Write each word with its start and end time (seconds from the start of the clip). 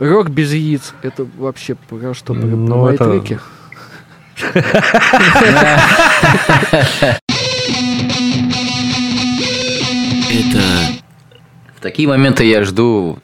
Рок 0.00 0.30
без 0.30 0.50
яиц. 0.54 0.94
Это 1.02 1.26
вообще 1.36 1.74
про 1.74 2.14
что? 2.14 2.32
Про, 2.32 2.42
Ну, 2.46 2.84
мои 2.84 2.94
это- 2.94 3.04
треки? 3.04 3.38
Это... 10.30 10.62
В 11.76 11.80
такие 11.82 12.08
моменты 12.08 12.44
я 12.44 12.64
жду 12.64 13.18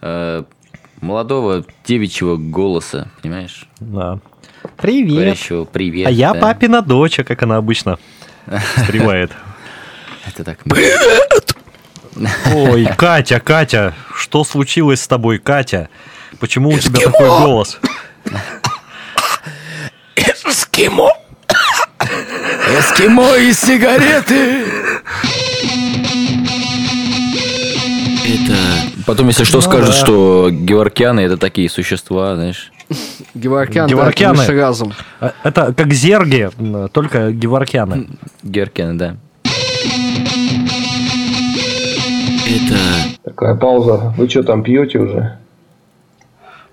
э, 0.00 0.44
молодого 1.00 1.64
девичьего 1.84 2.36
голоса, 2.36 3.08
понимаешь? 3.20 3.68
Да. 3.80 4.20
Привет. 4.76 5.14
Говорящего 5.14 5.64
привет. 5.64 6.06
А 6.06 6.10
я 6.12 6.32
да. 6.32 6.40
папина 6.40 6.80
доча, 6.80 7.24
как 7.24 7.42
она 7.42 7.56
обычно 7.56 7.98
встревает. 8.76 9.32
Это 10.26 10.44
так. 10.44 10.60
Ой, 12.54 12.86
Катя, 12.96 13.40
Катя, 13.40 13.94
что 14.16 14.44
случилось 14.44 15.00
с 15.02 15.06
тобой, 15.08 15.38
Катя? 15.38 15.88
Почему 16.38 16.70
у 16.70 16.78
тебя 16.78 17.00
такой 17.00 17.28
голос? 17.28 17.78
Эскимо! 20.16 21.10
Эскимо 22.78 23.36
и 23.36 23.52
сигареты! 23.52 24.64
Это... 28.26 28.56
Потом, 29.06 29.28
если 29.28 29.44
что, 29.44 29.58
Ну 29.58 29.62
скажут, 29.62 29.86
да. 29.88 29.92
что 29.92 30.50
геворкяны 30.50 31.20
это 31.20 31.36
такие 31.36 31.68
существа, 31.68 32.34
знаешь. 32.36 32.70
Геворкян, 33.34 33.86
да, 33.86 33.90
Геворкяны. 33.94 34.38
высший 34.38 34.60
разум. 34.60 34.92
А, 35.20 35.32
Это 35.44 35.72
как 35.72 35.92
зерги, 35.92 36.50
только 36.92 37.30
геворкяны. 37.32 38.08
Геворкяны, 38.42 38.94
да. 38.94 39.16
Это... 42.50 42.76
Такая 43.24 43.54
пауза. 43.54 44.12
Вы 44.16 44.28
что 44.28 44.42
там 44.42 44.62
пьете 44.62 44.98
уже? 44.98 45.38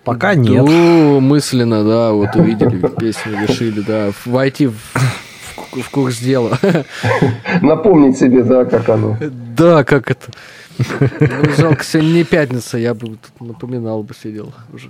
Пока 0.04 0.36
нет. 0.36 0.64
Ну, 0.66 1.20
мысленно, 1.20 1.84
да, 1.84 2.12
вот 2.14 2.36
увидели 2.36 2.80
песню, 3.00 3.46
решили, 3.48 3.82
да, 3.82 4.12
войти 4.26 4.68
в, 4.68 4.76
в- 4.76 5.82
в 5.82 5.90
курс 5.90 6.18
дела. 6.20 6.58
Напомнить 7.62 8.18
себе, 8.18 8.44
да, 8.44 8.66
как 8.66 8.88
оно. 8.90 9.18
Да, 9.20 9.84
как 9.84 10.10
это? 10.10 10.32
Ну, 10.80 11.52
жалко, 11.58 11.84
сегодня 11.84 12.10
не 12.14 12.24
пятница, 12.24 12.78
я 12.78 12.94
бы 12.94 13.08
тут 13.08 13.42
напоминал 13.42 14.02
бы, 14.04 14.14
сидел 14.14 14.54
уже. 14.74 14.90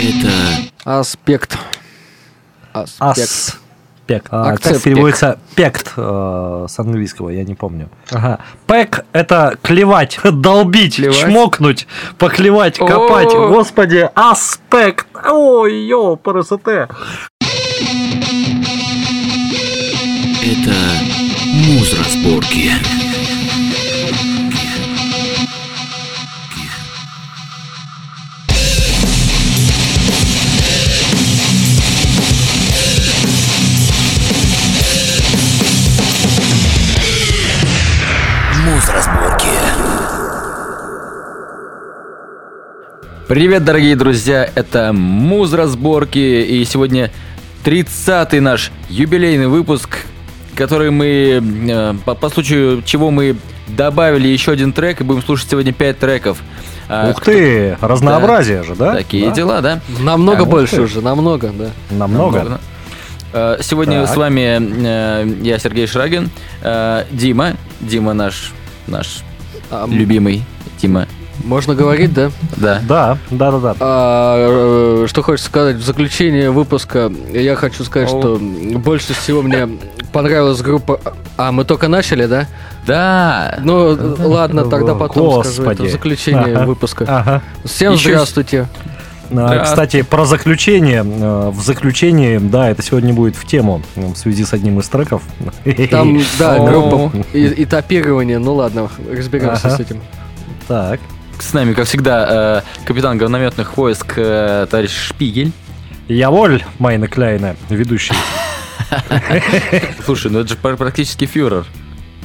Это... 0.00 0.30
Аспект. 0.84 1.58
Аспект. 2.72 3.58
Аспект. 4.08 4.28
А, 4.30 4.44
как 4.44 4.54
Акцепт. 4.54 4.84
переводится 4.84 5.38
пект 5.54 5.92
э, 5.96 6.66
с 6.66 6.78
английского, 6.78 7.28
я 7.28 7.44
не 7.44 7.54
помню. 7.54 7.90
Ага. 8.10 8.38
Пек– 8.66 9.04
это 9.12 9.58
клевать, 9.60 10.18
долбить, 10.24 10.96
Клевать? 10.96 11.18
чмокнуть, 11.18 11.86
поклевать, 12.16 12.78
копать. 12.78 13.34
О. 13.34 13.48
Господи, 13.48 14.08
аспект. 14.14 15.06
Ой, 15.30 15.74
ё, 15.86 16.16
ПРСТ. 16.16 16.68
Это... 16.68 16.88
Муз 21.66 21.94
разборки. 21.98 22.72
Привет, 43.28 43.64
дорогие 43.64 43.94
друзья, 43.94 44.48
это 44.54 44.92
Муз 44.94 45.52
разборки, 45.52 46.18
и 46.18 46.64
сегодня 46.64 47.10
30-й 47.64 48.40
наш 48.40 48.72
юбилейный 48.88 49.48
выпуск, 49.48 49.98
который 50.54 50.90
мы, 50.90 51.42
э, 51.68 51.94
по, 52.06 52.14
по 52.14 52.30
случаю 52.30 52.82
чего 52.86 53.10
мы 53.10 53.36
добавили 53.66 54.28
еще 54.28 54.52
один 54.52 54.72
трек, 54.72 55.02
и 55.02 55.04
будем 55.04 55.22
слушать 55.22 55.50
сегодня 55.50 55.74
5 55.74 55.98
треков. 55.98 56.38
А, 56.88 57.10
Ух 57.10 57.20
ты, 57.22 57.76
разнообразие 57.82 58.62
же, 58.62 58.74
да? 58.74 58.94
Такие 58.94 59.28
Да? 59.28 59.34
дела, 59.34 59.60
да? 59.60 59.80
Намного 60.00 60.44
А, 60.44 60.46
больше 60.46 60.76
ты. 60.76 60.82
уже, 60.82 61.02
намного, 61.02 61.50
да. 61.50 61.70
Намного. 61.90 62.60
Э, 63.34 63.58
Сегодня 63.60 64.06
Так. 64.06 64.14
с 64.14 64.16
вами 64.16 64.58
э, 64.58 65.34
я, 65.42 65.58
Сергей 65.58 65.86
Шрагин, 65.86 66.30
э, 66.62 67.04
Дима, 67.10 67.52
Дима 67.80 68.14
наш, 68.14 68.54
наш 68.86 69.18
А, 69.70 69.86
любимый 69.86 70.44
Дима, 70.80 71.06
Можно 71.44 71.74
говорить, 71.74 72.12
да? 72.12 72.30
да. 72.56 72.80
Да, 72.86 73.18
да, 73.30 73.50
да, 73.52 73.58
да. 73.60 73.74
А, 73.80 75.02
э, 75.04 75.06
что 75.06 75.22
хочется 75.22 75.48
сказать 75.48 75.76
в 75.76 75.82
заключение 75.84 76.50
выпуска, 76.50 77.10
я 77.32 77.54
хочу 77.54 77.84
сказать, 77.84 78.08
О. 78.12 78.20
что 78.20 78.38
больше 78.78 79.14
всего 79.14 79.42
мне 79.42 79.68
понравилась 80.12 80.60
группа... 80.60 81.00
А, 81.36 81.52
мы 81.52 81.64
только 81.64 81.88
начали, 81.88 82.26
да? 82.26 82.46
Да, 82.86 83.58
Ну, 83.62 83.96
ладно, 84.18 84.64
тогда 84.64 84.94
потом 84.94 85.44
скажу 85.44 85.62
это 85.62 85.70
Господи. 85.70 85.88
в 85.88 85.92
заключение 85.92 86.56
Ага. 86.56 86.66
выпуска. 86.66 87.04
Ага. 87.06 87.42
Всем 87.64 87.92
Еще 87.92 88.10
здравствуйте. 88.10 88.66
А, 89.30 89.34
Да. 89.34 89.58
Кстати, 89.64 90.02
про 90.02 90.24
заключение. 90.24 91.04
э, 91.06 91.50
В 91.54 91.60
заключении, 91.62 92.38
да, 92.38 92.70
это 92.70 92.82
сегодня 92.82 93.12
будет 93.14 93.36
в 93.36 93.46
тему 93.46 93.82
в 93.94 94.16
связи 94.16 94.44
с 94.44 94.52
одним 94.54 94.80
из 94.80 94.88
треков. 94.88 95.22
Там, 95.90 96.18
да, 96.38 96.58
группа 96.58 97.12
и, 97.32 97.46
и 97.46 97.64
топирование, 97.66 98.38
ну 98.38 98.54
ладно, 98.54 98.88
разберемся 99.10 99.68
Ага. 99.68 99.76
с 99.76 99.80
этим. 99.80 100.00
Так. 100.66 100.98
С 101.42 101.52
нами, 101.52 101.72
как 101.74 101.86
всегда, 101.86 102.62
э, 102.64 102.84
капитан 102.86 103.18
говнометных 103.18 103.76
войск 103.76 104.14
э, 104.16 104.66
товарищ 104.70 104.92
Шпигель. 104.92 105.52
Я 106.08 106.30
воль, 106.30 106.62
Майна 106.78 107.06
Кляйна, 107.08 107.56
ведущий. 107.68 108.14
Слушай, 110.04 110.30
ну 110.30 110.40
это 110.40 110.48
же 110.50 110.56
пр- 110.56 110.76
практически 110.76 111.26
фюрер. 111.26 111.64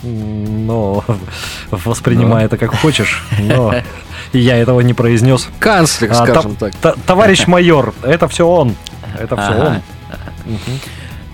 Но 0.03 1.03
воспринимай 1.72 2.46
это 2.46 2.57
как 2.57 2.75
хочешь. 2.75 3.24
Но 3.40 3.74
я 4.34 4.57
этого 4.57 4.81
не 4.81 4.94
произнес. 4.94 5.47
Канцлер, 5.59 6.12
А, 6.12 6.16
скажем 6.25 6.56
та- 6.56 6.69
так. 6.72 6.75
та- 6.75 6.95
Товарищ 7.06 7.47
майор, 7.47 7.94
это 8.03 8.28
все 8.28 8.47
он. 8.47 8.75
Это 9.19 9.35
все 9.38 9.53
он. 9.53 9.81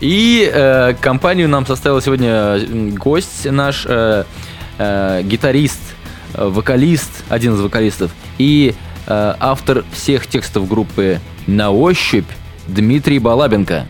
И 0.01 0.49
э, 0.53 0.93
компанию 1.01 1.49
нам 1.49 1.65
составил 1.65 2.01
сегодня 2.01 2.59
гость 2.95 3.45
наш, 3.51 3.85
э, 3.85 4.23
э, 4.77 5.21
гитарист, 5.23 5.79
вокалист, 6.33 7.23
один 7.29 7.55
из 7.55 7.61
вокалистов, 7.61 8.11
и 8.37 8.75
э, 9.07 9.33
автор 9.39 9.83
всех 9.91 10.27
текстов 10.27 10.67
группы 10.67 11.19
«На 11.47 11.71
ощупь» 11.71 12.27
Дмитрий 12.67 13.19
Балабенко. 13.19 13.85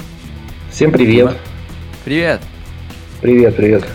Всем 0.71 0.91
привет. 0.91 1.37
Привет! 2.05 2.41
Привет, 3.21 3.55
привет. 3.55 3.85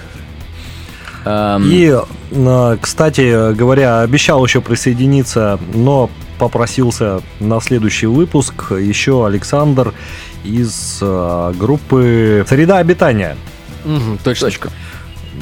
Эм, 1.24 1.62
И, 1.64 1.94
э, 2.30 2.76
кстати 2.80 3.54
говоря, 3.54 4.00
обещал 4.02 4.44
еще 4.44 4.60
присоединиться, 4.60 5.58
но 5.72 6.10
попросился 6.38 7.22
на 7.40 7.60
следующий 7.60 8.06
выпуск 8.06 8.72
еще 8.72 9.26
Александр 9.26 9.94
из 10.42 10.98
э, 11.00 11.52
группы 11.58 12.44
«Среда 12.46 12.78
обитания». 12.78 13.36
Мгм, 13.84 14.18
точно. 14.22 14.48
точка. 14.48 14.70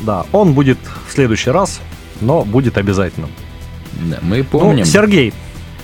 Да, 0.04 0.26
он 0.32 0.52
будет 0.54 0.78
в 1.08 1.12
следующий 1.12 1.50
раз, 1.50 1.80
но 2.22 2.44
будет 2.44 2.78
обязательно. 2.78 3.28
Да, 4.00 4.18
мы 4.22 4.42
помним. 4.42 4.78
Ну, 4.78 4.84
Сергей, 4.84 5.34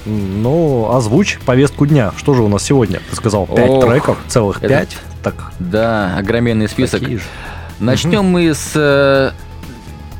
ну, 0.06 0.90
озвучь 0.92 1.38
повестку 1.44 1.84
дня. 1.86 2.12
Что 2.16 2.32
же 2.34 2.42
у 2.42 2.48
нас 2.48 2.62
сегодня? 2.62 3.00
Ты 3.10 3.16
сказал 3.16 3.46
пять 3.46 3.68
Ох, 3.68 3.84
треков, 3.84 4.18
целых 4.28 4.58
это- 4.58 4.68
пять. 4.68 4.96
Так, 5.22 5.52
Да, 5.58 6.16
огроменный 6.16 6.68
список. 6.68 7.02
Начнем 7.80 8.24
мы 8.24 8.54
с 8.54 8.72
э, 8.74 9.30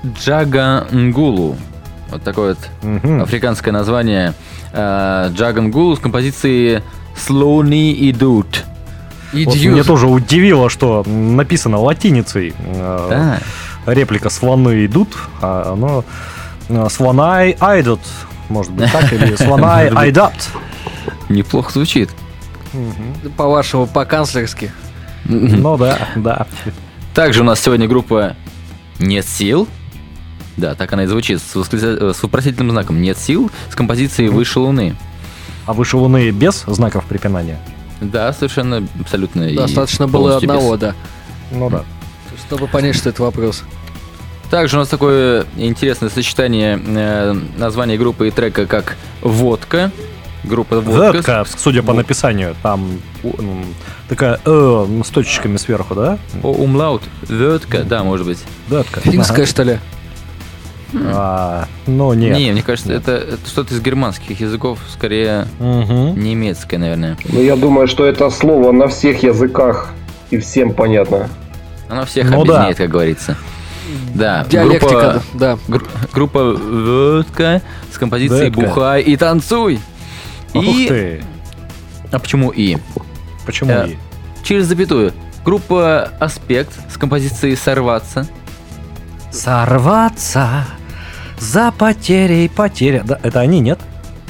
Джага 0.06 0.86
Нгулу. 0.90 1.56
Вот 2.10 2.22
такое 2.22 2.54
вот 2.54 2.68
Мгм. 2.82 3.22
африканское 3.22 3.72
название. 3.72 4.34
Э, 4.72 5.30
Джага 5.32 5.60
Нгулу 5.62 5.97
с 5.97 5.98
композицией 5.98 6.82
Slowly 7.16 8.10
идут. 8.10 8.64
Вот 9.32 9.56
меня 9.56 9.84
тоже 9.84 10.06
удивило, 10.06 10.71
что 10.71 11.03
написано 11.06 11.78
латиницей. 11.78 12.54
Э, 12.59 13.06
Да. 13.10 13.38
Реплика 13.92 14.30
«Слоны 14.30 14.84
идут», 14.86 15.08
а 15.40 15.72
оно 15.72 16.04
э, 16.68 16.86
«Слонай 16.90 17.56
айдут». 17.60 18.00
Может 18.48 18.72
быть 18.72 18.90
так, 18.92 19.12
или 19.12 19.34
«Слонай 19.42 19.88
айдат». 19.88 20.34
Неплохо 21.28 21.72
звучит. 21.72 22.10
По-вашему, 23.36 23.86
по-канцлерски. 23.86 24.72
Ну 25.24 25.76
да, 25.76 26.08
да. 26.16 26.46
Также 27.14 27.40
у 27.40 27.44
нас 27.44 27.60
сегодня 27.60 27.88
группа 27.88 28.36
Нет 28.98 29.26
сил. 29.26 29.68
Да, 30.56 30.74
так 30.74 30.92
она 30.92 31.04
и 31.04 31.06
звучит, 31.06 31.40
с, 31.40 31.54
восклица- 31.54 32.12
с 32.12 32.22
вопросительным 32.22 32.70
знаком 32.72 33.00
«Нет 33.00 33.16
сил» 33.16 33.50
с 33.70 33.74
композицией 33.74 34.28
«Выше 34.28 34.58
луны». 34.58 34.96
А 35.66 35.72
выше 35.72 35.96
луны 35.96 36.30
без 36.30 36.64
знаков 36.66 37.04
препинания? 37.04 37.58
Да, 38.00 38.32
совершенно, 38.32 38.86
абсолютно. 39.00 39.52
Достаточно 39.54 40.08
было 40.08 40.40
полностью 40.40 40.48
без. 40.48 40.56
одного, 40.56 40.76
да. 40.76 40.94
Ну 41.52 41.70
да. 41.70 41.84
Чтобы 42.46 42.66
понять, 42.66 42.96
что 42.96 43.10
это 43.10 43.22
вопрос. 43.22 43.62
Также 44.50 44.77
у 44.77 44.80
нас 44.80 44.89
такое 44.89 45.45
интересное 45.56 46.09
сочетание 46.09 46.80
э, 46.86 47.34
названия 47.59 47.98
группы 47.98 48.28
и 48.28 48.30
трека, 48.30 48.66
как 48.66 48.97
«Водка». 49.21 49.91
Группа 50.45 50.80
«Водка». 50.80 51.16
Ветка, 51.18 51.45
судя 51.59 51.83
по 51.83 51.92
написанию, 51.92 52.54
там 52.62 52.98
такая 54.09 54.41
э 54.45 54.86
с 55.04 55.09
точечками 55.10 55.59
сверху, 55.59 55.95
да? 55.95 56.18
О, 56.42 56.53
умлаут. 56.53 57.03
«Водка», 57.28 57.83
да, 57.83 58.03
может 58.04 58.27
быть. 58.27 58.39
Ветка. 58.71 59.00
Финская, 59.00 59.45
что 59.45 59.65
ли? 59.65 59.78
А, 60.95 61.66
ну, 61.86 62.15
нет. 62.15 62.34
Не, 62.39 62.53
мне 62.53 62.62
кажется, 62.62 62.95
это, 62.95 63.12
это 63.12 63.47
что-то 63.47 63.74
из 63.74 63.80
германских 63.83 64.41
языков, 64.41 64.78
скорее 64.91 65.47
Мгм. 65.59 66.18
немецкое, 66.18 66.80
наверное. 66.80 67.18
Ну, 67.30 67.42
я 67.42 67.56
думаю, 67.56 67.86
что 67.89 68.06
это 68.06 68.30
слово 68.30 68.72
на 68.72 68.89
всех 68.89 69.22
языках 69.22 69.91
и 70.30 70.39
всем 70.39 70.72
понятно. 70.72 71.28
Оно 71.91 72.06
всех 72.06 72.30
Ну 72.30 72.30
да. 72.30 72.39
объединяет, 72.54 72.77
как 72.78 72.89
говорится. 72.89 73.36
Да, 74.14 74.44
Диалектика, 74.48 74.88
группа, 74.90 75.22
да. 75.34 75.58
гру- 75.68 75.86
группа 76.12 76.44
«Водка» 76.54 77.62
с 77.92 77.98
композицией 77.98 78.50
«Водка». 78.50 78.68
«Бухай 78.68 79.02
и 79.02 79.16
танцуй». 79.16 79.80
Ух 80.54 80.64
И... 80.64 80.88
ты. 80.88 81.24
А 82.12 82.18
почему 82.18 82.50
«и»? 82.50 82.76
Почему 83.46 83.70
Э, 83.70 83.88
и? 83.90 83.98
Через 84.42 84.66
запятую. 84.66 85.12
Группа 85.44 86.10
«Аспект» 86.20 86.72
с 86.92 86.96
композицией 86.98 87.56
«Сорваться». 87.56 88.26
Сорваться 89.30 90.66
за 91.38 91.70
потерей 91.72 92.48
потеря. 92.48 93.02
Да, 93.04 93.18
это 93.22 93.40
они, 93.40 93.60
нет? 93.60 93.78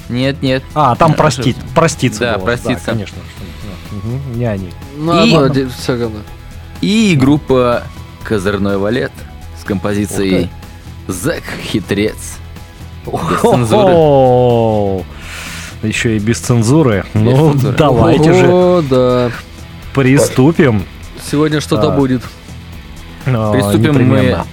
Нет, 0.08 0.43
нет. 0.43 0.62
А, 0.75 0.94
там 0.96 1.12
Да, 1.12 1.16
простить, 1.19 1.56
проститься. 1.75 2.20
Да, 2.20 2.37
было. 2.38 2.44
проститься. 2.46 2.84
конечно. 2.87 3.19
Мгм, 3.93 4.38
Не 4.38 4.44
они. 4.46 4.70
Ну, 4.96 5.25
И- 5.25 5.34
одно, 5.34 5.69
все 5.70 5.93
равно. 6.00 6.19
И 6.81 7.16
группа 7.19 7.82
«Козырной 8.25 8.78
валет» 8.78 9.12
композицией 9.69 10.50
«Зэк 11.06 11.44
Хитрец». 11.62 12.38
Без 13.06 13.41
цензуры. 13.41 15.05
Еще 15.82 16.17
и 16.17 16.19
без 16.19 16.38
цензуры. 16.41 17.05
Без 17.15 17.23
ну, 17.23 17.53
цензуры. 17.53 17.76
давайте 17.76 18.32
же 18.32 18.47
О, 18.49 18.82
да. 18.82 19.31
приступим. 19.94 20.85
Сегодня 21.31 21.61
что-то 21.61 21.93
А. 21.93 21.97
будет. 21.97 22.23
А, 23.26 23.53
Приступим 23.53 23.94
мы 23.94 24.03
непременно. 24.03 24.47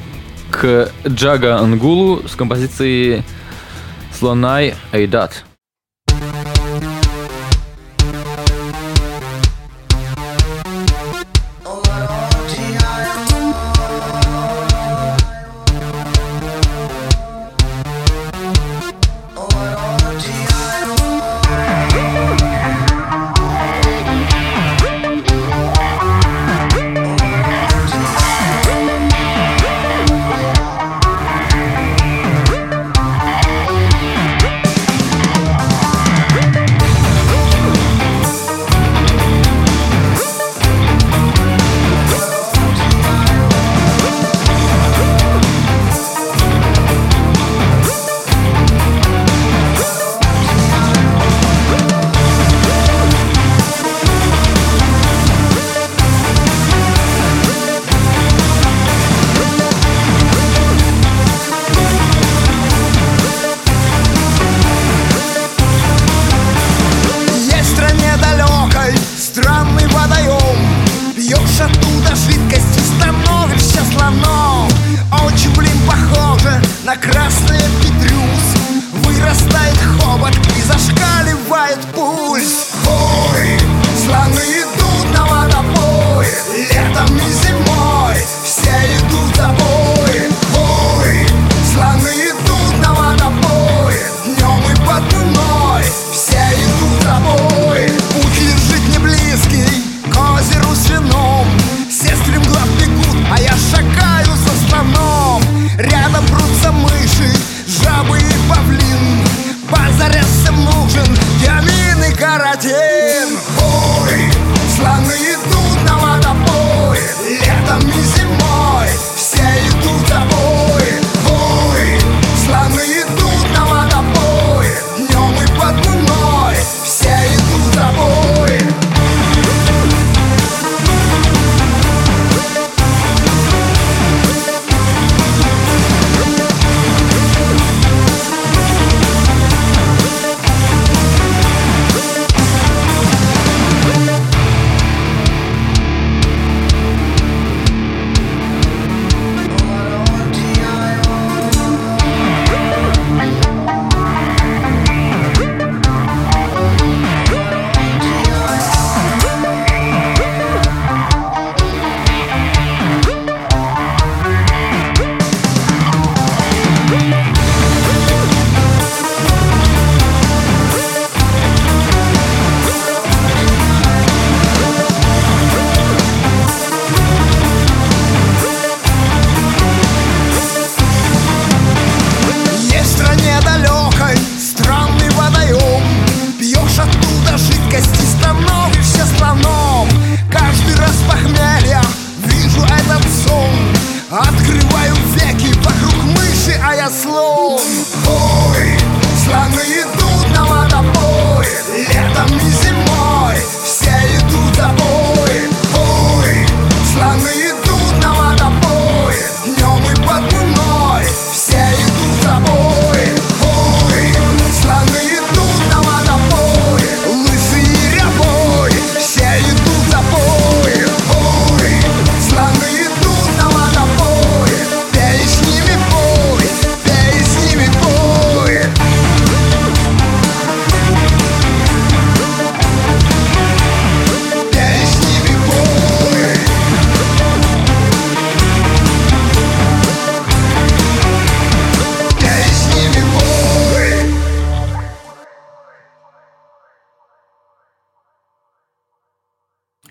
к 0.51 0.91
Джага 1.07 1.57
Ангулу 1.57 2.27
с 2.27 2.35
композицией 2.35 3.23
«Слонай 4.17 4.75
Айдат». 4.91 5.43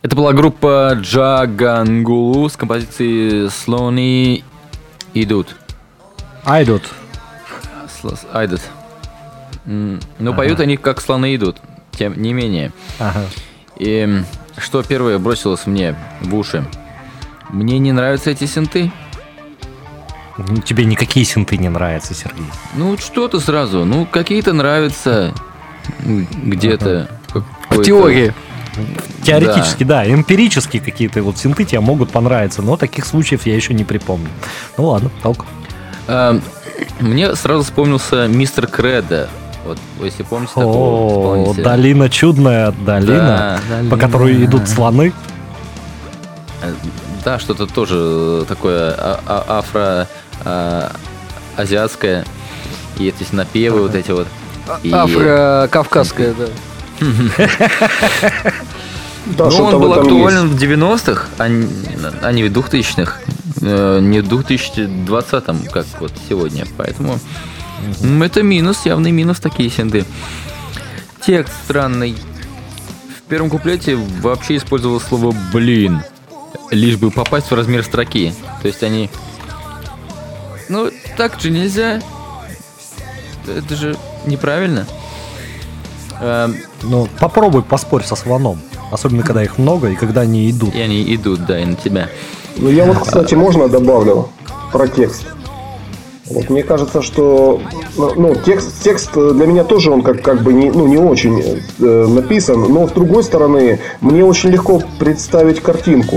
Это 0.04 0.16
была 0.16 0.34
группа 0.34 0.92
Джагангулу 1.00 2.50
с 2.50 2.58
композицией 2.58 3.49
«Слоны 3.49 4.44
идут». 5.14 5.56
Айдут. 6.44 6.82
Айдут. 8.30 8.61
Но 9.64 10.34
поют 10.34 10.61
они 10.61 10.76
как 10.76 11.00
слоны 11.00 11.34
идут, 11.34 11.56
тем 11.92 12.20
не 12.20 12.34
менее. 12.34 12.70
Ага. 12.99 13.23
И 13.78 14.23
что 14.58 14.82
первое 14.82 15.18
бросилось 15.18 15.64
мне 15.64 15.96
в 16.20 16.34
уши? 16.34 16.66
Мне 17.49 17.78
не 17.78 17.92
нравятся 17.92 18.28
эти 18.28 18.44
синты. 18.44 18.92
Ну, 20.37 20.58
Тебе 20.58 20.84
никакие 20.84 21.25
синты 21.25 21.56
не 21.56 21.70
нравятся, 21.70 22.12
Сергей. 22.12 22.44
Ну, 22.75 22.99
что-то 22.99 23.40
сразу. 23.40 23.87
Ну, 23.87 24.04
какие-то 24.04 24.52
нравятся 24.52 25.32
где-то. 26.00 27.08
В 27.28 27.32
какой-то- 27.32 27.84
теории. 27.84 28.34
Теоретически, 29.23 29.85
да. 29.85 30.09
эмпирически 30.09 30.78
какие-то 30.78 31.23
вот 31.23 31.38
синты 31.38 31.64
тебе 31.64 31.81
могут 31.81 32.11
понравиться, 32.11 32.62
но 32.62 32.76
таких 32.76 33.07
случаев 33.07 33.47
я 33.47 33.54
еще 33.54 33.75
не 33.75 33.85
припомню. 33.85 34.28
Ну 34.76 34.87
ладно, 34.87 35.11
толк. 35.23 35.47
А, 36.07 36.38
Мне 37.00 37.35
сразу 37.35 37.62
вспомнился 37.64 38.26
мистер 38.28 38.66
Кредо. 38.66 39.28
Вот, 39.64 39.78
если 40.02 40.23
помните 40.25 40.52
такого 40.54 40.75
О, 40.76 41.43
исполнителя. 41.43 41.64
долина 41.64 42.11
чудная, 42.11 42.73
долина, 42.73 43.59
Да, 43.71 43.90
по 43.90 43.97
которой 43.97 44.45
идут 44.45 44.69
слоны. 44.69 45.12
Э, 46.62 46.73
Да, 47.25 47.38
что-то 47.38 47.66
тоже 47.66 48.45
такое 48.47 48.93
а- 48.93 49.21
а- 49.26 49.59
афро 49.59 50.07
а. 50.45 50.93
И 52.99 53.09
эти 53.09 53.25
напевы 53.33 53.83
вот 53.83 53.95
эти 53.95 54.11
вот. 54.11 54.26
И- 54.83 54.90
Афро-кавказская, 54.93 56.35
да. 56.35 56.47
Да, 59.27 59.49
ну, 59.49 59.65
он 59.65 59.81
был 59.81 59.93
актуален 59.95 60.51
есть. 60.51 60.63
в 60.63 60.63
90-х, 60.63 61.27
а 61.39 61.49
не 61.49 61.67
а 62.21 62.31
не 62.33 62.45
в 62.45 62.53
2000-х. 62.53 63.21
Э, 63.63 63.99
Не 64.01 64.21
в 64.21 64.29
2020-м, 64.29 65.67
как 65.73 65.87
вот 66.01 66.13
сегодня. 66.29 66.67
Поэтому 66.77 67.19
м, 68.03 68.23
это 68.23 68.43
минус, 68.43 68.85
явный 68.85 69.13
минус 69.13 69.41
такие 69.41 69.71
синды. 69.71 70.05
Текст 71.25 71.55
странный. 71.65 72.17
В 73.19 73.23
первом 73.31 73.49
куплете 73.49 73.97
вообще 73.97 74.57
использовал 74.59 75.01
слово 75.01 75.35
«блин», 75.53 76.03
лишь 76.71 76.97
бы 76.97 77.11
попасть 77.11 77.51
в 77.51 77.55
размер 77.55 77.83
строки. 77.83 78.35
То 78.61 78.69
есть 78.69 78.83
они... 78.83 79.09
Ну, 80.69 80.91
так 81.17 81.41
же 81.41 81.51
нельзя. 81.51 82.03
Это 83.47 83.77
же 83.77 83.97
неправильно. 84.27 84.87
Эм, 86.25 86.57
Ну, 86.83 87.07
попробуй 87.21 87.62
поспорь 87.62 88.02
со 88.02 88.16
слоном. 88.16 88.59
Особенно, 88.90 89.23
когда 89.23 89.43
их 89.43 89.59
много 89.59 89.90
и 89.90 89.95
когда 89.95 90.23
они 90.23 90.50
идут. 90.50 90.75
И 90.75 90.81
они 90.81 91.14
идут, 91.14 91.45
да, 91.47 91.59
и 91.61 91.64
на 91.66 91.75
тебя. 91.75 92.09
Ну, 92.57 92.71
я 92.71 92.87
вот, 92.87 92.99
кстати, 92.99 93.35
можно 93.35 93.69
добавлю 93.69 94.28
про 94.73 94.88
текст. 94.88 95.26
Вот 96.31 96.49
мне 96.49 96.62
кажется, 96.62 97.02
что 97.02 97.61
ну, 97.99 98.12
ну, 98.16 98.35
текст, 98.35 98.83
текст 98.83 99.12
для 99.12 99.47
меня 99.47 99.64
тоже 99.64 99.90
он 99.90 100.00
как, 100.00 100.23
как 100.23 100.43
бы 100.43 100.54
не, 100.54 100.71
ну, 100.71 100.87
не 100.87 100.97
очень 100.97 101.61
э, 101.78 102.07
написан, 102.09 102.61
но 102.73 102.88
с 102.88 102.93
другой 102.93 103.23
стороны, 103.23 103.81
мне 104.00 104.25
очень 104.25 104.49
легко 104.49 104.81
представить 104.99 105.61
картинку 105.61 106.16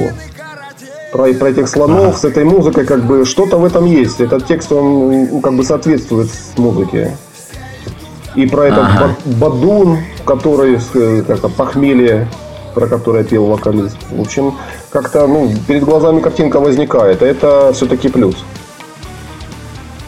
про, 1.12 1.34
про 1.34 1.50
этих 1.50 1.68
слонов 1.68 2.18
с 2.18 2.24
этой 2.24 2.46
музыкой, 2.46 2.86
как 2.86 3.06
бы 3.06 3.26
что-то 3.26 3.58
в 3.58 3.66
этом 3.66 3.86
есть. 3.86 4.22
Этот 4.22 4.48
текст, 4.48 4.72
он 4.72 5.28
ну, 5.30 5.42
как 5.42 5.56
бы 5.56 5.66
соответствует 5.66 6.30
музыке. 6.56 7.18
И 8.38 8.46
про 8.46 8.68
этот 8.68 8.84
Ага. 8.84 9.16
ба- 9.26 9.50
бадун, 9.50 9.98
который, 10.24 10.80
э, 10.94 11.24
как 11.28 11.52
похмелье, 11.52 12.28
про 12.76 12.86
которое 12.88 13.24
пел 13.24 13.46
вокалист. 13.46 13.98
В 14.12 14.22
общем, 14.22 14.54
как-то, 14.92 15.26
ну, 15.26 15.52
перед 15.68 15.84
глазами 15.84 16.20
картинка 16.22 16.60
возникает. 16.60 17.24
а 17.24 17.26
Это 17.26 17.72
все-таки 17.74 18.10
плюс. 18.10 18.36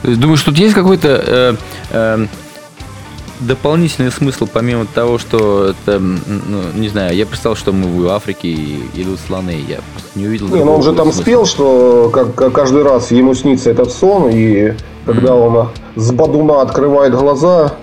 Думаешь, 0.04 0.44
тут 0.44 0.60
есть 0.60 0.76
какой-то 0.76 1.08
э, 1.26 1.56
э, 1.92 2.26
дополнительный 3.40 4.12
смысл, 4.12 4.48
помимо 4.52 4.86
того, 4.86 5.18
что 5.18 5.70
это, 5.72 6.00
ну, 6.00 6.62
не 6.76 6.90
знаю, 6.90 7.16
я 7.16 7.26
представил, 7.26 7.56
что 7.56 7.72
мы 7.72 7.88
в 8.06 8.08
Африке 8.10 8.48
и 8.48 8.80
идут 8.94 9.20
слоны, 9.26 9.56
я 9.68 9.80
просто 9.94 10.20
не 10.20 10.28
увидел. 10.28 10.48
Не, 10.50 10.64
ну 10.64 10.76
он 10.76 10.84
же 10.84 10.94
там 10.94 11.08
смысла. 11.08 11.22
спел, 11.24 11.46
что 11.48 12.12
как, 12.14 12.36
как 12.36 12.54
каждый 12.54 12.84
раз 12.84 13.10
ему 13.10 13.34
снится 13.34 13.72
этот 13.72 13.92
сон, 13.92 14.30
и 14.32 14.74
когда 15.08 15.34
он 15.34 15.70
с 15.96 16.12
бадуна 16.12 16.62
открывает 16.62 17.14
глаза, 17.16 17.74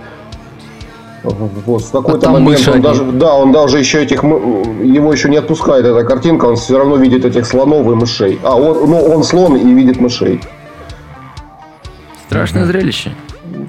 вот, 1.34 1.82
в 1.82 1.90
какой-то 1.90 2.28
А 2.28 2.32
момент 2.32 2.68
он 2.68 2.80
даже, 2.82 3.04
да, 3.04 3.34
он 3.34 3.52
даже 3.52 3.78
еще 3.78 4.02
этих, 4.02 4.22
его 4.22 5.12
еще 5.12 5.28
не 5.28 5.36
отпускает 5.36 5.84
эта 5.84 6.04
картинка, 6.04 6.46
он 6.46 6.56
все 6.56 6.78
равно 6.78 6.96
видит 6.96 7.24
этих 7.24 7.46
слонов 7.46 7.86
и 7.86 7.94
мышей. 7.94 8.38
А 8.42 8.54
он, 8.56 8.88
ну, 8.90 9.00
он 9.02 9.24
слон 9.24 9.56
и 9.56 9.72
видит 9.74 9.98
мышей. 10.00 10.40
Страшное 12.28 12.64
зрелище. 12.66 13.12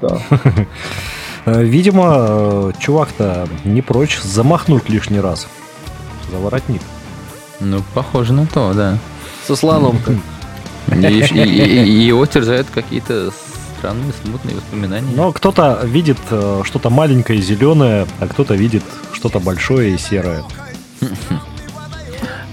Да. 0.02 0.18
Э, 1.46 1.62
Видимо, 1.62 2.26
э, 2.28 2.72
чувак-то 2.78 3.48
не 3.64 3.80
прочь 3.80 4.18
замахнуть 4.20 4.90
лишний 4.90 5.20
раз. 5.20 5.46
За 6.30 6.36
воротник. 6.38 6.82
Ну, 7.60 7.78
похоже 7.94 8.34
на 8.34 8.44
то, 8.46 8.74
да. 8.74 8.98
Со 9.46 9.56
слоном-то. 9.56 10.12
И- 10.94 11.84
и 11.86 11.90
его 12.06 12.26
терзают 12.26 12.66
какие-то 12.74 13.30
странные, 13.78 14.12
смутные 14.22 14.56
воспоминания. 14.56 15.12
Но 15.14 15.32
кто-то 15.32 15.80
видит 15.84 16.18
э, 16.30 16.62
что-то 16.64 16.90
маленькое 16.90 17.38
и 17.38 17.42
зеленое, 17.42 18.06
а 18.20 18.26
кто-то 18.26 18.54
видит 18.54 18.82
что-то 19.12 19.38
большое 19.38 19.94
и 19.94 19.98
серое. 19.98 20.44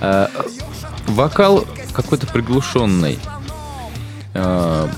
А, 0.01 0.29
вокал 1.08 1.65
какой-то 1.94 2.27
приглушенный. 2.27 3.20
А, 4.34 4.89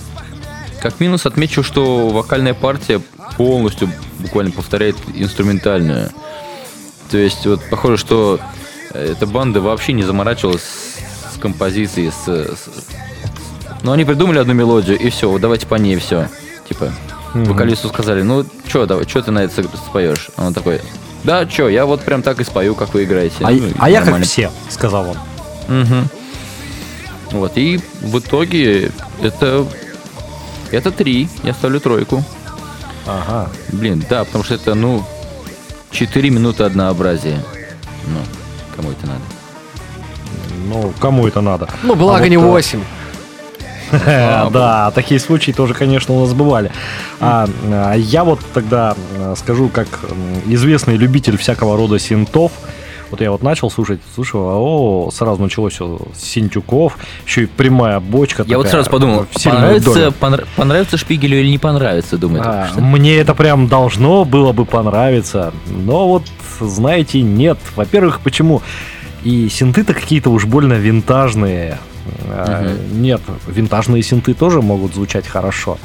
как 0.81 0.99
минус 0.99 1.25
отмечу, 1.25 1.63
что 1.63 2.09
вокальная 2.09 2.53
партия 2.53 3.01
полностью 3.37 3.89
буквально 4.19 4.51
повторяет 4.51 4.97
инструментальную. 5.13 6.09
То 7.09 7.17
есть 7.17 7.45
вот 7.45 7.61
похоже, 7.69 7.97
что 7.97 8.39
э, 8.91 9.11
эта 9.13 9.25
банда 9.25 9.61
вообще 9.61 9.93
не 9.93 10.03
заморачивалась 10.03 10.63
с 11.33 11.39
композицией, 11.39 12.11
с, 12.11 12.27
с- 12.27 12.69
Ну, 13.87 13.93
они 13.93 14.03
придумали 14.03 14.37
одну 14.37 14.53
мелодию, 14.53 14.99
и 14.99 15.09
все, 15.09 15.29
вот 15.29 15.39
давайте 15.39 15.65
по 15.65 15.75
ней 15.75 15.95
все. 15.95 16.27
Типа, 16.67 16.91
вокалисту 17.33 17.87
сказали, 17.87 18.21
ну, 18.21 18.45
что, 18.67 18.85
давай, 18.85 19.07
что 19.07 19.21
ты 19.21 19.31
на 19.31 19.39
это 19.45 19.63
споешь? 19.63 20.27
А 20.35 20.47
Он 20.47 20.53
такой, 20.53 20.81
да, 21.23 21.49
что, 21.49 21.69
я 21.69 21.85
вот 21.85 22.01
прям 22.01 22.21
так 22.21 22.41
и 22.41 22.43
спою, 22.43 22.75
как 22.75 22.93
вы 22.93 23.05
играете. 23.05 23.35
А, 23.45 23.49
Ну, 23.49 23.69
а 23.79 23.89
я 23.89 24.01
как 24.03 24.21
все, 24.23 24.51
сказал 24.69 25.11
он. 25.11 25.17
Мгм. 25.83 26.09
Вот, 27.31 27.53
и 27.55 27.79
в 28.01 28.19
итоге 28.19 28.91
это... 29.21 29.65
Это 30.71 30.91
три, 30.91 31.29
я 31.43 31.53
ставлю 31.53 31.79
тройку. 31.79 32.25
Ага. 33.05 33.49
Блин, 33.71 34.03
да, 34.09 34.25
потому 34.25 34.43
что 34.43 34.55
это, 34.55 34.75
ну, 34.75 35.01
4 35.91 36.29
минуты 36.29 36.65
однообразия. 36.65 37.41
Ну, 38.05 38.19
кому 38.75 38.91
это 38.91 39.07
надо? 39.07 39.21
Ну, 40.65 40.93
кому 40.99 41.25
это 41.25 41.39
надо? 41.39 41.69
Ну, 41.83 41.95
благо 41.95 42.25
А 42.25 42.27
не 42.27 42.35
вот, 42.35 42.47
э, 42.47 42.51
8. 42.51 42.83
Да, 44.51 44.91
такие 44.91 45.19
случаи 45.19 45.51
тоже, 45.51 45.73
конечно, 45.73 46.13
у 46.13 46.21
нас 46.21 46.33
бывали. 46.33 46.71
А, 47.19 47.47
а, 47.71 47.93
я 47.95 48.23
вот 48.23 48.39
тогда 48.53 48.95
а, 49.17 49.35
скажу, 49.35 49.69
как 49.69 49.87
известный 50.45 50.97
любитель 50.97 51.37
всякого 51.37 51.77
рода 51.77 51.99
синтов, 51.99 52.51
вот 53.09 53.21
я 53.21 53.31
вот 53.31 53.41
начал 53.41 53.69
слушать, 53.71 54.01
слушал, 54.13 54.49
а 54.49 54.55
о, 54.57 55.09
сразу 55.11 55.41
началось 55.41 55.73
всё 55.73 55.99
с 56.13 56.23
синтюков, 56.23 56.97
еще 57.25 57.43
и 57.43 57.45
прямая 57.45 57.99
бочка. 57.99 58.43
Я 58.45 58.57
вот 58.57 58.63
такая, 58.63 58.83
сразу 58.83 58.89
подумал, 58.89 59.25
понравится, 59.43 60.13
понра- 60.19 60.45
понравится 60.55 60.97
Шпигелю 60.97 61.39
или 61.39 61.49
не 61.49 61.57
понравится, 61.57 62.17
думаю. 62.17 62.43
А, 62.45 62.67
что. 62.67 62.81
Мне 62.81 63.15
это 63.17 63.33
прям 63.33 63.67
должно 63.67 64.25
было 64.25 64.51
бы 64.51 64.65
понравиться. 64.65 65.53
Но 65.67 66.07
вот, 66.07 66.23
знаете, 66.59 67.21
нет. 67.21 67.57
Во-первых, 67.75 68.19
почему? 68.19 68.61
И 69.23 69.47
синты-то 69.49 69.93
какие-то 69.93 70.29
уж 70.29 70.45
больно 70.45 70.73
винтажные. 70.73 71.77
А, 72.29 72.75
Нет, 72.91 73.21
винтажные 73.47 74.03
синты 74.03 74.33
тоже 74.33 74.61
могут 74.61 74.93
звучать 74.93 75.27
хорошо. 75.27 75.77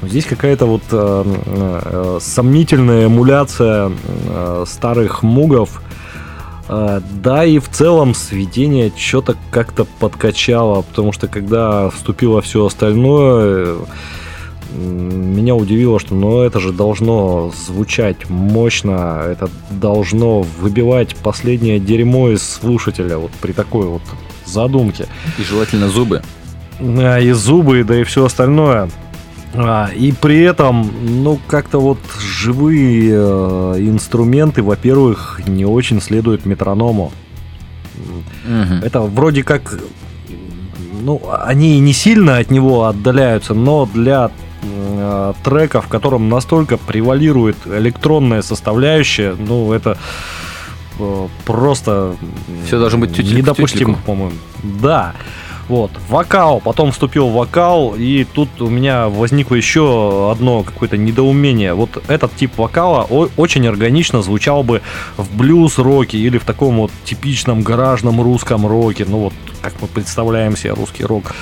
Но 0.00 0.08
здесь 0.08 0.24
какая-то 0.24 0.66
вот 0.66 0.82
э, 0.90 1.24
э, 1.46 2.18
сомнительная 2.20 3.06
эмуляция 3.06 3.92
э, 4.28 4.64
старых 4.66 5.22
мугов. 5.22 5.80
Э, 6.68 7.00
Да, 7.22 7.44
и 7.44 7.58
в 7.58 7.68
целом 7.68 8.14
сведение 8.14 8.92
что-то 8.96 9.36
как-то 9.50 9.84
подкачало, 9.84 10.82
потому 10.82 11.12
что 11.12 11.28
когда 11.28 11.88
вступило 11.90 12.42
все 12.42 12.66
остальное, 12.66 13.66
э, 13.66 13.84
меня 14.74 15.54
удивило, 15.54 16.00
что 16.00 16.14
ну 16.14 16.40
это 16.42 16.58
же 16.58 16.72
должно 16.72 17.52
звучать 17.66 18.28
мощно, 18.28 19.22
это 19.26 19.50
должно 19.70 20.42
выбивать 20.42 21.14
последнее 21.16 21.78
дерьмо 21.78 22.30
из 22.30 22.42
слушателя 22.42 23.18
вот 23.18 23.30
при 23.40 23.52
такой 23.52 23.86
вот 23.86 24.02
задумке. 24.52 25.06
И 25.38 25.42
желательно 25.42 25.88
зубы. 25.88 26.22
И 26.80 27.32
зубы, 27.32 27.84
да 27.84 28.00
и 28.00 28.04
все 28.04 28.24
остальное. 28.24 28.88
А, 29.54 29.90
и 29.94 30.12
при 30.12 30.40
этом, 30.40 30.90
ну, 31.02 31.38
как-то 31.46 31.78
вот 31.78 31.98
живые 32.18 33.10
э, 33.12 33.74
инструменты, 33.80 34.62
во-первых, 34.62 35.42
не 35.46 35.66
очень 35.66 36.00
следуют 36.00 36.46
метроному. 36.46 37.12
Мгм. 38.46 38.82
Это 38.82 39.02
вроде 39.02 39.42
как, 39.42 39.78
ну, 41.02 41.20
они 41.44 41.80
не 41.80 41.92
сильно 41.92 42.38
от 42.38 42.50
него 42.50 42.84
отдаляются, 42.84 43.52
но 43.52 43.86
для 43.92 44.30
э, 44.62 45.32
трека, 45.44 45.82
в 45.82 45.88
котором 45.88 46.30
настолько 46.30 46.78
превалирует 46.78 47.56
электронная 47.66 48.40
составляющая, 48.40 49.36
ну, 49.38 49.72
это 49.74 49.98
просто 51.44 52.16
Всё 52.66 52.78
должно 52.78 52.98
быть 52.98 53.14
тютелька 53.14 53.36
недопустимо, 53.36 53.98
по-моему. 54.06 54.36
Да. 54.62 55.14
Вот, 55.68 55.92
вокал, 56.08 56.60
потом 56.60 56.90
вступил 56.90 57.28
вокал, 57.28 57.94
и 57.96 58.24
тут 58.24 58.60
у 58.60 58.68
меня 58.68 59.08
возникло 59.08 59.54
еще 59.54 60.30
одно 60.32 60.64
какое-то 60.64 60.96
недоумение. 60.96 61.72
Вот 61.74 62.02
этот 62.08 62.34
тип 62.34 62.58
вокала 62.58 63.04
очень 63.36 63.66
органично 63.68 64.22
звучал 64.22 64.64
бы 64.64 64.82
в 65.16 65.34
блюз-роке 65.36 66.18
или 66.18 66.38
в 66.38 66.44
таком 66.44 66.78
вот 66.78 66.90
типичном 67.04 67.62
гаражном 67.62 68.20
русском 68.20 68.66
роке, 68.66 69.06
ну 69.08 69.18
вот 69.18 69.34
как 69.62 69.74
мы 69.80 69.86
представляем 69.86 70.56
себе 70.56 70.72
русский 70.72 71.04
рок. 71.04 71.32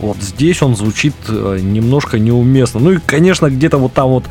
Вот 0.00 0.16
здесь 0.18 0.60
он 0.62 0.76
звучит 0.76 1.14
э, 1.28 1.58
немножко 1.60 2.18
неуместно. 2.18 2.80
Ну 2.80 2.92
и, 2.92 2.98
конечно, 2.98 3.48
где-то 3.48 3.78
вот 3.78 3.92
там 3.94 4.10
вот 4.10 4.24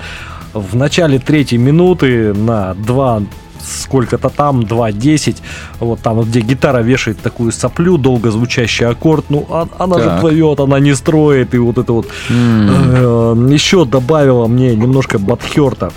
в 0.54 0.76
начале 0.76 1.20
третьей 1.20 1.58
минуты 1.58 2.34
на 2.34 2.74
2 2.76 3.24
сколько-то 3.64 4.30
там, 4.30 4.62
2.10, 4.62 5.38
вот 5.80 6.00
там 6.02 6.16
вот 6.18 6.28
где 6.28 6.42
гитара 6.42 6.80
вешает 6.82 7.20
такую 7.22 7.52
соплю, 7.52 7.98
долго 7.98 8.32
звучащий 8.32 8.86
аккорд, 8.88 9.26
ну 9.30 9.46
а- 9.50 9.68
она 9.80 9.98
же 10.00 10.06
Так. 10.06 10.22
плывет, 10.22 10.60
она 10.60 10.80
не 10.80 10.94
строит, 10.96 11.54
и 11.54 11.58
вот 11.58 11.78
это 11.78 11.94
вот 11.94 12.08
М. 12.30 12.70
Э, 12.70 13.54
еще 13.54 13.86
добавило 13.86 14.48
мне 14.48 14.76
немножко 14.76 15.20
батхерта. 15.20 15.92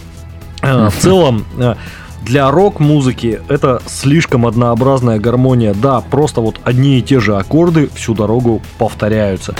Э, 0.62 0.88
В 0.90 1.02
целом, 1.02 1.44
э, 1.58 1.74
для 2.22 2.50
рок-музыки 2.50 3.40
это 3.48 3.80
слишком 3.86 4.46
однообразная 4.46 5.18
гармония. 5.18 5.72
Да, 5.74 6.02
просто 6.02 6.42
вот 6.42 6.60
одни 6.64 6.98
и 6.98 7.02
те 7.02 7.18
же 7.18 7.34
аккорды 7.36 7.88
всю 7.94 8.14
дорогу 8.14 8.60
повторяются. 8.78 9.54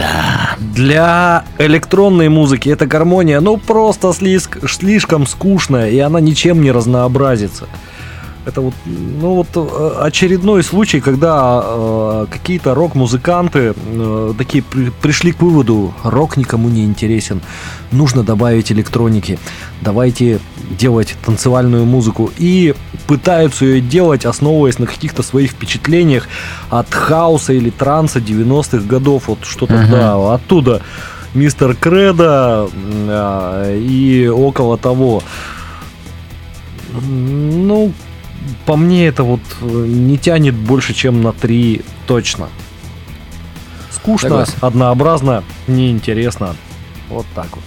Для 0.59 1.45
электронной 1.59 2.29
музыки 2.29 2.69
эта 2.69 2.87
гармония, 2.87 3.41
ну, 3.41 3.57
просто 3.57 4.09
слишк- 4.09 4.69
слишком 4.69 5.27
скучная, 5.27 5.89
и 5.89 5.99
она 5.99 6.21
ничем 6.21 6.61
не 6.61 6.71
разнообразится. 6.71 7.67
Это 8.51 8.63
вот, 8.63 8.75
ну 8.85 9.35
вот 9.37 9.47
э, 9.55 9.95
очередной 10.03 10.65
случай, 10.65 11.01
когда 11.01 11.63
э, 11.65 12.27
какие-то 12.33 12.75
рок-музыканты 12.75 13.75
э, 13.77 14.35
такие 14.37 14.65
при- 14.65 14.91
пришли 14.91 15.31
к 15.31 15.41
выводу, 15.41 15.95
рок 16.03 16.37
никому 16.37 16.69
не 16.69 16.85
интересен, 16.85 17.43
нужно 17.93 18.25
добавить 18.25 18.73
электроники, 18.73 19.39
давайте 19.83 20.41
делать 20.69 21.15
танцевальную 21.25 21.85
музыку 21.85 22.33
и 22.39 22.75
пытаются 23.07 23.65
ее 23.67 23.81
делать, 23.81 24.25
основываясь 24.27 24.81
на 24.81 24.87
каких-то 24.87 25.23
своих 25.23 25.53
впечатлениях 25.53 26.27
от 26.71 26.93
хаоса 26.93 27.53
или 27.53 27.71
транса 27.71 28.19
90-х 28.19 28.85
годов, 28.85 29.29
вот 29.29 29.45
что-то 29.45 29.75
Мгм. 29.75 29.91
да, 29.93 30.35
оттуда 30.35 30.83
мистер 31.35 31.77
Кредо 31.77 32.69
а, 33.09 33.77
и 33.77 34.27
около 34.27 34.77
того. 34.77 35.23
Ну, 36.93 37.93
по 38.67 38.77
мне 38.77 39.07
это 39.07 39.23
вот 39.23 39.41
э, 39.61 39.65
не 39.67 40.17
тянет 40.19 40.55
больше, 40.55 40.95
чем 40.95 41.23
на 41.23 41.33
три 41.33 41.83
точно. 42.07 42.49
Скучно, 43.91 44.29
Согласен. 44.31 44.55
однообразно, 44.61 45.45
неинтересно. 45.67 46.55
Вот 47.09 47.27
так 47.35 47.49
вот. 47.53 47.65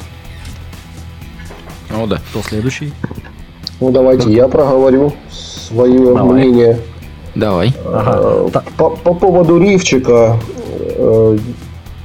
О, 2.01 2.07
да. 2.07 2.19
Кто 2.29 2.41
следующий? 2.41 2.91
Ну, 3.79 3.91
давайте 3.91 4.31
я 4.31 4.47
проговорю 4.47 5.13
свое 5.29 6.13
Давай. 6.15 6.23
мнение. 6.45 6.79
Давай. 7.35 7.73
Ага. 7.85 8.49
Э, 8.53 8.61
По, 8.77 8.89
по 8.89 9.13
поводу 9.13 9.59
Ривчика. 9.59 10.39
э, 10.69 11.37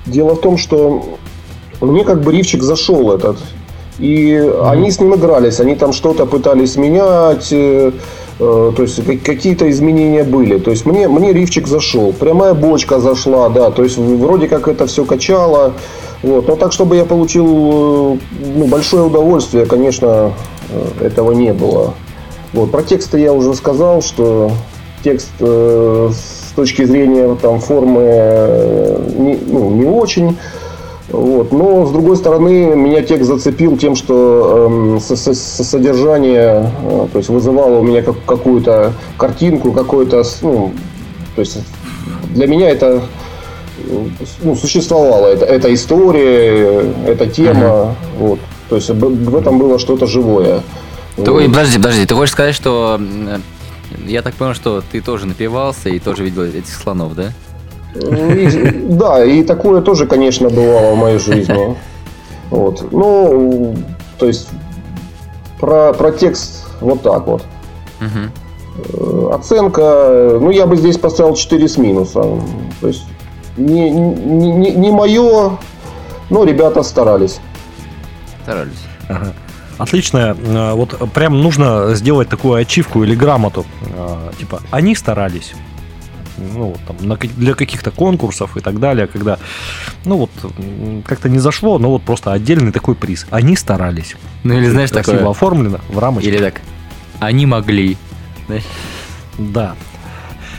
Дело 0.06 0.34
в 0.34 0.40
том, 0.40 0.56
что 0.58 1.18
мне 1.80 2.02
как 2.04 2.22
бы 2.22 2.32
Ривчик 2.32 2.62
зашел 2.62 3.12
этот. 3.12 3.38
И 3.98 4.34
они 4.64 4.90
с 4.90 5.00
ним 5.00 5.14
игрались, 5.14 5.60
они 5.60 5.74
там 5.74 5.92
что-то 5.92 6.24
пытались 6.24 6.76
менять, 6.76 7.52
то 8.38 8.74
есть 8.78 9.04
как- 9.04 9.22
какие-то 9.22 9.68
изменения 9.70 10.24
были. 10.24 10.58
То 10.58 10.70
есть 10.70 10.86
мне, 10.86 11.08
мне 11.08 11.32
Ривчик 11.32 11.66
зашел. 11.66 12.12
Прямая 12.12 12.54
бочка 12.54 13.00
зашла, 13.00 13.48
да, 13.48 13.70
то 13.70 13.82
есть 13.82 13.98
вроде 13.98 14.48
как 14.48 14.68
это 14.68 14.86
все 14.86 15.04
качало. 15.04 15.74
Вот. 16.22 16.48
Но 16.48 16.56
так, 16.56 16.72
чтобы 16.72 16.96
я 16.96 17.04
получил 17.04 17.46
э, 17.46 18.18
ну, 18.56 18.66
большое 18.66 19.04
удовольствие, 19.04 19.66
конечно, 19.66 20.32
э, 20.70 21.06
этого 21.06 21.32
не 21.32 21.52
было. 21.52 21.94
Вот. 22.52 22.70
Про 22.70 22.82
тексты 22.82 23.20
я 23.20 23.32
уже 23.32 23.54
сказал, 23.54 24.02
что 24.02 24.50
текст 25.04 25.30
э, 25.40 26.10
с 26.12 26.52
точки 26.54 26.84
зрения 26.84 27.36
там, 27.36 27.60
формы 27.60 28.02
э, 28.04 29.10
не, 29.16 29.38
ну, 29.46 29.70
не 29.70 29.84
очень. 29.84 30.36
Вот. 31.10 31.52
Но, 31.52 31.86
с 31.86 31.90
другой 31.90 32.16
стороны, 32.16 32.74
меня 32.76 33.02
текст 33.02 33.28
зацепил 33.28 33.76
тем, 33.78 33.96
что 33.96 34.98
со- 35.00 35.16
со- 35.16 35.34
со- 35.34 35.64
содержание 35.64 36.70
э, 36.82 37.06
то 37.12 37.18
есть 37.18 37.30
вызывало 37.30 37.78
у 37.78 37.82
меня 37.82 38.02
как- 38.02 38.22
какую-то 38.26 38.92
картинку, 39.16 39.72
какой-то... 39.72 40.22
с- 40.22 40.42
Ну, 40.42 40.72
то 41.34 41.40
есть 41.40 41.58
для 42.34 42.46
меня 42.46 42.68
это 42.68 43.00
э, 43.88 44.04
ну, 44.42 44.54
существовала 44.54 45.28
эта, 45.28 45.46
эта 45.46 45.72
история, 45.72 46.82
э, 46.82 46.92
эта 47.06 47.26
тема. 47.26 47.94
Вот. 48.18 48.38
То 48.68 48.76
есть 48.76 48.90
в 48.90 49.36
этом 49.36 49.58
было 49.58 49.78
что-то 49.78 50.06
живое. 50.06 50.60
Ты- 51.16 51.30
Вот. 51.30 51.42
подожди, 51.46 51.78
подожди, 51.78 52.04
ты 52.04 52.14
хочешь 52.14 52.32
сказать, 52.32 52.54
что 52.54 53.00
я 54.06 54.20
так 54.20 54.34
понял, 54.34 54.52
что 54.54 54.82
ты 54.92 55.00
тоже 55.00 55.24
напивался 55.26 55.88
и 55.88 55.98
тоже 55.98 56.22
видел 56.22 56.42
этих 56.42 56.74
слонов, 56.74 57.14
да? 57.14 57.32
И- 57.94 58.86
да, 58.90 59.24
и 59.24 59.42
такое 59.42 59.80
тоже, 59.80 60.06
конечно, 60.06 60.48
бывало 60.50 60.94
в 60.94 60.98
моей 60.98 61.18
жизни. 61.18 61.76
Вот. 62.50 62.92
Ну, 62.92 63.74
то 64.18 64.26
есть 64.26 64.48
про, 65.60 65.92
про 65.92 66.12
текст 66.12 66.66
вот 66.80 67.02
так 67.02 67.26
вот. 67.26 67.42
Э, 68.00 69.30
Оценка, 69.34 70.38
ну, 70.40 70.50
я 70.50 70.66
бы 70.66 70.76
здесь 70.76 70.98
поставил 70.98 71.34
4 71.34 71.66
с 71.68 71.76
минусом. 71.78 72.42
То 72.80 72.88
есть 72.88 73.04
не, 73.56 73.90
не, 73.90 74.52
не, 74.52 74.70
не 74.70 74.90
мое, 74.90 75.58
но 76.30 76.44
ребята 76.44 76.82
старались. 76.82 77.40
Старались. 78.44 78.82
Ага. 79.08 79.32
Отлично. 79.78 80.36
Э, 80.46 80.72
Вот 80.74 80.94
прям 81.12 81.40
нужно 81.42 81.94
сделать 81.94 82.28
такую 82.28 82.54
ачивку 82.54 83.02
или 83.04 83.14
грамоту. 83.16 83.64
Э, 83.96 84.30
Типа, 84.38 84.60
они 84.70 84.94
старались. 84.94 85.54
Ну, 86.38 86.68
вот 86.68 86.80
там, 86.86 86.96
на 87.08 87.16
для 87.16 87.54
каких-то 87.54 87.90
конкурсов 87.90 88.56
и 88.56 88.60
так 88.60 88.78
далее, 88.80 89.06
когда, 89.06 89.38
ну 90.04 90.16
вот, 90.18 90.30
как-то 91.06 91.28
не 91.28 91.38
зашло, 91.38 91.78
но 91.78 91.90
вот 91.90 92.02
просто 92.02 92.32
отдельный 92.32 92.72
такой 92.72 92.94
приз. 92.94 93.26
Они 93.30 93.56
старались. 93.56 94.14
Ну 94.44 94.54
или 94.54 94.68
знаешь 94.68 94.90
Красиво 94.90 95.16
такое, 95.16 95.30
оформлено 95.30 95.80
в 95.88 95.98
рамочке. 95.98 96.28
или 96.30 96.38
так, 96.38 96.60
они 97.20 97.46
могли. 97.46 97.96
Да. 99.36 99.74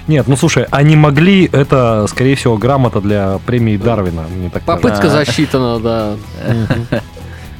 Нет, 0.07 0.27
ну 0.27 0.35
слушай, 0.35 0.65
они 0.71 0.95
могли, 0.95 1.45
это, 1.45 2.07
скорее 2.09 2.35
всего, 2.35 2.57
грамота 2.57 2.99
для 2.99 3.39
премии 3.45 3.77
Дарвина. 3.77 4.23
Мне 4.23 4.49
так 4.49 4.63
Попытка 4.63 5.07
А. 5.07 5.09
засчитана, 5.09 5.79
да. 5.79 6.15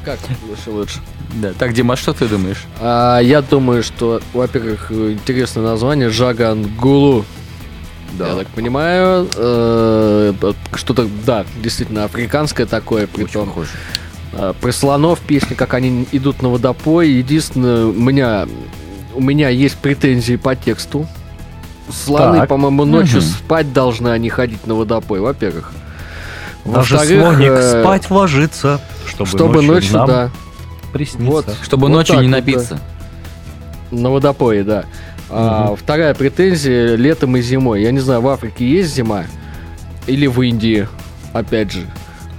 Как 0.04 0.18
лучше 0.48 0.70
лучше? 0.70 0.98
Да. 1.34 1.52
Так, 1.52 1.74
Дима, 1.74 1.94
что 1.94 2.12
ты 2.12 2.26
думаешь? 2.26 2.64
А, 2.80 3.20
я 3.20 3.40
думаю, 3.40 3.84
что, 3.84 4.20
во-первых, 4.32 4.90
интересное 4.90 5.62
название 5.62 6.10
Жагангулу. 8.18 8.38
Я 8.38 8.44
так 8.44 8.52
понимаю, 8.54 9.28
э, 9.36 10.32
что-то, 10.74 11.08
да, 11.26 11.44
действительно 11.62 12.04
африканское 12.04 12.66
такое, 12.66 13.06
притом. 13.06 13.46
похоже. 13.48 13.70
А, 14.32 14.52
Про 14.54 14.72
слонов 14.72 15.20
песни, 15.20 15.54
как 15.54 15.74
они 15.74 16.06
идут 16.12 16.42
на 16.42 16.48
водопой. 16.50 17.10
Единственное, 17.10 17.86
у 17.86 17.92
меня, 17.92 18.46
у 19.14 19.20
меня 19.20 19.48
есть 19.48 19.76
претензии 19.78 20.36
по 20.36 20.54
тексту. 20.54 21.06
Слоны, 21.92 22.38
Так. 22.38 22.48
по-моему, 22.48 22.84
ночью 22.84 23.18
Мгм. 23.20 23.28
спать 23.28 23.72
должны, 23.72 24.08
а 24.08 24.18
не 24.18 24.28
ходить 24.28 24.66
на 24.66 24.74
водопой, 24.76 25.18
во-первых. 25.20 25.72
Даже 26.64 26.94
Во-вторых, 26.96 27.22
слоник 27.24 27.50
э, 27.50 27.82
спать 27.82 28.10
ложится, 28.10 28.80
чтобы, 29.06 29.26
Чтобы 29.28 29.62
ночью, 29.62 29.96
нам 29.96 30.06
да, 30.06 30.30
присниться. 30.92 31.32
Вот. 31.32 31.46
Чтобы 31.62 31.88
Вот 31.88 31.92
ночью 31.94 32.14
так 32.16 32.22
не 32.24 32.28
вот, 32.28 32.36
напиться. 32.36 32.78
на 33.90 34.10
водопое, 34.10 34.62
да. 34.62 34.84
А, 35.30 35.74
вторая 35.76 36.14
претензия 36.14 36.96
летом 36.96 37.36
и 37.36 37.40
зимой. 37.40 37.82
Я 37.82 37.92
не 37.92 38.00
знаю, 38.00 38.20
в 38.20 38.28
Африке 38.28 38.66
есть 38.66 38.94
зима 38.94 39.24
или 40.06 40.26
в 40.26 40.40
Индии, 40.42 40.88
опять 41.32 41.72
же. 41.72 41.86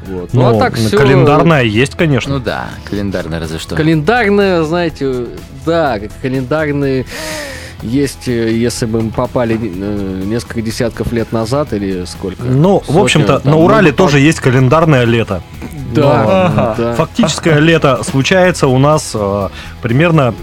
Вот. 0.08 0.34
Ну, 0.34 0.42
Ну, 0.42 0.58
а 0.58 0.60
так 0.60 0.76
все 0.76 0.98
календарная 0.98 1.64
есть, 1.64 1.96
конечно. 1.96 2.34
Ну 2.34 2.40
да, 2.40 2.70
календарно 2.90 3.40
разве 3.40 3.60
что. 3.60 3.76
Календарная, 3.76 4.64
знаете, 4.64 5.28
да, 5.66 6.00
как 6.00 6.12
календарные 6.22 7.06
есть, 7.84 8.28
э, 8.28 8.52
если 8.52 8.86
бы 8.86 9.02
мы 9.02 9.12
попали 9.12 9.58
э, 9.62 10.24
несколько 10.26 10.62
десятков 10.62 11.12
лет 11.12 11.32
назад 11.32 11.74
или 11.74 12.06
сколько. 12.06 12.44
Ну, 12.44 12.80
в 12.80 12.86
Сотни, 12.86 13.02
общем-то, 13.02 13.40
там, 13.40 13.52
на 13.52 13.58
мы 13.58 13.64
Урале 13.66 13.92
бы 13.92 13.98
тоже 13.98 14.20
есть 14.20 14.40
календарное 14.40 15.06
лето. 15.06 15.42
Да, 15.94 16.76
Но 16.78 16.84
да. 16.84 16.96
Фактическое 16.96 17.60
лето 17.60 18.02
случается 18.04 18.68
у 18.68 18.78
нас 18.78 19.12
э, 19.14 19.50
примерно 19.82 20.34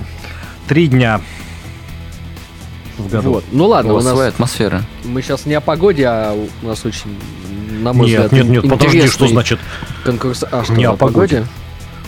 три 0.66 0.88
дня. 0.88 1.20
В 2.98 3.10
году. 3.10 3.34
Вот. 3.34 3.44
Ну 3.52 3.66
ладно, 3.66 3.94
у, 3.94 3.96
у 3.96 4.00
нас 4.00 4.12
своя 4.12 4.28
атмосфера. 4.28 4.82
Мы 5.04 5.22
сейчас 5.22 5.46
не 5.46 5.54
о 5.54 5.60
погоде, 5.60 6.06
а 6.06 6.34
у 6.62 6.66
нас 6.66 6.84
очень, 6.84 7.16
на 7.80 7.92
мой 7.92 8.08
нет, 8.08 8.24
взгляд, 8.24 8.44
нет, 8.44 8.64
нет, 8.64 8.70
подожди, 8.70 9.06
что 9.06 9.26
значит 9.26 9.58
конкурс? 10.04 10.44
А 10.50 10.64
что 10.64 10.74
не 10.74 10.84
о 10.84 10.94
погоде? 10.94 11.38
погоде? 11.38 11.46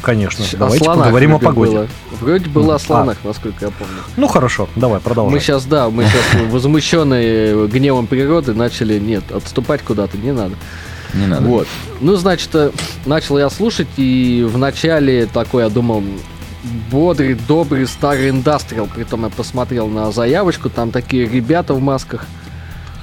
Конечно. 0.03 0.45
О 0.45 0.57
Давайте 0.57 0.85
поговорим 0.85 1.35
о 1.35 1.39
погоде. 1.39 1.73
Было. 1.73 1.89
Вроде 2.21 2.49
было 2.49 2.75
о 2.77 2.79
слонах, 2.79 3.19
а. 3.23 3.29
насколько 3.29 3.67
я 3.67 3.71
помню. 3.71 3.95
Ну 4.17 4.29
хорошо, 4.29 4.69
давай 4.77 5.01
продолжим. 5.01 5.35
Мы 5.35 5.41
сейчас, 5.41 5.65
да, 5.65 5.91
мы 5.91 6.05
сейчас 6.05 6.43
возмущенные 6.51 7.67
гневом 7.67 8.07
природы 8.07 8.55
начали, 8.55 8.99
нет, 8.99 9.31
отступать 9.31 9.83
куда-то 9.83 10.17
не 10.17 10.33
надо. 10.33 10.55
Не 11.15 11.27
надо. 11.27 11.47
Вот. 11.47 11.69
Ну, 12.01 12.17
значит, 12.17 12.51
э, 12.55 12.71
начал 13.05 13.39
я 13.39 13.51
слушать, 13.51 13.89
и 13.97 14.47
вначале 14.49 15.27
такой, 15.27 15.65
я 15.65 15.69
думал, 15.69 16.05
бодрый, 16.91 17.35
добрый 17.35 17.87
старый 17.87 18.31
индастриал. 18.31 18.89
Притом 18.95 19.25
я 19.25 19.31
посмотрел 19.31 19.89
на 19.89 20.11
заявочку, 20.13 20.71
там 20.71 20.91
такие 20.91 21.27
ребята 21.27 21.75
в 21.75 21.81
масках. 21.81 22.27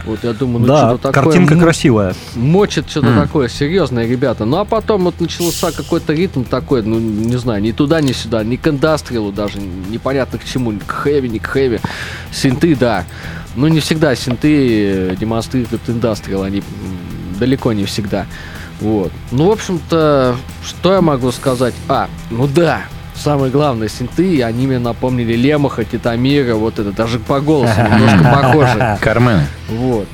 Вот 0.06 0.24
я 0.24 0.32
думаю, 0.32 0.60
ну 0.60 0.68
да, 0.68 0.88
что-то 0.88 1.12
такое. 1.12 1.24
картинка 1.24 1.54
м- 1.56 1.60
красивая. 1.60 2.16
Мочит 2.36 2.90
что-то 2.90 3.08
mm. 3.08 3.22
такое, 3.24 3.50
серьезные 3.50 4.08
ребята. 4.08 4.46
Ну 4.46 4.58
а 4.58 4.64
потом 4.64 5.04
вот 5.04 5.20
начался 5.20 5.72
какой-то 5.72 6.14
ритм 6.14 6.44
такой, 6.44 6.82
ну 6.82 6.98
не 6.98 7.36
знаю, 7.36 7.62
ни 7.62 7.74
туда, 7.74 8.00
ни 8.00 8.14
сюда, 8.14 8.44
ни 8.44 8.56
к 8.56 8.68
индастриалу 8.68 9.34
даже, 9.34 9.60
непонятно 9.60 10.40
к 10.40 10.46
чему, 10.46 10.72
ни 10.72 10.80
к 10.80 10.90
хэви, 10.90 11.28
ни 11.28 11.40
к 11.40 11.48
хэви. 11.48 11.80
Синты, 12.32 12.76
да. 12.76 13.04
Ну 13.56 13.68
не 13.68 13.82
всегда 13.82 14.16
синты 14.16 15.18
демонстрируют 15.20 15.82
индастриал, 15.88 16.44
они 16.44 16.64
далеко 17.38 17.74
не 17.74 17.84
всегда. 17.84 18.28
Вот. 18.80 19.12
Ну, 19.32 19.48
в 19.48 19.52
общем-то, 19.52 20.38
что 20.64 20.94
я 20.94 21.02
могу 21.02 21.32
сказать? 21.32 21.74
А, 21.88 22.08
ну 22.30 22.48
да, 22.48 22.84
самое 23.18 23.52
главное, 23.52 23.88
синты, 23.88 24.44
они 24.44 24.68
мне 24.68 24.80
напомнили 24.80 25.34
Лемаха, 25.34 25.84
Титамира, 25.84 26.56
вот 26.56 26.80
это, 26.80 26.92
даже 26.92 27.20
по 27.20 27.40
голосу 27.40 27.74
немножко 27.78 28.24
похоже. 28.24 28.98
Кармен. 29.02 29.42
Вот. 29.70 30.08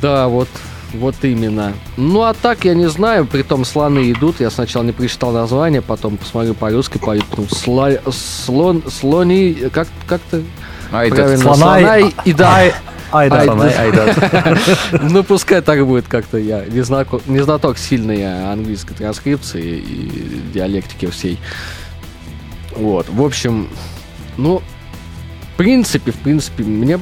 Да, 0.00 0.28
вот, 0.28 0.48
вот 0.92 1.16
именно. 1.22 1.72
Ну, 1.96 2.22
а 2.22 2.34
так, 2.34 2.64
я 2.64 2.74
не 2.74 2.88
знаю, 2.88 3.26
при 3.26 3.42
том 3.42 3.64
слоны 3.64 4.10
идут, 4.10 4.40
я 4.40 4.50
сначала 4.50 4.82
не 4.82 4.92
прочитал 4.92 5.32
название, 5.32 5.82
потом 5.82 6.16
посмотрю 6.16 6.54
по-русски, 6.54 6.98
поют, 6.98 7.24
ну, 7.36 7.46
сла, 7.48 7.90
слон, 8.10 8.82
слони, 8.88 9.68
как, 9.72 9.88
как-то... 10.06 10.42
А, 10.92 11.08
Правильно, 11.08 11.38
слона, 11.38 11.56
слона 11.56 11.98
и, 11.98 12.12
и 12.24 12.32
да. 12.32 12.60
Айда. 13.10 13.40
Айда. 13.78 14.58
Ну, 15.02 15.22
пускай 15.22 15.60
так 15.60 15.84
будет 15.86 16.06
как-то. 16.08 16.36
Я 16.36 16.64
не, 16.64 16.80
знаток, 16.82 17.26
не 17.26 17.40
знаток 17.40 17.78
сильной 17.78 18.50
английской 18.52 18.94
транскрипции 18.94 19.78
и 19.78 20.40
диалектики 20.52 21.06
всей. 21.06 21.38
Вот, 22.76 23.08
в 23.08 23.22
общем, 23.22 23.68
ну, 24.36 24.62
в 25.54 25.56
принципе, 25.56 26.10
в 26.10 26.16
принципе, 26.16 26.64
мне 26.64 26.98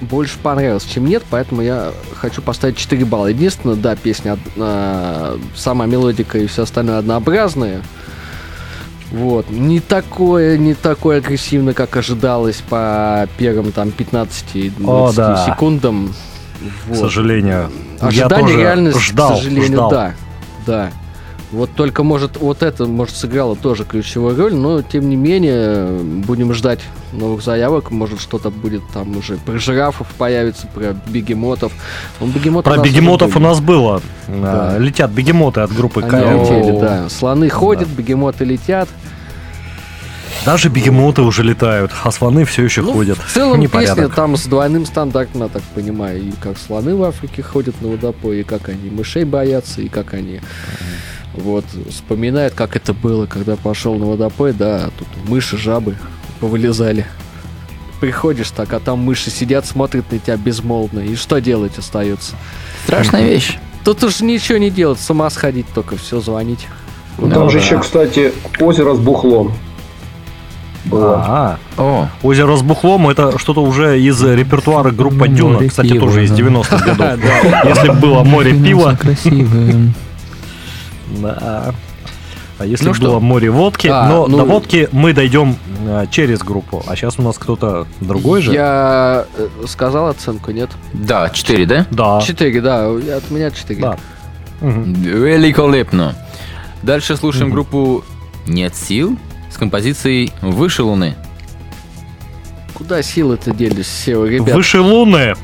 больше 0.00 0.38
понравилось, 0.38 0.84
чем 0.84 1.06
нет, 1.06 1.22
поэтому 1.30 1.62
я 1.62 1.92
хочу 2.14 2.42
поставить 2.42 2.76
4 2.76 3.04
балла. 3.04 3.26
Единственное, 3.28 3.76
да, 3.76 3.96
песня, 3.96 4.38
э, 4.56 5.38
сама 5.54 5.86
мелодика 5.86 6.38
и 6.38 6.46
все 6.46 6.62
остальное 6.62 6.98
однообразные. 6.98 7.82
Вот. 9.10 9.50
Не 9.50 9.80
такое, 9.80 10.56
не 10.56 10.74
такое 10.74 11.18
агрессивно, 11.18 11.74
как 11.74 11.96
ожидалось 11.96 12.62
по 12.68 13.28
первым 13.38 13.72
там 13.72 13.88
15-20 13.88 15.14
да. 15.14 15.46
секундам. 15.46 16.14
Вот. 16.86 16.96
К 16.96 17.00
сожалению. 17.00 17.70
Ожидание 18.00 18.16
я 18.16 18.28
тоже 18.28 18.56
реальность, 18.58 19.00
ждал, 19.00 19.32
к 19.32 19.36
сожалению, 19.36 19.66
ждал. 19.66 19.90
да. 19.90 20.14
Да. 20.66 20.90
Вот 21.52 21.70
только 21.74 22.04
может 22.04 22.36
вот 22.36 22.62
это 22.62 22.86
может 22.86 23.16
сыграло 23.16 23.56
тоже 23.56 23.84
ключевую 23.84 24.36
роль, 24.36 24.54
но 24.54 24.82
тем 24.82 25.08
не 25.08 25.16
менее 25.16 25.98
будем 25.98 26.54
ждать 26.54 26.80
новых 27.12 27.42
заявок, 27.42 27.90
может 27.90 28.20
что-то 28.20 28.50
будет 28.50 28.82
там 28.94 29.16
уже 29.16 29.36
про 29.36 29.58
жирафов 29.58 30.06
появится, 30.16 30.68
про 30.68 30.94
бегемотов. 31.08 31.72
Ну, 32.20 32.28
бегемотов 32.28 32.72
про 32.72 32.80
бегемотов 32.80 33.36
у 33.36 33.40
нас 33.40 33.60
было. 33.60 34.00
Да. 34.28 34.78
Летят 34.78 35.10
бегемоты 35.10 35.60
от 35.62 35.72
группы 35.72 36.02
Они 36.02 36.40
летели, 36.40 36.80
да. 36.80 37.08
Слоны 37.08 37.48
ходят, 37.48 37.88
да. 37.88 37.94
бегемоты 37.96 38.44
летят. 38.44 38.88
Даже 40.46 40.68
бегемоты 40.68 41.22
уже 41.22 41.42
летают, 41.42 41.90
а 42.02 42.10
слоны 42.12 42.44
все 42.44 42.64
еще 42.64 42.80
ну, 42.82 42.92
ходят. 42.92 43.18
В 43.18 43.32
целом 43.32 43.60
Непорядок. 43.60 43.96
песня 43.96 44.14
там 44.14 44.36
с 44.36 44.46
двойным 44.46 44.86
стандартом, 44.86 45.42
я 45.42 45.48
так 45.48 45.62
понимаю. 45.74 46.22
И 46.22 46.30
как 46.40 46.56
слоны 46.56 46.94
в 46.94 47.02
Африке 47.02 47.42
ходят 47.42 47.80
на 47.82 47.88
водопой, 47.88 48.40
и 48.40 48.42
как 48.42 48.68
они 48.68 48.88
мышей 48.88 49.24
боятся, 49.24 49.82
и 49.82 49.88
как 49.88 50.14
они 50.14 50.40
вот, 51.34 51.64
вспоминает, 51.88 52.54
как 52.54 52.76
это 52.76 52.92
было, 52.92 53.26
когда 53.26 53.56
пошел 53.56 53.94
на 53.96 54.06
водопой, 54.06 54.52
да, 54.52 54.90
тут 54.98 55.08
мыши, 55.28 55.56
жабы 55.56 55.96
повылезали. 56.40 57.06
Приходишь 58.00 58.50
так, 58.50 58.72
а 58.72 58.80
там 58.80 59.00
мыши 59.00 59.30
сидят, 59.30 59.66
смотрят 59.66 60.10
на 60.10 60.18
тебя 60.18 60.36
безмолвно. 60.36 61.00
И 61.00 61.16
что 61.16 61.38
делать 61.40 61.76
остается? 61.78 62.34
Страшная 62.84 63.24
вещь. 63.24 63.58
Тут 63.84 64.02
уж 64.04 64.20
ничего 64.20 64.58
не 64.58 64.70
делать, 64.70 65.00
с 65.00 65.10
ума 65.10 65.28
сходить 65.30 65.66
только, 65.74 65.96
все 65.96 66.20
звонить. 66.20 66.66
Ну, 67.18 67.30
там 67.30 67.44
ну, 67.44 67.50
же 67.50 67.58
да. 67.58 67.64
еще, 67.64 67.78
кстати, 67.78 68.32
озеро 68.58 68.94
с 68.94 68.98
бухлом. 68.98 69.52
А, 70.90 71.58
О. 71.76 72.08
Озеро 72.22 72.56
с 72.56 72.62
бухлом 72.62 73.08
это 73.10 73.38
что-то 73.38 73.62
уже 73.62 74.00
из 74.00 74.22
репертуара 74.22 74.90
группы 74.90 75.28
Дюна, 75.28 75.68
кстати, 75.68 75.98
тоже 75.98 76.24
из 76.24 76.32
90-х 76.32 76.78
годов. 76.96 77.20
Если 77.64 78.00
было 78.00 78.24
море 78.24 78.54
пива. 78.54 78.96
Красивое. 78.98 79.92
Да. 81.18 81.74
А 82.58 82.66
если 82.66 82.84
ну 82.84 82.90
было 82.92 82.98
что? 82.98 83.20
море 83.20 83.50
водки, 83.50 83.86
а, 83.86 84.06
но 84.06 84.26
ну... 84.26 84.36
до 84.36 84.44
водки 84.44 84.88
мы 84.92 85.14
дойдем 85.14 85.56
а, 85.86 86.06
через 86.06 86.40
группу. 86.40 86.84
А 86.86 86.94
сейчас 86.94 87.18
у 87.18 87.22
нас 87.22 87.38
кто-то 87.38 87.86
другой 88.02 88.42
же. 88.42 88.52
Я 88.52 89.24
э, 89.34 89.48
сказал 89.66 90.08
оценку, 90.08 90.50
нет? 90.50 90.68
Да, 90.92 91.30
4, 91.30 91.64
да? 91.64 91.86
Да. 91.90 92.20
4, 92.20 92.60
да. 92.60 92.90
От 92.90 93.30
меня 93.30 93.50
4. 93.50 93.80
Да. 93.80 93.96
Великолепно. 94.60 96.14
Дальше 96.82 97.16
слушаем 97.16 97.46
угу. 97.46 97.54
группу 97.54 98.04
«Нет 98.46 98.76
сил» 98.76 99.16
с 99.50 99.56
композицией 99.56 100.30
«Выше 100.42 100.82
луны». 100.82 101.14
Куда 102.74 103.02
силы-то 103.02 103.52
делись 103.52 103.86
все, 103.86 104.22
ребят? 104.24 104.54
Выше 104.54 104.80
луны. 104.80 105.34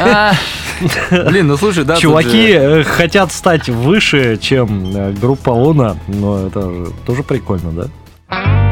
А, 0.00 0.32
блин, 1.28 1.46
ну 1.46 1.56
слушай, 1.56 1.84
да. 1.84 1.96
Чуваки 1.96 2.52
э, 2.52 2.82
хотят 2.84 3.32
стать 3.32 3.68
выше, 3.68 4.38
чем 4.40 4.96
э, 4.96 5.12
группа 5.12 5.50
Луна, 5.50 5.96
но 6.08 6.46
это 6.46 6.86
тоже 7.06 7.22
прикольно, 7.22 7.70
да? 7.70 8.65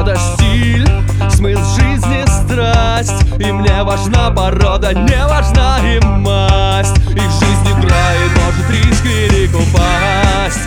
Это 0.00 0.16
стиль, 0.16 0.88
смысл 1.28 1.60
жизни, 1.74 2.24
страсть. 2.24 3.22
И 3.38 3.52
мне 3.52 3.82
важна 3.82 4.30
порода, 4.30 4.94
не 4.94 5.26
важна 5.26 5.78
и 5.84 6.00
масть. 6.02 6.96
Их 7.10 7.30
жизнь 7.30 7.66
игра 7.66 8.14
и 8.14 8.28
может 8.40 8.70
риск 8.70 9.04
велик 9.04 9.54
упасть. 9.54 10.60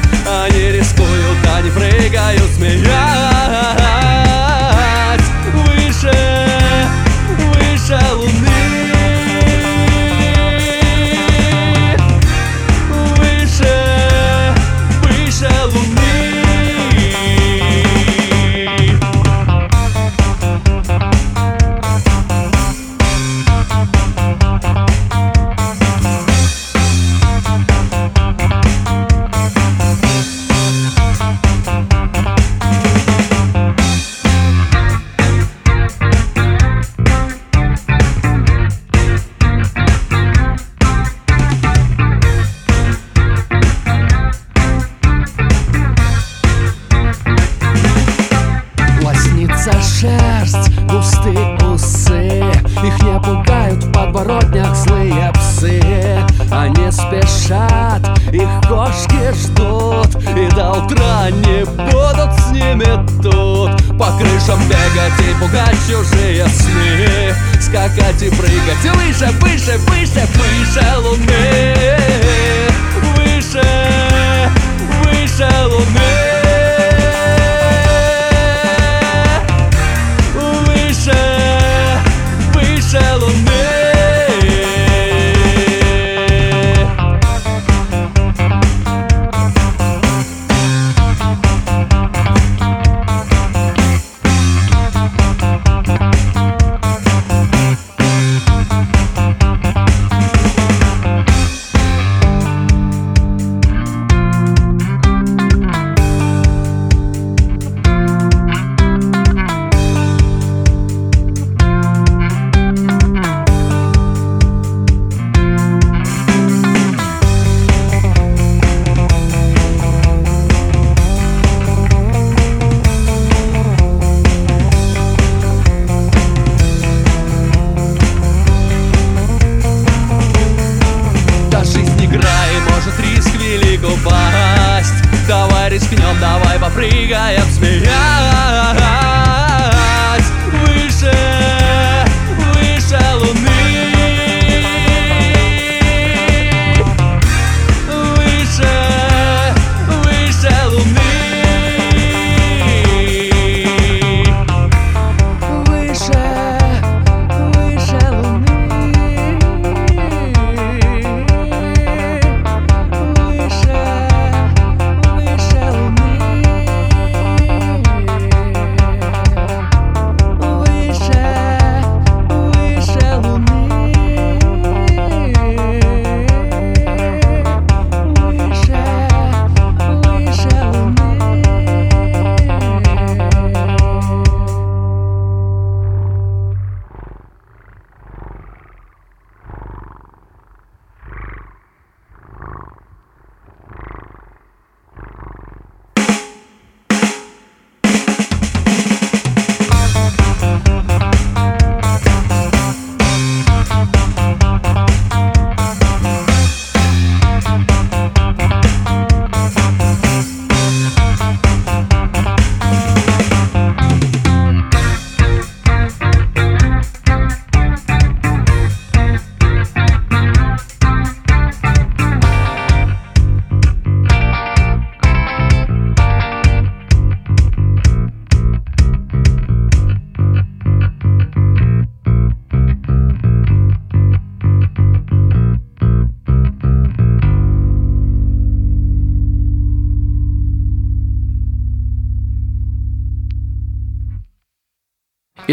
Они 0.45 0.71
рискуют, 0.73 1.37
они 1.57 1.71
прыгают, 1.71 2.51
смеясь. 2.55 3.22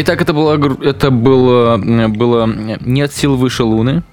Итак, 0.01 0.21
это 0.21 0.33
было, 0.33 0.55
это 0.83 1.11
было, 1.11 1.77
было 1.77 2.47
«Нет 2.81 3.13
сил 3.13 3.35
выше 3.35 3.63
луны». 3.63 4.03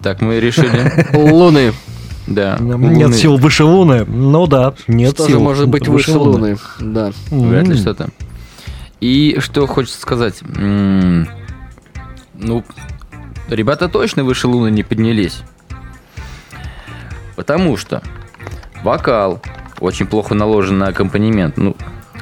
Так 0.00 0.20
мы 0.20 0.38
решили. 0.38 0.92
Луны. 1.16 1.72
Да. 2.26 2.58
Нет 2.60 2.78
Луны. 2.78 3.12
сил 3.14 3.36
выше 3.36 3.64
Луны. 3.64 4.04
Ну 4.04 4.46
да, 4.46 4.74
нет 4.86 5.14
Что 5.14 5.26
сил. 5.26 5.38
же 5.38 5.40
может 5.40 5.68
быть 5.68 5.88
выше 5.88 6.18
Луны? 6.18 6.56
Да. 6.80 7.12
Вряд 7.30 7.68
ли 7.68 7.76
что-то. 7.76 8.08
И 9.00 9.38
что 9.40 9.66
хочется 9.66 10.00
сказать. 10.00 10.40
Ну, 10.42 11.26
ребята 13.48 13.88
точно 13.88 14.22
выше 14.22 14.46
луны 14.46 14.70
не 14.70 14.84
поднялись. 14.84 15.42
Потому 17.34 17.76
что 17.76 18.00
вокал 18.84 19.42
очень 19.80 20.06
плохо 20.06 20.34
наложен 20.34 20.78
на 20.78 20.86
аккомпанемент. 20.86 21.56
Ну, 21.56 21.76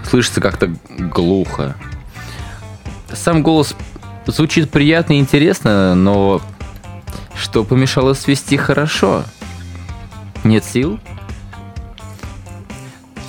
слышится 0.09 0.41
как-то 0.41 0.71
глухо. 0.99 1.77
Сам 3.15 3.43
голос 3.43 3.75
звучит 4.27 4.71
приятно 4.71 5.15
и 5.15 5.19
интересно, 5.19 5.95
но 5.95 6.41
что 7.35 7.65
помешало 7.65 8.15
свести 8.15 8.57
хорошо? 8.57 9.25
Нет 10.45 10.65
сил? 10.65 10.99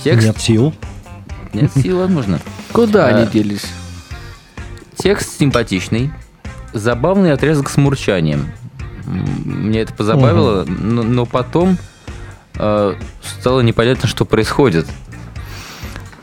Текст 0.04 0.26
Нет 0.26 0.38
сил. 0.40 0.74
нет 1.52 1.70
сил, 1.72 1.98
возможно. 1.98 2.40
Куда 2.72 3.06
А, 3.06 3.08
они 3.08 3.26
делись? 3.26 3.66
Текст 4.96 5.38
симпатичный, 5.38 6.12
забавный 6.72 7.32
отрезок 7.32 7.68
с 7.68 7.76
мурчанием. 7.76 8.46
Мне 9.04 9.80
это 9.80 9.92
позабавило, 9.92 10.64
но, 10.64 11.02
но 11.02 11.26
потом 11.26 11.76
э, 12.56 12.94
стало 13.22 13.60
непонятно, 13.60 14.08
что 14.08 14.24
происходит. 14.24 14.86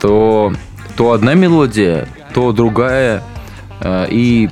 То, 0.00 0.52
то 0.96 1.12
одна 1.12 1.34
мелодия, 1.34 2.08
то 2.34 2.52
другая. 2.52 3.22
Э, 3.80 4.06
и 4.10 4.50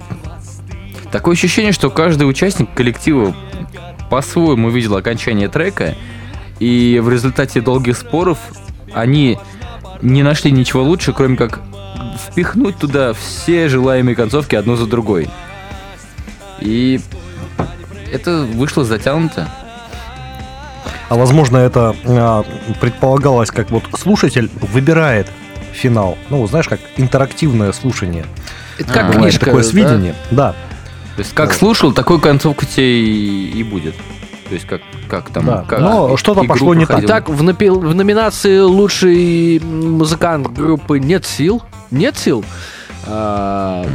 такое 1.10 1.34
ощущение, 1.34 1.72
что 1.72 1.90
каждый 1.90 2.28
участник 2.28 2.72
коллектива 2.74 3.34
по-своему 4.10 4.70
видел 4.70 4.96
окончание 4.96 5.48
трека, 5.48 5.94
и 6.60 7.00
в 7.02 7.10
результате 7.10 7.60
долгих 7.60 7.96
споров 7.96 8.38
они 8.92 9.38
не 10.02 10.22
нашли 10.22 10.50
ничего 10.50 10.82
лучше, 10.82 11.12
кроме 11.12 11.36
как 11.36 11.60
впихнуть 12.28 12.78
туда 12.78 13.12
все 13.12 13.68
желаемые 13.68 14.16
концовки 14.16 14.54
одну 14.54 14.76
за 14.76 14.86
другой. 14.86 15.28
И 16.60 17.00
это 18.12 18.42
вышло 18.42 18.84
затянуто. 18.84 19.48
А 21.08 21.14
возможно, 21.14 21.56
это 21.56 21.96
а, 22.04 22.44
предполагалось, 22.80 23.50
как 23.50 23.70
вот 23.70 23.84
слушатель 23.96 24.50
выбирает 24.60 25.26
финал. 25.72 26.18
Ну, 26.28 26.46
знаешь, 26.46 26.68
как 26.68 26.80
интерактивное 26.96 27.72
слушание. 27.72 28.26
Это 28.78 28.90
А, 28.90 28.94
как 28.94 29.06
Бывает 29.08 29.22
книжка. 29.22 29.44
такое 29.46 29.62
да? 29.62 29.68
сведение. 29.68 30.14
Да. 30.30 30.52
То 31.16 31.22
есть 31.22 31.34
как 31.34 31.52
слушал, 31.52 31.92
такой 31.92 32.20
концовку 32.20 32.64
тебе 32.64 33.00
и, 33.00 33.50
и 33.58 33.62
будет. 33.64 33.94
То 34.48 34.54
есть 34.54 34.66
как, 34.66 34.80
как 35.08 35.30
там... 35.30 35.44
Да. 35.46 35.64
как 35.68 35.80
Но 35.80 36.16
что-то 36.16 36.44
пошло 36.44 36.74
не 36.74 36.86
так. 36.86 36.88
проходил. 36.88 37.08
Так, 37.08 37.28
в, 37.28 37.42
напи- 37.42 37.70
в 37.70 37.94
номинации 37.94 38.60
лучший 38.60 39.60
музыкант 39.60 40.48
группы 40.48 40.98
«Нет 40.98 41.26
сил», 41.26 41.62
«Нет 41.90 42.16
сил», 42.16 42.44
а, 43.06 43.86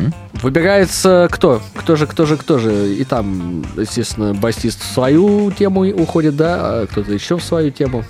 Выбирается 0.41 1.28
кто? 1.32 1.62
Кто 1.76 1.96
же, 1.96 2.08
кто 2.08 2.26
же, 2.26 2.36
кто 2.38 2.58
же? 2.58 2.93
И 2.96 3.04
там, 3.04 3.63
естественно, 3.78 4.34
басист 4.34 4.82
в 4.84 4.91
свою 4.91 5.52
тему 5.52 5.82
уходит, 5.88 6.36
да, 6.36 6.56
а 6.60 6.88
кто-то 6.88 7.13
еще 7.13 7.38
в 7.38 7.43
свою 7.43 7.72
тему. 7.72 8.04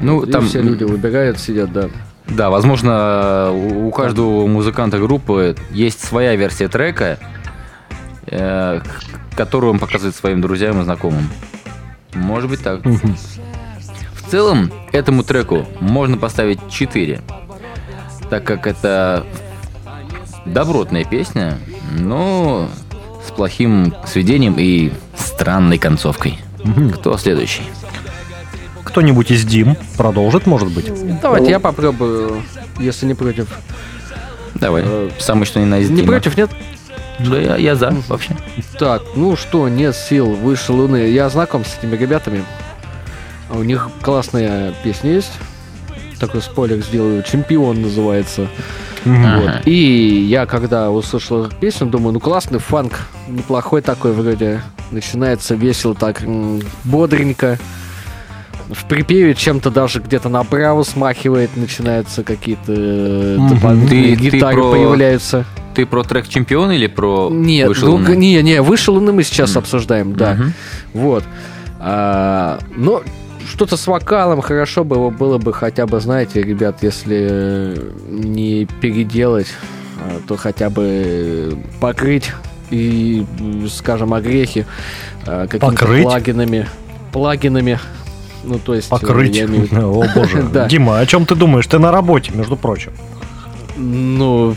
Ну, 0.00 0.22
И 0.22 0.30
там, 0.30 0.46
все 0.46 0.60
люди 0.62 0.84
выбирают, 0.84 1.40
сидят, 1.40 1.72
да. 1.72 1.88
Да, 2.28 2.50
возможно, 2.50 3.50
у 3.52 3.90
каждого 3.90 4.46
музыканта 4.46 4.98
группы 4.98 5.56
есть 5.70 6.04
своя 6.04 6.36
версия 6.36 6.68
трека, 6.68 7.18
э, 8.26 8.80
которую 9.34 9.72
он 9.72 9.78
показывает 9.78 10.14
своим 10.14 10.40
друзьям 10.40 10.80
и 10.80 10.84
знакомым. 10.84 11.28
Может 12.14 12.50
быть 12.50 12.62
так. 12.62 12.84
В 12.84 14.30
целом, 14.30 14.70
этому 14.92 15.22
треку 15.22 15.66
можно 15.80 16.18
поставить 16.18 16.60
4, 16.68 17.22
так 18.28 18.44
как 18.44 18.66
это 18.66 19.24
добротная 20.44 21.04
песня, 21.04 21.58
но 21.98 22.68
с 23.26 23.30
плохим 23.30 23.94
сведением 24.06 24.56
и 24.58 24.92
странной 25.16 25.78
концовкой. 25.78 26.38
Кто 26.94 27.16
следующий? 27.16 27.62
Кто-нибудь 28.88 29.30
из 29.30 29.44
Дим 29.44 29.76
продолжит, 29.98 30.46
может 30.46 30.72
быть? 30.72 30.90
Давайте 31.20 31.50
я 31.50 31.60
попробую, 31.60 32.42
если 32.78 33.04
не 33.04 33.12
против. 33.14 33.46
Давай. 34.54 34.82
Э, 34.84 35.10
Самый 35.18 35.44
что 35.44 35.60
ни 35.60 35.64
на 35.66 35.76
есть 35.76 35.90
Не 35.90 35.96
Дима. 35.96 36.08
против, 36.08 36.36
нет? 36.38 36.50
Да, 37.18 37.38
я, 37.38 37.56
я 37.56 37.74
за 37.74 37.94
вообще. 38.08 38.34
Так, 38.78 39.02
ну 39.14 39.36
что, 39.36 39.68
нет 39.68 39.94
сил, 39.94 40.30
выше 40.32 40.72
луны. 40.72 41.08
Я 41.10 41.28
знаком 41.28 41.66
с 41.66 41.76
этими 41.78 41.96
ребятами. 41.96 42.42
У 43.50 43.62
них 43.62 43.90
классная 44.00 44.72
песня 44.82 45.12
есть. 45.12 45.32
Такой 46.18 46.40
спойлер 46.40 46.78
сделаю. 46.82 47.22
Чемпион 47.22 47.82
называется. 47.82 48.48
Ага. 49.04 49.40
Вот. 49.40 49.66
И 49.66 50.26
я 50.28 50.46
когда 50.46 50.90
услышал 50.90 51.48
песню, 51.60 51.88
думаю, 51.88 52.14
ну 52.14 52.20
классный 52.20 52.58
фанк, 52.58 53.00
неплохой 53.28 53.82
такой 53.82 54.12
вроде. 54.12 54.62
Начинается 54.90 55.54
весело 55.54 55.94
так, 55.94 56.22
бодренько. 56.84 57.58
В 58.70 58.84
припеве 58.86 59.34
чем-то 59.34 59.70
даже 59.70 60.00
где-то 60.00 60.28
направо 60.28 60.82
смахивает, 60.82 61.56
начинаются 61.56 62.22
какие-то 62.22 63.36
дополнительные 63.50 64.16
Ты- 64.16 64.30
ты 64.30 64.36
гитары 64.36 64.56
про- 64.56 64.70
появляются. 64.72 65.44
Ты 65.74 65.86
про 65.86 66.02
трек 66.02 66.28
чемпион 66.28 66.70
или 66.72 66.86
про 66.86 67.30
Нет, 67.30 67.68
«Выше 67.68 67.84
ну, 67.86 67.92
луны»? 67.92 68.14
не, 68.16 68.42
не, 68.42 68.60
выше 68.60 68.90
луны 68.90 69.12
мы 69.12 69.22
сейчас 69.22 69.50
Мгм. 69.52 69.58
обсуждаем, 69.60 70.12
да. 70.14 70.34
Мгм. 70.34 70.52
Вот. 70.92 71.24
А, 71.80 72.58
но 72.76 73.02
что-то 73.48 73.76
с 73.76 73.86
вокалом 73.86 74.40
хорошо 74.42 74.84
было, 74.84 75.08
было 75.10 75.38
бы 75.38 75.52
хотя 75.54 75.86
бы, 75.86 76.00
знаете, 76.00 76.42
ребят, 76.42 76.82
если 76.82 77.80
не 78.10 78.66
переделать, 78.82 79.46
а, 80.04 80.20
то 80.26 80.36
хотя 80.36 80.68
бы 80.68 81.56
покрыть 81.80 82.32
и, 82.70 83.24
скажем, 83.72 84.12
огрехи 84.12 84.66
а, 85.26 85.46
какими-то 85.46 85.66
Покрыть? 85.68 86.02
плагинами. 86.02 86.68
Плагинами. 87.12 87.78
Ну, 88.44 88.58
то 88.58 88.74
есть... 88.74 88.88
э, 88.88 88.90
Покрыть. 88.90 89.36
я 89.36 89.44
имею 89.44 89.68
О 90.00 90.06
боже. 90.14 90.42
Да. 90.52 90.68
Дима, 90.68 90.98
о 90.98 91.06
чем 91.06 91.26
ты 91.26 91.34
думаешь? 91.34 91.66
Ты 91.66 91.78
на 91.78 91.90
работе, 91.92 92.32
между 92.32 92.56
прочим. 92.56 92.92
Ну, 93.76 94.56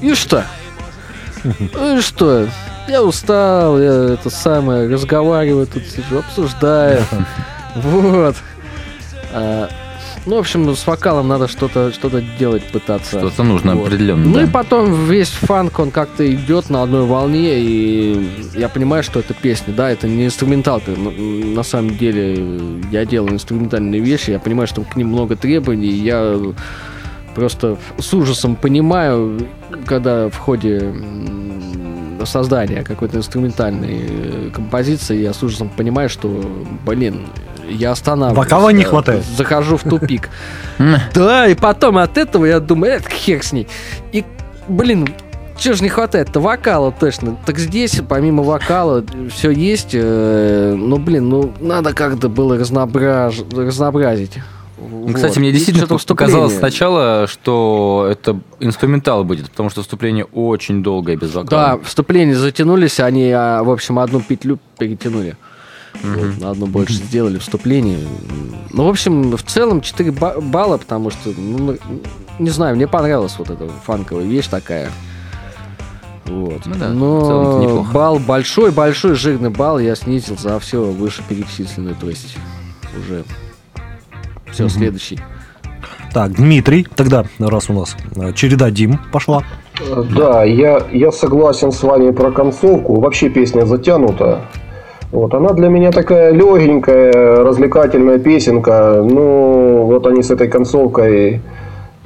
и 0.00 0.14
что? 0.14 0.44
Ну 1.42 1.98
и 1.98 2.00
что? 2.00 2.48
Я 2.88 3.02
устал, 3.02 3.80
я 3.80 4.14
это 4.14 4.28
самое, 4.30 4.88
разговариваю 4.92 5.66
тут 5.66 5.84
сижу, 5.86 6.18
обсуждаю. 6.18 7.02
Вот. 7.76 8.36
Ну, 10.26 10.36
в 10.36 10.38
общем, 10.38 10.74
с 10.74 10.86
вокалом 10.86 11.28
надо 11.28 11.48
что-то 11.48 11.92
что 11.92 12.08
делать, 12.38 12.62
пытаться. 12.64 13.18
Что-то 13.18 13.42
нужно 13.42 13.74
Вот. 13.74 13.88
определенно. 13.88 14.24
Ну 14.24 14.40
и 14.40 14.46
да. 14.46 14.50
потом 14.50 15.06
весь 15.06 15.28
фанк, 15.28 15.78
он 15.78 15.90
как-то 15.90 16.30
идет 16.32 16.70
на 16.70 16.82
одной 16.82 17.04
волне, 17.04 17.60
и 17.60 18.30
я 18.54 18.68
понимаю, 18.70 19.02
что 19.02 19.20
это 19.20 19.34
песня, 19.34 19.74
да, 19.74 19.90
это 19.90 20.08
не 20.08 20.24
инструменталка. 20.26 20.92
На 20.92 21.62
самом 21.62 21.98
деле 21.98 22.70
я 22.90 23.04
делаю 23.04 23.34
инструментальные 23.34 24.00
вещи, 24.00 24.30
я 24.30 24.38
понимаю, 24.38 24.66
что 24.66 24.80
к 24.82 24.96
ним 24.96 25.08
много 25.08 25.36
требований, 25.36 25.88
и 25.88 26.02
я 26.02 26.40
просто 27.34 27.76
с 27.98 28.14
ужасом 28.14 28.56
понимаю, 28.56 29.46
когда 29.84 30.30
в 30.30 30.38
ходе 30.38 30.94
создания 32.24 32.82
какой-то 32.82 33.18
инструментальной 33.18 34.00
э, 34.08 34.50
композиции, 34.50 35.20
я 35.20 35.34
с 35.34 35.42
ужасом 35.42 35.68
понимаю, 35.68 36.08
что, 36.08 36.42
блин, 36.86 37.26
я 37.68 37.92
останавливаюсь. 37.92 38.50
Вокала 38.50 38.70
не 38.70 38.82
э, 38.82 38.86
хватает. 38.86 39.24
Захожу 39.36 39.76
в 39.76 39.82
тупик. 39.82 40.28
Да, 41.14 41.46
и 41.46 41.54
потом 41.54 41.98
от 41.98 42.18
этого 42.18 42.44
я 42.46 42.58
думаю, 42.60 42.94
это 42.94 43.08
хер 43.08 43.42
с 43.44 43.52
ней. 43.52 43.68
И, 44.12 44.24
блин, 44.66 45.06
чего 45.56 45.74
же 45.74 45.82
не 45.84 45.88
хватает-то? 45.88 46.40
Вокала 46.40 46.90
точно. 46.92 47.36
Так 47.46 47.58
здесь, 47.58 48.00
помимо 48.08 48.42
вокала, 48.42 49.04
все 49.32 49.50
есть. 49.50 49.90
э, 49.92 50.74
ну, 50.76 50.98
блин, 50.98 51.28
ну, 51.28 51.52
надо 51.60 51.92
как-то 51.94 52.28
было 52.28 52.58
разноображ... 52.58 53.36
разнообразить. 53.52 54.32
Ну, 54.76 55.12
Кстати, 55.14 55.38
мне 55.38 55.52
действительно 55.52 55.86
показалось 55.86 56.56
сначала, 56.58 57.26
что 57.26 58.08
это 58.10 58.38
инструментал 58.60 59.24
будет, 59.24 59.48
потому 59.50 59.70
что 59.70 59.82
вступление 59.82 60.24
очень 60.24 60.82
долгое 60.82 61.16
без 61.16 61.32
Да, 61.32 61.40
вокала. 61.40 61.80
вступления 61.84 62.34
затянулись, 62.34 63.00
они, 63.00 63.30
а, 63.30 63.62
в 63.62 63.70
общем, 63.70 63.98
одну 63.98 64.20
петлю 64.20 64.58
перетянули. 64.78 65.36
Вот, 66.02 66.40
на 66.40 66.50
одну 66.50 66.66
больше 66.66 66.94
сделали 66.94 67.38
вступление. 67.38 67.98
Ну, 68.70 68.84
в 68.86 68.88
общем, 68.88 69.30
в 69.36 69.42
целом 69.42 69.80
4 69.80 70.10
ба- 70.12 70.40
балла, 70.40 70.76
потому 70.78 71.10
что, 71.10 71.30
ну, 71.36 71.76
не 72.38 72.50
знаю, 72.50 72.76
мне 72.76 72.86
понравилась 72.88 73.36
вот 73.38 73.50
эта 73.50 73.68
фанковая 73.84 74.24
вещь 74.24 74.48
такая. 74.48 74.90
Вот. 76.26 76.62
Ну 76.66 76.74
да, 76.74 76.88
Но 76.88 77.62
неплохо. 77.62 77.92
балл 77.92 78.18
большой-большой 78.18 79.14
жирный 79.14 79.50
балл 79.50 79.78
я 79.78 79.94
снизил 79.94 80.36
за 80.38 80.58
все 80.58 80.82
вышеперечисленное, 80.82 81.94
то 81.94 82.08
есть 82.08 82.36
уже 82.98 83.24
все, 84.50 84.68
следующий. 84.68 85.20
Так, 86.12 86.32
Дмитрий, 86.34 86.86
тогда, 86.94 87.24
раз 87.38 87.68
у 87.70 87.72
нас 87.72 87.96
э, 88.16 88.32
череда 88.34 88.70
Дим 88.70 88.98
пошла. 89.12 89.42
Да, 90.16 90.44
я, 90.44 90.80
я 90.92 91.10
согласен 91.10 91.72
с 91.72 91.82
вами 91.82 92.12
про 92.12 92.30
концовку. 92.30 93.00
Вообще 93.00 93.28
песня 93.28 93.66
затянута. 93.66 94.40
Вот, 95.14 95.32
она 95.32 95.52
для 95.52 95.68
меня 95.68 95.92
такая 95.92 96.32
легенькая, 96.32 97.12
развлекательная 97.44 98.18
песенка. 98.18 99.00
Ну, 99.00 99.84
вот 99.84 100.08
они 100.08 100.24
с 100.24 100.32
этой 100.32 100.48
концовкой 100.48 101.40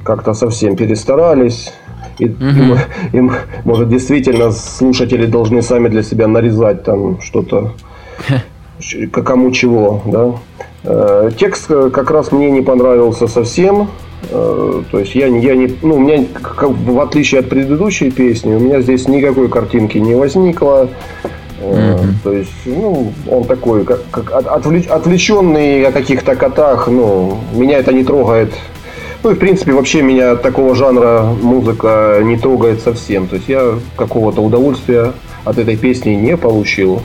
как-то 0.03 0.35
совсем 0.35 0.75
перестарались. 0.75 1.73
И, 2.19 2.25
им, 2.25 2.77
им, 3.11 3.31
может, 3.65 3.89
действительно 3.89 4.51
слушатели 4.51 5.25
должны 5.25 5.63
сами 5.63 5.87
для 5.87 6.03
себя 6.03 6.27
нарезать 6.27 6.83
там 6.83 7.19
что-то, 7.19 7.71
кому 9.11 9.49
чего, 9.49 10.03
да. 10.05 10.33
Э, 10.83 11.31
Текст 11.35 11.65
э, 11.71 11.89
как 11.91 12.11
раз 12.11 12.31
мне 12.31 12.51
не 12.51 12.61
понравился 12.61 13.25
совсем. 13.27 13.87
Э, 14.29 14.83
То 14.91 14.99
есть 14.99 15.15
я, 15.15 15.25
я 15.25 15.55
не, 15.55 15.75
ну, 15.81 15.95
у 15.95 15.99
меня, 15.99 16.25
как 16.31 16.69
в 16.69 16.99
отличие 16.99 17.39
от 17.39 17.49
предыдущей 17.49 18.11
песни, 18.11 18.53
у 18.53 18.59
меня 18.59 18.81
здесь 18.81 19.07
никакой 19.07 19.49
картинки 19.49 19.97
не 19.97 20.13
возникло. 20.13 20.89
Э, 21.61 21.97
То 22.23 22.31
есть, 22.33 22.51
ну, 22.65 23.11
он 23.29 23.43
такой, 23.43 23.83
как, 23.85 23.99
как 24.11 24.31
от- 24.31 24.45
отвлеч- 24.47 24.87
отвлеченный 24.87 25.85
о 25.85 25.91
каких-то 25.91 26.35
котах, 26.35 26.87
ну, 26.87 27.39
меня 27.53 27.77
это 27.79 27.93
не 27.93 28.03
трогает. 28.03 28.53
Ну 29.23 29.31
и 29.31 29.33
в 29.33 29.39
принципе 29.39 29.73
вообще 29.73 30.01
меня 30.01 30.35
такого 30.35 30.75
жанра 30.75 31.23
музыка 31.41 32.19
не 32.23 32.37
трогает 32.37 32.81
совсем. 32.81 33.27
То 33.27 33.35
есть 33.35 33.49
я 33.49 33.73
какого-то 33.97 34.41
удовольствия 34.41 35.11
от 35.43 35.57
этой 35.57 35.75
песни 35.75 36.11
не 36.11 36.37
получил. 36.37 37.01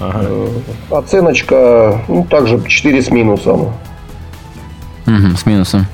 Э, 0.00 0.48
Оценочка, 0.90 2.00
ну, 2.08 2.24
также 2.28 2.60
4 2.66 3.00
с 3.00 3.10
минусом. 3.12 3.72
Мгм, 5.06 5.36
с 5.36 5.46
минусом. 5.46 5.86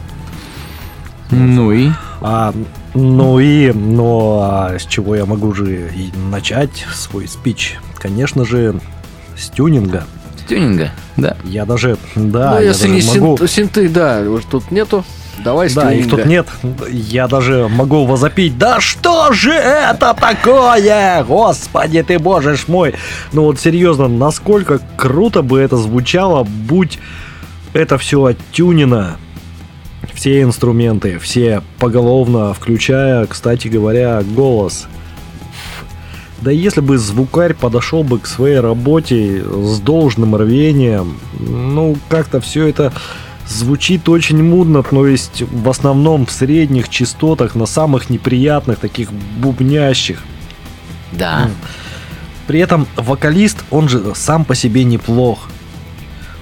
Ну 1.30 1.72
и? 1.72 1.90
А, 2.22 2.54
ну 2.94 3.38
и, 3.38 3.72
ну, 3.72 4.38
а 4.40 4.76
с 4.78 4.86
чего 4.86 5.14
я 5.16 5.26
могу 5.26 5.52
же 5.54 5.90
и 5.94 6.10
начать 6.30 6.86
свой 6.94 7.28
спич? 7.28 7.78
Конечно 7.96 8.44
же, 8.44 8.80
с 9.36 9.48
тюнинга. 9.50 10.04
С 10.38 10.48
тюнинга, 10.48 10.90
да. 11.16 11.36
Я 11.44 11.64
даже, 11.64 11.98
да, 12.14 12.52
ну, 12.52 12.60
я 12.60 12.68
если 12.68 12.88
даже 12.88 13.12
не 13.14 13.20
могу... 13.20 13.36
син- 13.38 13.48
синты, 13.48 13.88
да, 13.88 14.20
уж 14.20 14.44
тут 14.44 14.70
нету. 14.70 15.04
Давай 15.44 15.72
Да, 15.72 15.92
их 15.92 16.10
тут 16.10 16.26
нет. 16.26 16.48
Я 16.90 17.28
даже 17.28 17.68
могу 17.68 18.04
возопить. 18.06 18.58
Да 18.58 18.80
что 18.80 19.32
же 19.32 19.52
это 19.52 20.14
такое? 20.18 21.22
Господи 21.24 22.02
ты, 22.02 22.18
боже 22.18 22.56
ж 22.56 22.64
мой. 22.66 22.94
Ну 23.32 23.44
вот 23.44 23.60
серьезно, 23.60 24.08
насколько 24.08 24.80
круто 24.96 25.42
бы 25.42 25.60
это 25.60 25.76
звучало, 25.76 26.42
будь 26.42 26.98
это 27.72 27.98
все 27.98 28.24
оттюнено. 28.24 29.16
Все 30.14 30.42
инструменты, 30.42 31.18
все 31.18 31.62
поголовно, 31.78 32.52
включая, 32.52 33.26
кстати 33.26 33.68
говоря, 33.68 34.22
голос. 34.22 34.88
Да 36.40 36.50
если 36.50 36.80
бы 36.80 36.98
звукарь 36.98 37.54
подошел 37.54 38.04
бы 38.04 38.18
к 38.18 38.26
своей 38.26 38.60
работе 38.60 39.42
с 39.44 39.80
должным 39.80 40.36
рвением, 40.36 41.18
ну 41.38 41.96
как-то 42.08 42.40
все 42.40 42.66
это 42.66 42.92
звучит 43.48 44.08
очень 44.08 44.42
мудно, 44.42 44.82
то 44.82 45.06
есть 45.06 45.42
в 45.42 45.68
основном 45.68 46.26
в 46.26 46.30
средних 46.30 46.88
частотах, 46.88 47.54
на 47.54 47.66
самых 47.66 48.10
неприятных, 48.10 48.78
таких 48.78 49.12
бубнящих. 49.12 50.22
Да. 51.12 51.50
При 52.46 52.60
этом 52.60 52.86
вокалист, 52.96 53.64
он 53.70 53.88
же 53.88 54.14
сам 54.14 54.44
по 54.44 54.54
себе 54.54 54.84
неплох. 54.84 55.48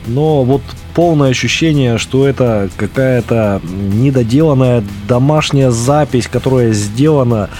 Но 0.07 0.45
вот 0.45 0.63
полное 0.95 1.31
ощущение, 1.31 1.99
что 1.99 2.27
это 2.27 2.71
какая-то 2.77 3.61
недоделанная 3.65 4.85
домашняя 5.09 5.71
запись, 5.71 6.29
которая 6.29 6.73
сделана 6.73 7.51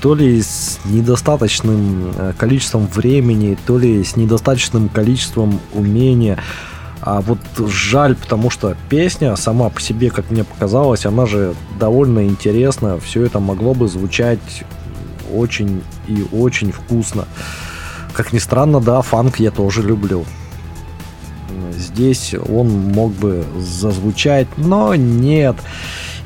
то 0.00 0.14
ли 0.14 0.40
с 0.40 0.78
недостаточным 0.84 2.12
э, 2.16 2.32
количеством 2.38 2.86
времени, 2.86 3.58
то 3.66 3.78
ли 3.78 4.04
с 4.04 4.16
недостаточным 4.16 4.88
количеством 4.88 5.60
умения. 5.74 6.38
А 7.00 7.20
вот 7.20 7.38
жаль, 7.68 8.14
потому 8.14 8.50
что 8.50 8.76
песня 8.88 9.34
сама 9.36 9.70
по 9.70 9.80
себе, 9.80 10.10
как 10.10 10.30
мне 10.30 10.44
показалось, 10.44 11.06
она 11.06 11.26
же 11.26 11.54
довольно 11.80 12.26
интересна. 12.26 12.98
Все 13.00 13.24
это 13.24 13.40
могло 13.40 13.74
бы 13.74 13.88
звучать 13.88 14.38
очень 15.32 15.82
и 16.06 16.24
очень 16.32 16.70
вкусно. 16.70 17.26
Как 18.12 18.32
ни 18.32 18.38
странно, 18.38 18.80
да, 18.80 19.02
фанк 19.02 19.40
я 19.40 19.50
тоже 19.50 19.82
люблю. 19.82 20.24
Здесь 21.76 22.34
он 22.48 22.68
мог 22.92 23.12
бы 23.12 23.44
зазвучать, 23.58 24.46
но 24.56 24.94
нет. 24.94 25.56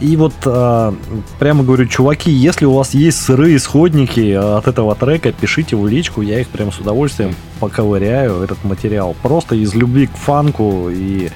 И 0.00 0.16
вот 0.16 0.32
э, 0.44 0.92
прямо 1.38 1.62
говорю, 1.62 1.86
чуваки, 1.86 2.30
если 2.32 2.64
у 2.64 2.72
вас 2.74 2.92
есть 2.92 3.20
сырые 3.20 3.56
исходники 3.56 4.32
от 4.32 4.66
этого 4.66 4.96
трека, 4.96 5.30
пишите 5.30 5.76
в 5.76 5.86
личку, 5.86 6.22
я 6.22 6.40
их 6.40 6.48
прям 6.48 6.72
с 6.72 6.78
удовольствием 6.78 7.36
поковыряю, 7.60 8.42
этот 8.42 8.64
материал. 8.64 9.14
Просто 9.22 9.54
из 9.54 9.74
любви 9.74 10.08
к 10.08 10.16
фанку 10.16 10.88
и 10.90 11.30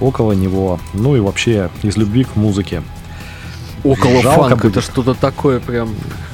около 0.00 0.32
него. 0.32 0.80
Ну 0.94 1.14
и 1.14 1.20
вообще 1.20 1.68
из 1.82 1.98
любви 1.98 2.24
к 2.24 2.36
музыке. 2.36 2.82
Около 3.84 4.22
Жалко 4.22 4.40
фанка, 4.48 4.56
будет. 4.56 4.76
это 4.78 4.80
что-то 4.80 5.14
такое 5.14 5.60
прям. 5.60 5.90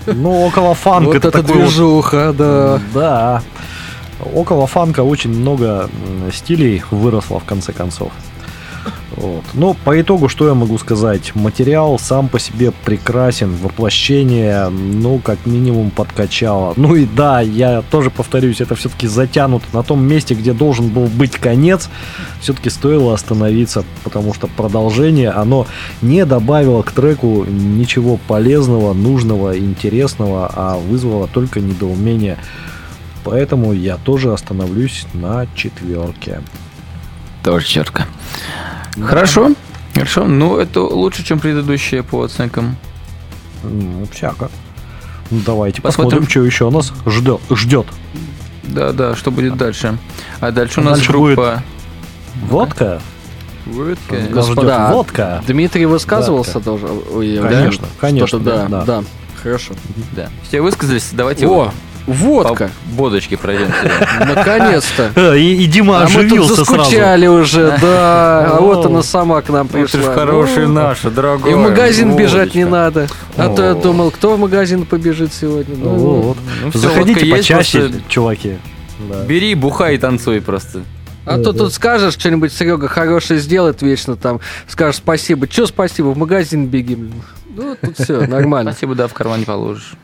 Ну, 0.07 0.47
около 0.47 0.75
фанка 0.75 1.07
Вот 1.09 1.17
это 1.17 1.29
это 1.29 1.43
вот- 1.43 1.53
движуха, 1.53 2.33
да. 2.33 2.81
Да. 2.95 3.43
Около 4.35 4.67
фанка 4.67 5.03
очень 5.03 5.31
много 5.31 5.89
стилей 6.33 6.83
выросло 6.91 7.41
в 7.41 7.45
конце 7.45 7.73
концов. 7.73 8.13
Вот. 9.17 9.45
Ну, 9.55 9.75
по 9.85 10.01
итогу, 10.01 10.29
что 10.29 10.49
я 10.49 10.55
могу 10.55 10.79
сказать? 10.79 11.35
Материал 11.35 11.99
сам 11.99 12.29
по 12.29 12.39
себе 12.39 12.73
прекрасен, 12.85 13.55
воплощение, 13.55 14.69
ну, 14.69 15.19
как 15.19 15.45
минимум, 15.45 15.91
подкачало. 15.91 16.73
Ну 16.77 16.95
и 16.95 17.05
да, 17.07 17.41
я 17.41 17.83
тоже 17.83 18.11
повторюсь, 18.11 18.61
это 18.61 18.75
все-таки 18.75 19.07
затянуто 19.07 19.67
на 19.73 19.83
том 19.83 20.03
месте, 20.03 20.35
где 20.35 20.53
должен 20.53 20.89
был 20.89 21.07
быть 21.07 21.33
конец. 21.33 21.91
Все-таки 22.41 22.71
стоило 22.71 23.15
остановиться, 23.15 23.85
потому 24.03 24.33
что 24.35 24.47
продолжение, 24.47 25.31
оно 25.31 25.67
не 26.01 26.25
добавило 26.25 26.83
к 26.83 26.93
треку 26.93 27.45
ничего 27.45 28.19
полезного, 28.29 28.95
нужного, 28.95 29.59
интересного, 29.59 30.51
а 30.55 30.79
вызвало 30.79 31.29
только 31.29 31.61
недоумение. 31.61 32.39
Поэтому 33.25 33.73
я 33.73 33.97
тоже 33.97 34.33
остановлюсь 34.33 35.07
на 35.15 35.47
четверке. 35.55 36.41
Тоже 37.43 37.67
четко. 37.67 38.07
Хорошо. 39.01 39.53
Хорошо. 39.95 40.25
Ну, 40.25 40.57
это 40.57 40.81
лучше, 40.81 41.25
чем 41.25 41.39
предыдущие 41.39 42.03
по 42.03 42.23
оценкам. 42.23 42.77
Ну, 43.63 44.07
всяко. 44.13 44.51
Ну, 45.31 45.41
давайте 45.45 45.81
Посмотрим. 45.83 46.21
посмотрим, 46.21 46.31
что 46.31 46.45
еще 46.45 46.71
нас 46.71 46.93
ждет. 47.07 47.41
ждет. 47.51 47.87
Да, 48.65 48.93
да, 48.93 49.15
что 49.15 49.31
будет 49.31 49.57
дальше? 49.57 49.99
А 50.41 50.51
дальше 50.51 50.81
у 50.81 50.83
А 50.83 50.87
нас 50.87 50.99
дальше 50.99 51.13
группа... 51.13 51.63
Водка. 52.49 53.01
Водка. 53.67 54.15
Нас 54.15 54.29
Господа, 54.29 54.61
ждет 54.63 54.73
а 54.73 54.93
водка. 54.93 55.45
Дмитрий 55.47 55.87
высказывался 55.87 56.61
тоже? 56.61 56.87
Ой, 56.87 57.39
да? 57.39 57.49
Конечно, 57.49 57.87
конечно, 58.01 58.39
да, 58.41 58.67
да. 58.67 58.85
да. 58.85 59.05
Хорошо. 59.43 59.75
Да. 60.17 60.29
Все 60.47 60.61
высказались, 60.61 61.11
давайте 61.13 61.47
О, 61.47 61.73
водка. 62.07 62.71
по 62.91 63.03
водочке 63.03 63.37
пройдем. 63.37 63.69
Наконец-то. 64.21 65.11
Э, 65.15 65.39
И, 65.39 65.63
и 65.63 65.67
Дима 65.67 65.99
А 65.99 66.01
мы 66.03 66.07
тут 66.07 66.17
оживился 66.17 66.55
сразу. 66.65 66.75
заскучали 66.75 67.27
уже, 67.27 67.79
да. 67.81 68.51
А 68.53 68.59
вот 68.61 68.87
она 68.87 69.03
сама 69.03 69.41
к 69.43 69.49
нам 69.49 69.69
пришла. 69.69 70.01
Ну, 70.25 70.69
наша, 70.69 71.11
дорогая. 71.11 71.53
И 71.53 71.55
в 71.55 71.59
магазин 71.59 72.17
бежать 72.17 72.55
не 72.55 72.65
надо. 72.65 73.09
А 73.37 73.55
то 73.55 73.63
я 73.65 73.75
думал, 73.75 74.11
кто 74.11 74.37
в 74.37 74.39
магазин 74.39 74.85
побежит 74.87 75.33
сегодня. 75.33 75.77
Ну, 75.77 75.95
Вот. 75.95 76.37
Ну, 76.63 76.71
всё, 76.71 76.79
Заходите 76.79 77.27
почаще, 77.27 77.81
просто 77.81 78.01
чуваки. 78.09 78.59
Да. 79.09 79.25
Бери, 79.25 79.55
бухай 79.55 79.95
и 79.97 79.99
танцуй 79.99 80.41
просто. 80.41 80.83
А 81.25 81.39
то 81.39 81.53
тут 81.53 81.73
скажешь 81.73 82.15
что-нибудь, 82.15 82.53
Серега 82.53 82.89
хорошее 82.89 83.39
сделает 83.39 83.81
вечно 83.83 84.17
там, 84.17 84.41
скажешь 84.67 84.97
спасибо. 84.97 85.47
Че 85.47 85.67
спасибо, 85.67 86.09
в 86.09 86.19
магазин 86.19 86.67
беги. 86.67 86.99
Ну, 87.55 87.77
тут 87.81 87.99
все 87.99 88.27
нормально. 88.27 88.73
Спасибо, 88.73 88.95
да, 88.95 89.07
в 89.07 89.13
карман 89.13 89.41
не 89.41 89.45
положишь. 89.45 89.95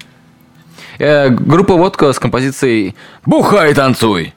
Э, 0.98 1.28
группа 1.30 1.74
«Водка» 1.74 2.12
с 2.12 2.18
композицией 2.18 2.96
«Бухай 3.24 3.70
и 3.70 3.74
танцуй». 3.74 4.34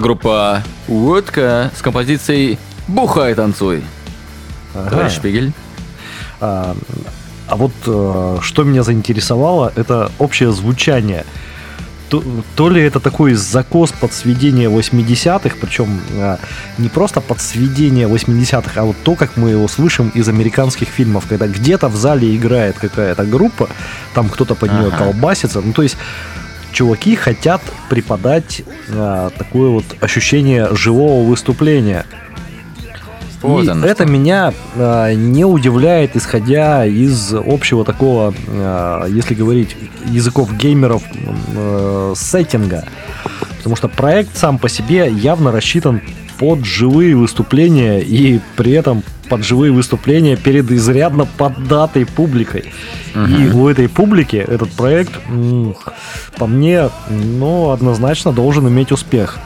Была 0.00 0.06
группа 0.06 0.62
Водка 0.88 1.70
с 1.76 1.82
композицией 1.82 2.58
«Бухай, 2.88 3.34
танцуй». 3.34 3.82
Ага. 4.74 4.90
Товарищ 4.90 5.12
Шпигель. 5.12 5.52
А, 6.40 6.74
а 7.48 7.56
вот 7.56 7.72
э, 7.86 8.38
что 8.42 8.64
меня 8.64 8.82
заинтересовало, 8.82 9.72
это 9.76 10.10
общее 10.18 10.52
звучание. 10.52 11.24
То, 12.08 12.24
то 12.56 12.68
ли 12.70 12.82
это 12.82 12.98
такой 12.98 13.34
закос 13.34 13.92
под 13.92 14.12
сведение 14.12 14.68
80-х, 14.68 15.56
причем 15.60 16.00
э, 16.12 16.38
не 16.78 16.88
просто 16.88 17.20
под 17.20 17.40
сведение 17.40 18.08
80-х, 18.08 18.80
а 18.80 18.84
вот 18.84 18.96
то, 19.04 19.14
как 19.14 19.36
мы 19.36 19.50
его 19.50 19.68
слышим 19.68 20.10
из 20.16 20.28
американских 20.28 20.88
фильмов, 20.88 21.26
когда 21.28 21.46
где-то 21.46 21.88
в 21.88 21.96
зале 21.96 22.34
играет 22.34 22.78
какая-то 22.78 23.24
группа, 23.24 23.68
там 24.14 24.28
кто-то 24.28 24.54
под 24.54 24.72
нее 24.72 24.88
Ага. 24.88 24.96
колбасится. 24.96 25.60
Ну, 25.60 25.72
то 25.72 25.82
есть 25.82 25.96
чуваки 26.72 27.16
хотят 27.16 27.60
преподать 27.88 28.62
э, 28.88 29.30
такое 29.36 29.70
вот 29.70 29.84
ощущение 30.00 30.74
живого 30.74 31.28
выступления. 31.28 32.06
Вот 33.42 33.64
И 33.64 33.68
оно 33.68 33.86
это 33.86 34.04
что. 34.04 34.12
меня 34.12 34.52
а, 34.76 35.14
не 35.14 35.44
удивляет, 35.44 36.14
исходя 36.14 36.84
из 36.84 37.32
общего 37.32 37.84
такого, 37.84 38.34
а, 38.48 39.06
если 39.06 39.34
говорить 39.34 39.76
языков 40.06 40.54
геймеров, 40.56 41.02
э, 41.54 42.12
сеттинга. 42.16 42.84
Потому 43.56 43.76
что 43.76 43.88
проект 43.88 44.36
сам 44.36 44.58
по 44.58 44.68
себе 44.68 45.10
явно 45.10 45.52
рассчитан 45.52 46.02
под 46.38 46.64
живые 46.64 47.16
выступления 47.16 48.00
и 48.00 48.40
при 48.56 48.72
этом 48.72 49.02
под 49.30 49.44
живые 49.44 49.72
выступления 49.72 50.36
перед 50.36 50.70
изрядно 50.72 51.24
поддатой 51.24 52.04
публикой. 52.04 52.64
И 53.14 53.48
у 53.50 53.68
этой 53.68 53.88
публики 53.88 54.36
этот 54.36 54.70
проект, 54.72 55.12
по 56.36 56.46
мне, 56.46 56.90
ну, 57.08 57.70
однозначно 57.70 58.32
должен 58.32 58.68
иметь 58.68 58.92
успех. 58.92 59.38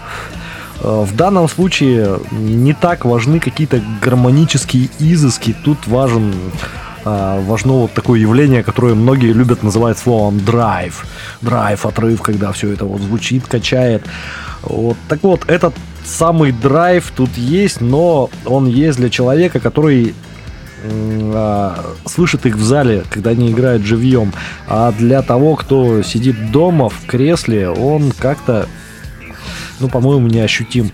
Э, 0.81 1.05
В 1.07 1.15
данном 1.15 1.49
случае 1.49 2.19
не 2.33 2.73
так 2.73 3.05
важны 3.05 3.41
какие-то 3.41 3.81
гармонические 4.03 4.89
изыски. 4.99 5.55
Тут 5.65 5.87
важен 5.87 6.33
а, 7.07 7.39
важно 7.43 7.73
вот 7.73 7.93
такое 7.93 8.19
явление, 8.19 8.63
которое 8.63 8.95
многие 8.95 9.33
любят 9.35 9.63
называть 9.63 9.99
словом 9.99 10.41
драйв. 10.41 11.05
Драйв, 11.43 11.85
отрыв, 11.85 12.23
когда 12.23 12.51
все 12.53 12.73
это 12.73 12.87
вот 12.87 13.03
звучит, 13.03 13.47
качает. 13.47 14.03
Вот 14.63 14.97
так 15.09 15.23
вот, 15.23 15.45
этот 15.47 15.75
самый 16.05 16.53
драйв 16.53 17.13
тут 17.15 17.37
есть, 17.37 17.81
но 17.81 18.31
он 18.47 18.67
есть 18.67 18.99
для 18.99 19.11
человека, 19.11 19.61
который 19.61 20.15
а, 20.87 21.95
слышит 22.07 22.47
их 22.47 22.57
в 22.57 22.63
зале, 22.63 23.05
когда 23.11 23.31
они 23.31 23.51
играют 23.51 23.83
живьем. 23.83 24.33
А 24.69 24.93
для 24.93 25.23
того, 25.23 25.57
кто 25.57 26.03
сидит 26.03 26.53
дома 26.53 26.89
в 26.89 27.07
кресле, 27.07 27.69
он 27.71 28.13
как-то 28.13 28.69
ну, 29.81 29.89
по-моему, 29.89 30.29
не 30.29 30.41
ощутим. 30.41 30.91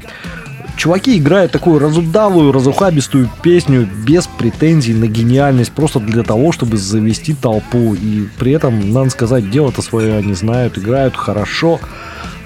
Чуваки 0.76 1.18
играют 1.18 1.52
такую 1.52 1.78
разудалую, 1.78 2.52
разухабистую 2.52 3.28
песню 3.42 3.86
без 4.06 4.26
претензий 4.26 4.94
на 4.94 5.06
гениальность, 5.06 5.72
просто 5.72 6.00
для 6.00 6.22
того, 6.22 6.52
чтобы 6.52 6.78
завести 6.78 7.34
толпу. 7.34 7.94
И 7.94 8.26
при 8.38 8.52
этом, 8.52 8.90
надо 8.92 9.10
сказать, 9.10 9.50
дело-то 9.50 9.82
свое 9.82 10.16
они 10.16 10.32
знают, 10.32 10.78
играют 10.78 11.16
хорошо. 11.16 11.80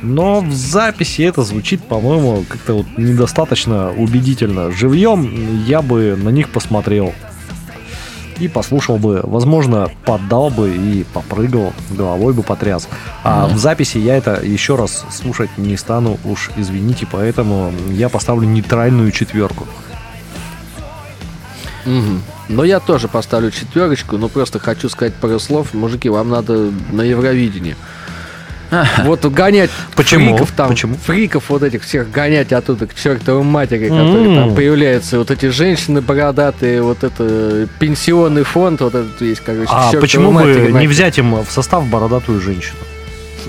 Но 0.04 0.42
в 0.42 0.52
записи 0.52 1.22
это 1.22 1.42
звучит, 1.42 1.82
по-моему, 1.82 2.44
как-то 2.46 2.74
вот 2.74 2.86
недостаточно 2.98 3.90
убедительно. 3.90 4.70
Живьем 4.70 5.64
я 5.64 5.80
бы 5.80 6.14
на 6.22 6.28
них 6.28 6.50
посмотрел 6.50 7.14
и 8.38 8.48
послушал 8.48 8.98
бы, 8.98 9.20
возможно, 9.22 9.90
поддал 10.04 10.50
бы 10.50 10.74
и 10.74 11.04
попрыгал, 11.14 11.72
головой 11.90 12.34
бы 12.34 12.42
потряс. 12.42 12.86
А 13.22 13.46
в 13.46 13.56
записи 13.56 13.96
я 13.96 14.16
это 14.16 14.40
еще 14.42 14.76
раз 14.76 15.06
слушать 15.10 15.50
не 15.56 15.76
стану, 15.78 16.18
уж 16.24 16.50
извините, 16.56 17.06
поэтому 17.10 17.72
я 17.90 18.10
поставлю 18.10 18.46
нейтральную 18.46 19.10
четверку. 19.10 19.66
Мгм. 21.86 22.22
Но 22.48 22.64
я 22.64 22.78
тоже 22.80 23.08
поставлю 23.08 23.50
четверочку, 23.50 24.18
но 24.18 24.28
просто 24.28 24.58
хочу 24.58 24.90
сказать 24.90 25.14
пару 25.14 25.38
слов. 25.38 25.72
Мужики, 25.72 26.10
вам 26.10 26.28
надо 26.28 26.70
на 26.92 27.02
Евровидение. 27.02 27.76
Вот 29.04 29.24
гонять 29.26 29.70
Почему? 29.94 30.30
фриков 30.32 30.52
там, 30.52 30.68
Почему? 30.68 30.96
фриков 30.96 31.44
вот 31.48 31.62
этих 31.62 31.82
всех 31.82 32.10
гонять 32.10 32.52
оттуда 32.52 32.86
к 32.86 32.94
чертовой 32.94 33.42
матери, 33.42 33.88
которые 33.88 34.26
М. 34.28 34.34
там 34.34 34.54
появляются, 34.54 35.18
вот 35.18 35.30
эти 35.30 35.46
женщины 35.46 36.00
бородатые, 36.00 36.82
вот 36.82 37.04
это 37.04 37.68
пенсионный 37.78 38.42
фонд, 38.44 38.80
вот 38.80 38.94
этот 38.94 39.20
есть, 39.20 39.42
короче, 39.44 39.68
А 39.70 39.90
почему 40.00 40.30
матери 40.32 40.60
бы 40.60 40.66
не 40.68 40.72
нахер. 40.72 40.88
взять 40.90 41.18
им 41.18 41.34
в 41.42 41.50
состав 41.50 41.86
бородатую 41.86 42.40
женщину? 42.40 42.78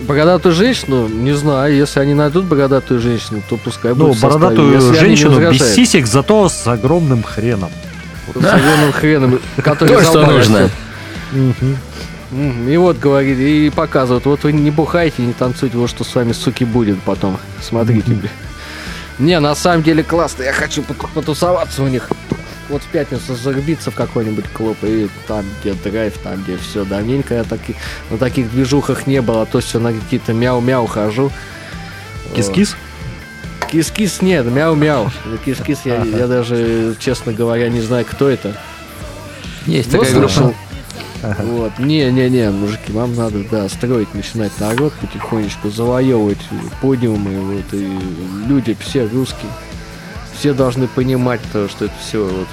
бородатую 0.07 0.53
женщину? 0.53 1.07
Не 1.07 1.31
знаю, 1.33 1.73
если 1.75 1.99
они 2.01 2.13
найдут 2.13 2.45
бородатую 2.45 2.99
женщину, 2.99 3.41
то 3.49 3.57
пускай 3.57 3.91
Ну, 3.95 4.07
будет 4.07 4.19
составе. 4.19 4.33
бородатую 4.33 4.75
не 4.91 4.93
женщину 4.99 5.51
без 5.51 5.73
сисек, 5.73 6.05
зато 6.05 6.47
с 6.49 6.67
огромным 6.67 7.23
хреном. 7.23 7.71
с 8.33 8.37
огромным 8.37 8.91
хреном, 8.91 9.39
который 9.63 9.95
То, 9.95 10.01
что 10.03 10.25
нужно. 10.25 10.69
И 12.31 12.77
вот 12.77 12.97
говорит, 12.97 13.37
и 13.37 13.69
показывают, 13.69 14.25
вот 14.25 14.43
вы 14.43 14.51
не 14.51 14.71
бухайте, 14.71 15.21
не 15.21 15.33
танцуйте, 15.33 15.77
вот 15.77 15.89
что 15.89 16.03
с 16.03 16.15
вами, 16.15 16.31
суки, 16.33 16.63
будет 16.65 16.99
потом. 17.03 17.37
Смотрите, 17.61 18.11
бля. 18.11 18.29
Не, 19.19 19.39
на 19.39 19.55
самом 19.55 19.83
деле 19.83 20.03
классно, 20.03 20.43
я 20.43 20.51
хочу 20.51 20.81
пот- 20.81 21.09
потусоваться 21.13 21.83
у 21.83 21.87
них. 21.87 22.09
Вот 22.67 22.81
в 22.81 22.87
пятницу 22.87 23.35
зарубиться 23.35 23.91
в 23.91 23.95
какой-нибудь 23.95 24.45
клуб, 24.51 24.75
и 24.81 25.07
там, 25.27 25.45
где 25.61 25.73
драйв, 25.73 26.17
там, 26.23 26.41
где 26.43 26.57
все. 26.57 26.83
Давненько 26.83 27.35
я 27.35 27.43
таки, 27.43 27.75
на 28.09 28.17
таких 28.17 28.51
движухах 28.51 29.05
не 29.05 29.21
было, 29.21 29.43
а 29.43 29.45
то 29.45 29.59
все 29.59 29.79
на 29.79 29.93
какие-то 29.93 30.33
мяу-мяу 30.33 30.87
хожу. 30.87 31.31
Кис-кис? 32.35 32.75
Кис-кис 33.71 34.21
нет, 34.23 34.45
мяу-мяу. 34.47 35.11
Кис-кис 35.45 35.79
я, 35.85 36.03
я 36.03 36.27
даже, 36.27 36.95
честно 36.99 37.33
говоря, 37.33 37.69
не 37.69 37.81
знаю, 37.81 38.03
кто 38.03 38.27
это. 38.29 38.57
Есть 39.67 39.93
Ну, 39.93 39.99
такая 39.99 40.13
слышал. 40.13 40.43
группа. 40.45 40.57
Вот. 41.39 41.79
Не-не-не, 41.79 42.51
мужики, 42.51 42.91
вам 42.91 43.15
надо, 43.15 43.43
да, 43.49 43.67
строить, 43.69 44.13
начинать 44.13 44.51
народ 44.59 44.93
потихонечку, 44.93 45.69
завоевывать 45.69 46.37
подиумы, 46.81 47.39
вот, 47.39 47.73
и 47.73 47.99
люди 48.47 48.75
все 48.79 49.07
русские. 49.07 49.51
Все 50.37 50.53
должны 50.53 50.87
понимать 50.87 51.41
то, 51.51 51.67
что 51.69 51.85
это 51.85 51.93
все 51.99 52.25
вот. 52.25 52.47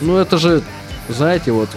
Ну, 0.00 0.16
это 0.16 0.36
же, 0.36 0.62
знаете, 1.08 1.52
вот, 1.52 1.68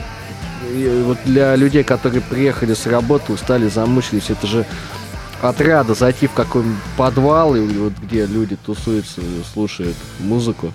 и 0.71 1.03
вот 1.05 1.17
для 1.25 1.55
людей, 1.55 1.83
которые 1.83 2.21
приехали 2.21 2.73
с 2.73 2.87
работы, 2.87 3.33
устали, 3.33 3.69
замучились, 3.69 4.29
это 4.29 4.47
же 4.47 4.65
отряда 5.41 5.93
зайти 5.93 6.27
в 6.27 6.33
какой-нибудь 6.33 6.77
подвал, 6.97 7.55
и 7.55 7.61
вот 7.61 7.93
где 8.01 8.25
люди 8.25 8.57
тусуются, 8.65 9.21
слушают 9.53 9.95
музыку. 10.19 10.73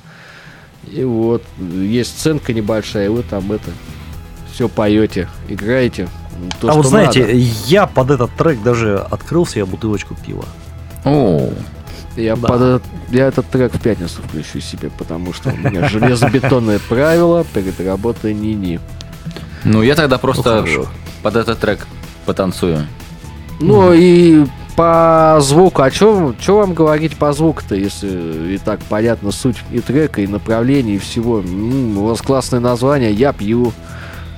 И 0.90 1.04
вот, 1.04 1.42
есть 1.58 2.18
сценка 2.18 2.52
небольшая, 2.52 3.06
и 3.06 3.08
вы 3.08 3.22
там 3.22 3.50
это 3.52 3.70
все 4.52 4.68
поете, 4.68 5.28
играете. 5.48 6.08
То, 6.60 6.70
а 6.70 6.74
вот 6.74 6.86
знаете, 6.86 7.20
надо. 7.20 7.32
я 7.66 7.86
под 7.86 8.10
этот 8.10 8.30
трек 8.36 8.62
даже 8.62 8.96
открыл 9.10 9.46
себе 9.46 9.64
бутылочку 9.66 10.14
пива. 10.14 10.44
О, 11.04 11.50
я, 12.16 12.34
да. 12.36 12.48
под 12.48 12.60
этот- 12.62 12.82
я 13.10 13.26
этот 13.26 13.46
трек 13.46 13.74
в 13.74 13.80
пятницу 13.80 14.22
включу 14.22 14.60
себе, 14.60 14.90
потому 14.96 15.32
что 15.32 15.50
у 15.50 15.56
меня 15.56 15.88
железобетонное 15.88 16.78
правило 16.88 17.44
перед 17.52 17.78
работой 17.80 18.32
ни-ни. 18.34 18.80
Ну, 19.64 19.82
я 19.82 19.94
тогда 19.94 20.16
просто 20.18 20.60
хорошо. 20.60 20.86
под 21.22 21.36
этот 21.36 21.58
трек 21.60 21.86
потанцую. 22.24 22.86
Ну 23.60 23.92
и 23.92 24.46
по 24.76 25.36
звуку, 25.42 25.82
а 25.82 25.90
что 25.90 26.32
вам 26.46 26.72
говорить 26.72 27.18
по 27.18 27.32
звуку-то, 27.34 27.74
если 27.74 28.54
и 28.54 28.58
так 28.58 28.80
понятно 28.88 29.30
суть 29.32 29.56
и 29.70 29.80
трека, 29.80 30.22
и 30.22 30.26
направления, 30.26 30.94
и 30.94 30.98
всего. 30.98 31.40
М, 31.40 31.98
у 31.98 32.06
вас 32.06 32.22
классное 32.22 32.60
название, 32.60 33.12
я 33.12 33.34
пью. 33.34 33.74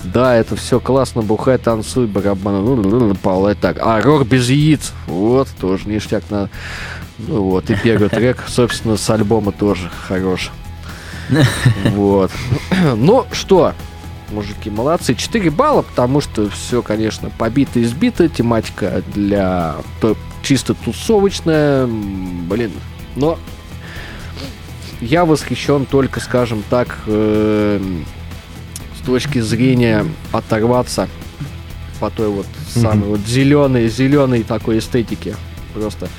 Да, 0.03 0.35
это 0.35 0.55
все 0.55 0.79
классно, 0.79 1.21
бухай, 1.21 1.57
танцуй, 1.57 2.07
барабан, 2.07 2.65
ну, 2.65 2.75
ну, 2.75 3.07
ну, 3.07 3.15
палай 3.15 3.55
так. 3.55 3.77
А 3.81 4.01
рок 4.01 4.27
без 4.27 4.49
яиц, 4.49 4.91
вот, 5.07 5.47
тоже 5.59 5.87
ништяк 5.87 6.23
на... 6.29 6.49
Ну 7.19 7.43
вот, 7.43 7.69
и 7.69 7.75
первый 7.75 8.09
трек, 8.09 8.43
собственно, 8.47 8.97
с 8.97 9.09
альбома 9.09 9.51
тоже 9.51 9.89
хорош. 10.07 10.51
Вот. 11.91 12.31
Ну 12.95 13.25
что, 13.31 13.73
мужики, 14.29 14.69
молодцы. 14.69 15.15
4 15.15 15.49
балла, 15.51 15.83
потому 15.83 16.19
что 16.19 16.49
все, 16.49 16.81
конечно, 16.81 17.29
побито 17.29 17.79
и 17.79 17.85
сбито. 17.85 18.27
Тематика 18.27 19.01
для 19.13 19.75
то- 20.01 20.17
чисто 20.41 20.73
тусовочная. 20.73 21.87
Блин, 21.87 22.71
но 23.15 23.39
я 24.99 25.23
восхищен 25.25 25.85
только, 25.85 26.19
скажем 26.19 26.63
так, 26.69 26.97
с 27.05 27.79
точки 29.05 29.39
зрения 29.39 30.05
оторваться 30.31 31.07
по 31.99 32.09
той 32.09 32.29
вот 32.29 32.47
самой 32.67 33.09
вот 33.09 33.19
зеленой, 33.21 33.87
зеленой 33.89 34.43
такой 34.43 34.79
эстетике. 34.79 35.35
Просто 35.73 36.09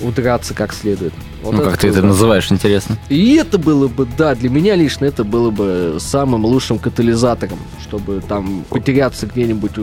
удраться 0.00 0.54
как 0.54 0.72
следует. 0.72 1.12
Вот 1.42 1.54
Ну, 1.54 1.62
как 1.62 1.78
ты 1.78 1.88
это 1.88 2.02
называешь, 2.02 2.50
интересно. 2.50 2.98
И 3.08 3.36
это 3.36 3.58
было 3.58 3.88
бы, 3.88 4.06
да, 4.18 4.34
для 4.34 4.50
меня 4.50 4.74
лично 4.74 5.04
это 5.04 5.24
было 5.24 5.50
бы 5.50 5.96
самым 6.00 6.44
лучшим 6.44 6.78
катализатором, 6.78 7.58
чтобы 7.82 8.20
там 8.26 8.64
потеряться 8.68 9.26
где-нибудь, 9.26 9.78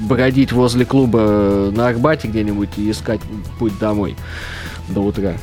бродить 0.00 0.52
возле 0.52 0.84
клуба 0.84 1.70
на 1.72 1.88
Арбате 1.88 2.28
где-нибудь 2.28 2.70
и 2.78 2.90
искать 2.90 3.20
путь 3.58 3.78
домой 3.78 4.16
до 4.88 5.00
утра. 5.00 5.34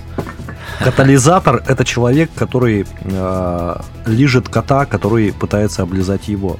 Катализатор– 0.83 1.63
это 1.67 1.85
человек, 1.85 2.29
который 2.35 2.85
э, 3.01 3.75
лижет 4.05 4.49
кота, 4.49 4.85
который 4.85 5.31
пытается 5.33 5.83
облизать 5.83 6.27
его. 6.27 6.57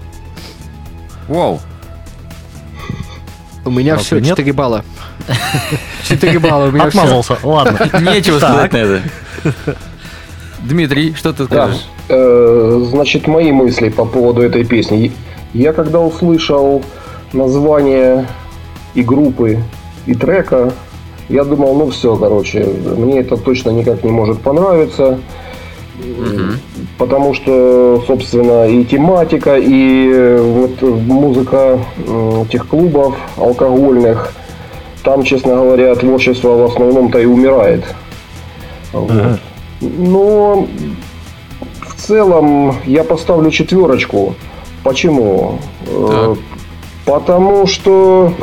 Вау. 1.28 1.60
У 3.66 3.72
меня 3.72 3.96
Разве 3.96 4.06
все, 4.06 4.20
нет? 4.20 4.38
4 4.38 4.54
балла. 4.54 4.84
4 6.08 6.40
балла, 6.40 6.68
у 6.68 6.72
меня 6.72 6.90
все. 6.90 7.00
Отмазался, 7.00 7.38
ладно. 7.44 7.80
Нечего 8.00 8.40
Так. 8.40 8.50
сказать 8.52 8.74
на 8.74 8.78
это. 8.78 9.02
Дмитрий, 10.64 11.14
что 11.16 11.34
ты 11.34 11.48
Да. 11.48 11.66
скажешь? 11.68 11.86
Э, 12.10 12.86
Значит, 12.90 13.28
мои 13.28 13.52
мысли 13.52 13.90
по 13.90 14.06
поводу 14.06 14.42
этой 14.42 14.64
песни. 14.66 15.12
Я 15.54 15.74
когда 15.74 16.00
услышал 16.00 16.84
название 17.34 18.28
и 18.94 19.02
группы, 19.02 19.60
и 20.06 20.14
трека, 20.14 20.72
я 21.30 21.44
думал, 21.44 21.76
ну 21.76 21.90
все, 21.90 22.16
короче, 22.16 22.66
мне 22.98 23.20
это 23.20 23.38
точно 23.38 23.72
никак 23.72 24.04
не 24.04 24.12
может 24.12 24.40
понравиться. 24.42 25.20
Потому 26.98 27.34
что, 27.34 28.04
собственно, 28.06 28.68
и 28.68 28.84
тематика, 28.84 29.58
и 29.58 30.38
вот 30.40 30.82
музыка 30.82 31.80
этих 32.48 32.68
клубов 32.68 33.16
алкогольных, 33.38 34.34
там, 35.04 35.24
честно 35.24 35.56
говоря, 35.56 35.96
творчество 35.96 36.50
в 36.50 36.64
основном-то 36.66 37.20
и 37.20 37.26
умирает. 37.26 37.84
Вот. 38.92 39.12
Ага. 39.12 39.40
Но 39.82 40.68
в 41.82 42.02
целом 42.02 42.76
я 42.86 43.04
поставлю 43.04 43.52
четверочку. 43.52 44.36
Почему? 44.84 45.60
Э, 45.88 46.36
Потому 47.06 47.68
что 47.68 48.34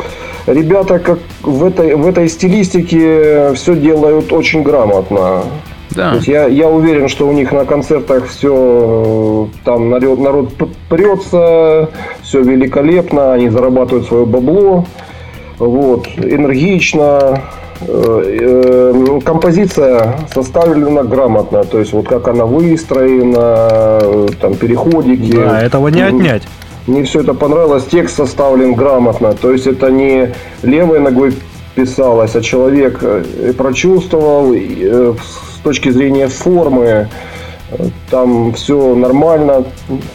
ребята 0.46 0.98
как 0.98 1.18
в 1.42 1.64
этой, 1.64 1.94
в 1.94 2.06
этой 2.06 2.28
стилистике 2.28 3.52
все 3.54 3.74
делают 3.76 4.32
очень 4.32 4.62
грамотно. 4.62 5.42
То 5.90 5.96
Да. 5.96 6.12
есть 6.14 6.26
я, 6.28 6.46
я 6.46 6.68
уверен, 6.68 7.08
что 7.08 7.28
у 7.28 7.32
них 7.32 7.52
на 7.52 7.64
концертах 7.64 8.26
все 8.26 9.48
там 9.64 9.90
народ, 9.90 10.18
народ 10.18 10.48
прется, 10.88 11.90
все 12.22 12.40
великолепно, 12.42 13.34
они 13.34 13.50
зарабатывают 13.50 14.06
свое 14.06 14.24
бабло, 14.24 14.86
вот, 15.58 16.06
энергично. 16.16 17.42
Э, 17.86 18.22
э, 18.40 19.20
Композиция 19.24 20.14
составлена 20.32 21.02
грамотно, 21.02 21.64
то 21.64 21.78
есть 21.80 21.92
вот 21.92 22.06
как 22.08 22.28
она 22.28 22.46
выстроена, 22.46 23.98
э, 24.02 24.28
там 24.40 24.54
переходики. 24.54 25.32
Да, 25.36 25.60
этого 25.60 25.88
не 25.88 26.02
отнять. 26.02 26.42
Мне 26.86 27.04
все 27.04 27.20
это 27.20 27.34
понравилось. 27.34 27.84
Текст 27.84 28.16
составлен 28.16 28.74
грамотно. 28.74 29.32
То 29.34 29.52
есть 29.52 29.66
это 29.66 29.90
не 29.90 30.34
левой 30.62 31.00
ногой 31.00 31.34
писалось, 31.74 32.34
а 32.34 32.40
человек 32.42 32.98
э, 33.02 33.52
прочувствовал 33.56 34.52
э, 34.54 35.14
с 35.22 35.58
точки 35.62 35.90
зрения 35.90 36.28
формы. 36.28 37.08
Там 38.10 38.52
все 38.52 38.94
нормально, 38.94 39.64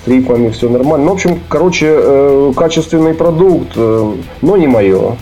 с 0.06 0.08
рифмами 0.08 0.50
все 0.50 0.70
нормально. 0.70 1.06
Ну, 1.06 1.12
в 1.12 1.14
общем, 1.16 1.40
короче, 1.50 1.88
э, 1.90 2.54
качественный 2.56 3.16
продукт, 3.16 3.76
но 3.76 4.58
не 4.58 4.68
мое. 4.68 5.18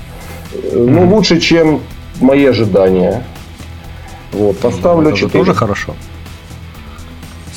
Ну, 0.74 1.16
лучше, 1.16 1.40
чем 1.40 1.80
мои 2.20 2.46
ожидания. 2.46 3.24
Вот, 4.34 4.58
поставлю 4.58 5.10
Это 5.10 5.16
же 5.18 5.26
4. 5.28 5.46
тоже 5.46 5.58
хорошо. 5.58 5.94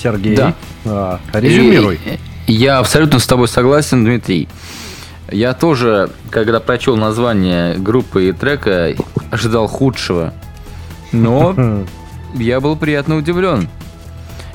Сергей, 0.01 0.37
Да. 0.37 0.55
а, 0.85 1.19
резюмируй. 1.33 1.99
Я 2.49 2.79
абсолютно 2.79 3.19
с 3.19 3.27
тобой 3.27 3.47
согласен, 3.47 4.05
Дмитрий. 4.07 4.49
Я 5.31 5.53
тоже, 5.53 6.09
когда 6.31 6.61
прочел 6.61 6.97
название 6.97 7.75
группы 7.75 8.31
и 8.31 8.33
трека, 8.33 8.95
ожидал 9.31 9.67
худшего. 9.67 10.33
Но 11.13 11.85
я 12.35 12.61
был 12.61 12.75
приятно 12.75 13.17
удивлен. 13.17 13.69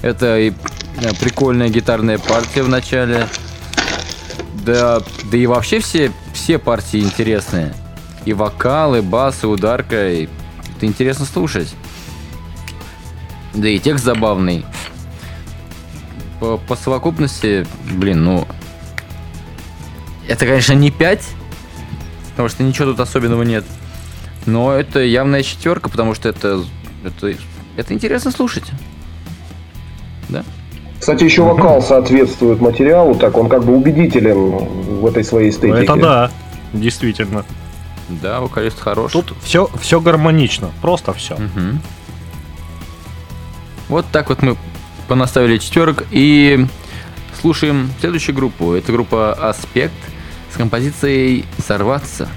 Это 0.02 0.40
и 0.40 0.50
э, 0.50 1.14
прикольная 1.20 1.70
гитарная 1.70 2.18
партия 2.18 2.64
в 2.64 2.68
начале. 2.68 3.28
Да, 4.66 5.00
да 5.32 5.38
и 5.38 5.46
вообще 5.46 5.80
все, 5.80 6.12
все 6.34 6.58
партии 6.58 7.00
интересные. 7.00 7.76
И 8.26 8.34
вокал, 8.34 8.96
и 8.96 9.02
бас, 9.02 9.44
и 9.44 9.46
ударка. 9.46 10.12
И 10.12 10.28
это 10.76 10.88
интересно 10.88 11.26
слушать. 11.26 11.76
Да 13.54 13.68
и 13.68 13.78
текст 13.78 14.04
забавный. 14.04 14.66
По, 16.44 16.58
по 16.58 16.76
совокупности, 16.76 17.66
блин, 17.94 18.26
ну... 18.26 18.46
Это, 20.28 20.46
конечно, 20.46 20.74
не 20.74 20.92
5, 20.92 21.26
потому 22.32 22.50
что 22.50 22.64
ничего 22.64 22.88
тут 22.88 23.00
особенного 23.00 23.44
нет. 23.44 23.64
Но 24.46 24.74
это 24.74 25.00
явная 25.00 25.42
четверка, 25.42 25.88
потому 25.88 26.14
что 26.14 26.28
это, 26.28 26.62
это, 27.06 27.34
это 27.78 27.94
интересно 27.94 28.32
слушать. 28.32 28.66
Да? 30.28 30.44
Кстати, 31.00 31.24
еще 31.24 31.44
вокал 31.44 31.82
соответствует 31.82 32.60
материалу, 32.60 33.16
так 33.16 33.38
он 33.38 33.48
как 33.48 33.64
бы 33.64 33.78
убедителен 33.78 34.58
в 35.00 35.06
этой 35.06 35.24
своей 35.24 35.50
эстетике. 35.50 35.84
Это 35.84 35.96
да, 35.96 36.32
действительно. 36.74 37.46
Да, 38.10 38.42
вокалист 38.42 38.82
хорош. 38.82 39.14
Тут 39.14 39.34
все, 39.44 39.70
все 39.80 40.02
гармонично, 40.02 40.72
просто 40.82 41.14
все. 41.14 41.36
Мгм. 41.36 41.80
Вот 43.88 44.06
так 44.12 44.28
вот 44.28 44.42
мы 44.42 44.58
понаставили 45.08 45.58
четверок 45.58 46.06
и 46.12 46.66
слушаем 47.42 47.92
следующую 48.00 48.36
группу. 48.36 48.74
Это 48.74 48.92
группа 48.92 49.34
Аспект 49.34 49.94
с 50.54 50.58
композицией 50.58 51.46
Сорваться. 51.66 52.30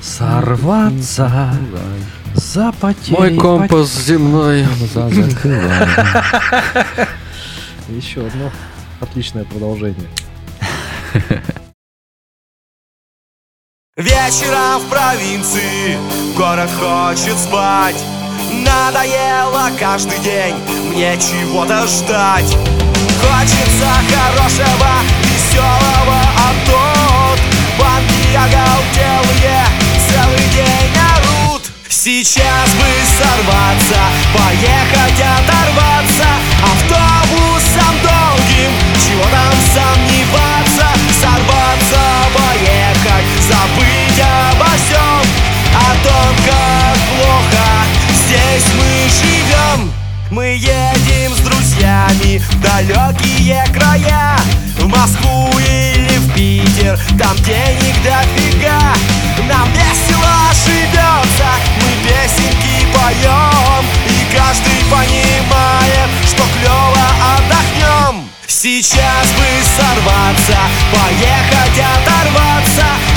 Сорваться, 0.00 1.54
запотеть. 2.34 3.10
Мой 3.10 3.36
компас 3.36 3.94
земной. 3.94 4.66
Еще 7.88 8.26
одно 8.26 8.50
отличное 9.00 9.44
продолжение. 9.44 10.08
Вечером 13.96 14.80
в 14.80 14.88
провинции 14.88 15.98
город 16.36 16.70
хочет 16.78 17.36
спать 17.36 17.96
Надоело 18.64 19.70
каждый 19.78 20.18
день 20.20 20.54
мне 20.90 21.16
чего-то 21.18 21.86
ждать 21.86 22.56
Хочется 23.20 23.90
хорошего, 24.10 24.92
веселого, 25.24 26.20
а 26.36 26.52
тут 26.66 27.40
Банки 27.78 28.34
оголтелые 28.34 29.64
целый 30.08 30.48
день 30.52 30.92
орут. 31.14 31.62
Сейчас 31.88 32.70
бы 32.74 32.88
сорваться, 33.18 34.00
поехать 34.34 35.20
оторваться 35.20 36.28
Автобусом 36.62 37.94
долгим, 38.02 38.72
чего 39.04 39.24
там 39.30 39.52
сомневаться 39.74 40.86
Сорваться, 41.20 42.00
поехать, 42.34 43.26
забыть 43.48 44.20
обо 44.52 44.70
всем 44.76 45.22
О 45.74 45.94
том, 46.02 46.36
как 46.46 46.96
плохо 47.16 47.90
здесь 48.26 48.66
мы 48.76 49.10
живем 49.10 49.99
Мы 50.30 50.44
едем 50.54 51.34
с 51.34 51.40
друзьями 51.40 52.38
в 52.38 52.60
далекие 52.60 53.64
края 53.74 54.36
В 54.78 54.86
Москву 54.86 55.50
или 55.58 56.18
в 56.18 56.32
Питер, 56.32 56.96
там 57.18 57.36
денег 57.38 57.96
дофига. 58.04 58.94
Нам 59.48 59.68
весело 59.72 60.52
живется, 60.64 61.50
мы 61.76 62.08
песенки 62.08 62.86
поем 62.94 63.84
И 64.06 64.36
каждый 64.36 64.78
понимает, 64.88 66.08
что 66.24 66.44
клево 66.54 67.06
отдохнем. 67.36 68.30
Сейчас 68.46 69.26
бы 69.32 69.46
сорваться, 69.76 70.58
поехать 70.92 71.82
оторваться 71.96 73.09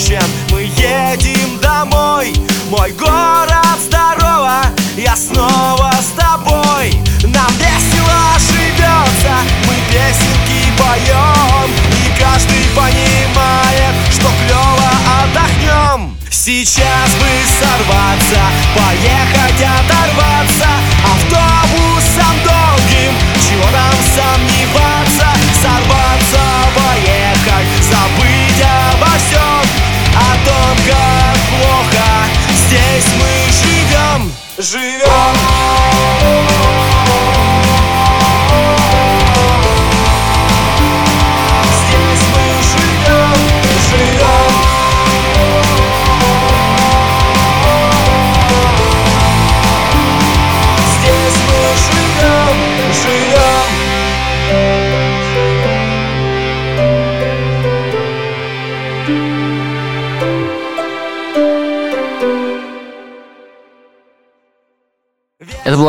окончен 0.00 0.22
Мы 0.50 0.62
едем 0.62 1.58
домой? 1.60 2.32
Мой 2.70 2.92
город 2.92 3.78
здорово 3.86 4.62
Я 4.96 5.16
снова 5.16 5.92
с 6.00 6.20
тобой. 6.20 6.92
Нам 7.24 7.52
весело 7.58 8.38
живется 8.38 9.34
Мы 9.66 9.74
песенки 9.90 10.72
поем. 10.78 11.70
И 12.04 12.20
каждый 12.20 12.64
понимает 12.74 13.94
Что 14.10 14.28
клево 14.46 14.90
отдохнем. 15.22 16.16
Сейчас 16.30 17.10
бы 17.18 17.28
сорваться 17.60 18.40
Поехать 18.74 19.62
оторваться 19.62 20.99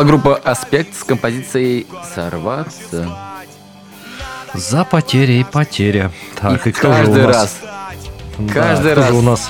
была 0.02 0.04
группа 0.04 0.36
«Аспект» 0.36 0.96
с 0.98 1.04
композицией 1.04 1.86
«Сорваться». 2.16 3.08
За 4.54 4.84
потери 4.84 5.34
и 5.34 5.44
потеря. 5.44 6.12
Так, 6.40 6.66
и, 6.66 6.72
кто 6.72 6.92
же 6.92 7.04
у 7.04 7.06
каждый 7.06 7.24
нас? 7.24 7.36
раз 7.36 7.58
Да, 8.40 8.54
каждый 8.54 8.92
кто 8.94 9.02
раз. 9.02 9.10
же 9.10 9.14
у 9.14 9.22
нас 9.22 9.50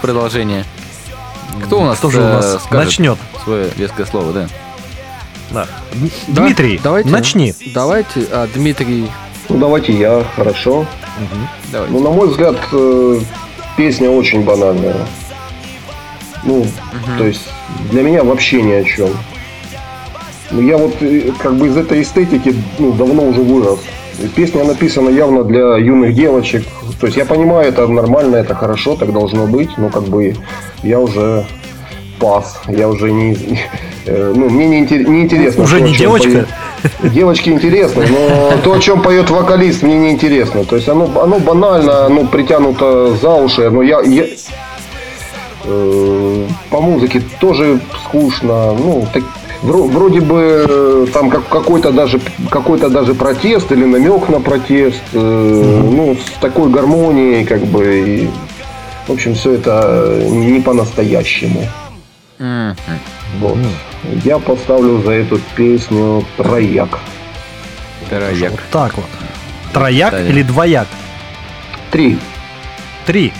продолжение. 0.00 0.64
Кто 1.66 1.80
у 1.80 1.84
нас, 1.84 1.98
Кто 1.98 2.10
же 2.10 2.18
у 2.20 2.24
э, 2.24 2.32
нас 2.32 2.64
скажет 2.64 2.86
начнет? 2.86 3.18
свое 3.44 3.70
веское 3.76 4.04
слово, 4.06 4.32
да? 4.32 4.48
Да. 5.50 5.66
Да, 6.28 6.42
Дмитрий, 6.42 6.80
давайте, 6.82 7.08
начни. 7.08 7.54
Давайте, 7.72 8.26
а, 8.30 8.48
Дмитрий, 8.52 9.08
Ну, 9.48 9.58
давайте 9.58 9.92
я, 9.92 10.24
хорошо. 10.36 10.84
Давайте. 11.70 11.92
Ну, 11.94 12.00
на 12.00 12.10
мой 12.10 12.28
взгляд, 12.28 12.56
э, 12.72 13.20
песня 13.76 14.10
очень 14.10 14.42
банальная. 14.44 15.06
Ну, 16.42 16.66
то 17.18 17.24
есть, 17.24 17.48
для 17.90 18.02
меня 18.02 18.24
вообще 18.24 18.62
ни 18.62 18.72
о 18.72 18.84
чем. 18.84 19.10
Ну, 20.52 20.60
я 20.62 20.76
вот 20.76 20.94
э, 21.00 21.30
как 21.38 21.54
бы 21.54 21.66
из 21.68 21.76
этой 21.76 22.02
эстетики 22.02 22.54
ну, 22.78 22.92
давно 22.92 23.24
уже 23.24 23.40
вырос. 23.40 23.80
Песня 24.36 24.64
написана 24.64 25.08
явно 25.08 25.42
для 25.44 25.76
юных 25.76 26.14
девочек. 26.14 26.64
То 27.00 27.06
есть 27.06 27.16
я 27.16 27.24
понимаю, 27.24 27.68
это 27.68 27.86
нормально, 27.88 28.36
это 28.36 28.54
хорошо, 28.54 28.94
так 28.94 29.12
должно 29.12 29.46
быть, 29.46 29.70
но 29.78 29.88
как 29.88 30.04
бы 30.04 30.36
я 30.82 31.00
уже 31.00 31.44
пас. 32.20 32.60
Я 32.68 32.88
уже 32.88 33.10
не... 33.10 33.36
э, 34.06 34.32
Ну, 34.36 34.48
мне 34.50 34.66
не, 34.68 34.84
интер- 34.84 35.08
не 35.08 35.22
интересно. 35.22 35.64
Уже 35.64 35.78
то, 35.78 35.84
не 35.84 35.94
девочка? 35.96 36.28
поет- 36.28 36.48
Девочки 37.14 37.50
интересно, 37.50 38.04
но 38.08 38.52
то, 38.62 38.74
о 38.74 38.78
чем 38.80 39.02
поет 39.02 39.30
вокалист, 39.30 39.82
мне 39.82 39.96
не 39.96 40.10
интересно. 40.10 40.64
То 40.64 40.76
есть 40.76 40.88
оно, 40.88 41.08
оно 41.22 41.38
банально, 41.38 42.06
оно 42.06 42.24
притянуто 42.26 43.14
за 43.16 43.34
уши, 43.34 43.70
но 43.70 43.82
я, 43.82 44.00
я- 44.02 44.26
э, 45.64 46.46
по 46.70 46.80
музыке 46.80 47.22
тоже 47.40 47.80
скучно. 48.04 48.72
Ну, 48.74 49.06
так- 49.12 49.22
вроде 49.62 50.20
бы 50.20 50.66
э, 50.68 51.06
там 51.12 51.30
как, 51.30 51.48
какой-то 51.48 51.92
даже 51.92 52.20
какой-то 52.50 52.88
даже 52.88 53.14
протест 53.14 53.70
или 53.72 53.84
намек 53.84 54.28
на 54.28 54.40
протест. 54.40 55.00
э, 55.12 55.18
Ну, 55.18 56.16
с 56.16 56.38
такой 56.40 56.70
гармонией, 56.70 57.44
как 57.44 57.64
бы. 57.64 57.84
и, 58.24 58.30
в 59.06 59.12
общем, 59.12 59.34
все 59.34 59.52
это 59.54 60.22
не 60.28 60.60
по-настоящему. 60.60 61.66
Мгм. 62.38 62.76
Вот. 63.40 63.58
Я 64.24 64.38
поставлю 64.38 65.00
за 65.02 65.12
эту 65.12 65.38
песню 65.56 66.24
трояк. 66.36 66.98
Трояк. 68.10 68.50
Вот 68.50 68.60
так 68.70 68.96
вот. 68.96 69.06
Трояк 69.72 70.10
Далее. 70.10 70.30
или 70.30 70.42
двояк? 70.42 70.86
Три. 71.90 72.18
Три. 73.06 73.32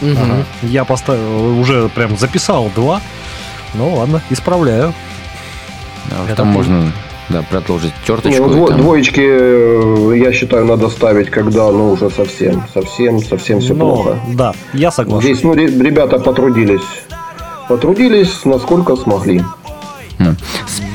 Мгм. 0.00 0.16
Ага. 0.22 0.44
Я 0.62 0.84
поставил, 0.84 1.58
уже 1.58 1.88
прям 1.88 2.16
записал 2.16 2.70
два. 2.74 3.00
Ну 3.74 3.94
ладно, 3.96 4.22
исправляю. 4.30 4.94
Да, 6.10 6.24
Это 6.26 6.36
там 6.36 6.48
можно 6.48 6.92
да, 7.28 7.42
продолжить 7.42 7.92
Не, 8.00 8.06
черточку. 8.06 8.46
ну, 8.46 8.64
дво- 8.64 8.68
там- 8.68 8.80
двоечки, 8.80 9.20
э, 9.20 10.18
я 10.18 10.32
считаю, 10.32 10.64
надо 10.66 10.88
ставить, 10.88 11.30
когда 11.30 11.70
ну 11.70 11.92
уже 11.92 12.10
совсем, 12.10 12.62
совсем, 12.72 13.18
совсем 13.20 13.60
все 13.60 13.74
Ну, 13.74 13.80
плохо. 13.80 14.18
Да, 14.28 14.54
я 14.72 14.90
согласен. 14.90 15.22
Здесь, 15.28 15.42
ну, 15.42 15.54
ре- 15.54 15.66
ребята 15.66 16.18
потрудились. 16.18 16.82
Потрудились, 17.68 18.44
насколько 18.44 18.94
смогли. 18.96 19.42
Ну, 20.18 20.34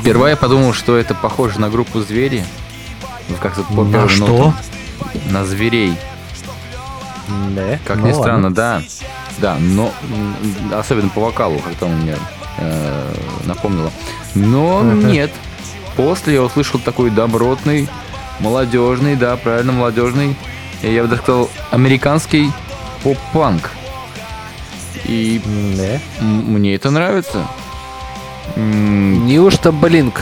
Сперва 0.01 0.30
я 0.30 0.36
подумал, 0.38 0.74
что 0.74 0.97
это 0.97 1.14
похоже 1.14 1.59
на 1.59 1.70
группу 1.70 1.99
«Звери». 1.99 2.43
Ну, 3.30 3.36
Как-то 3.39 3.62
по 3.64 3.84
На 3.84 4.07
что? 4.09 4.53
На 5.30 5.45
зверей. 5.45 5.93
Да, 7.55 7.80
Как 7.86 7.97
ну 7.97 8.07
ни 8.07 8.12
ладно. 8.12 8.24
странно, 8.24 8.53
да. 8.53 8.82
Да, 9.39 9.57
но 9.59 9.91
особенно 10.78 11.09
по 11.09 11.22
вокалу, 11.22 11.57
как-то 11.59 11.86
он 11.86 12.01
мне 12.01 12.16
э, 12.57 13.14
напомнило. 13.45 13.91
Но 14.36 14.82
нет. 14.93 15.32
После 15.95 16.36
я 16.36 16.43
услышал 16.43 16.79
такой 16.79 17.09
добротный, 17.09 17.88
молодежный, 18.39 19.15
да, 19.15 19.36
правильно, 19.38 19.71
молодежный, 19.73 20.36
я 20.82 21.01
бы 21.03 21.09
даже 21.09 21.21
сказал, 21.21 21.49
американский 21.71 22.51
поп-панк. 23.03 23.71
И 25.05 25.41
Да. 25.77 25.99
м- 26.23 26.53
мне 26.53 26.75
это 26.75 26.91
нравится. 26.91 27.45
Неужто 28.55 29.71
Блинк? 29.71 30.21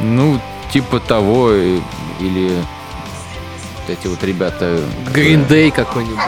Ну, 0.00 0.40
типа 0.72 1.00
того, 1.00 1.50
э, 1.52 1.80
или 2.20 2.50
вот 2.56 3.88
эти 3.98 4.06
вот 4.06 4.22
ребята... 4.24 4.80
Green 5.12 5.44
э, 5.48 5.52
Day 5.52 5.70
какой-нибудь. 5.70 6.18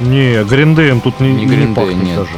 Не, 0.00 0.42
Гриндеем 0.44 1.00
тут 1.00 1.18
не, 1.20 1.32
Не 1.32 1.44
не 1.44 1.54
Green 1.56 1.70
Day, 1.70 1.74
пахнет 1.74 2.02
нет. 2.02 2.16
даже. 2.16 2.30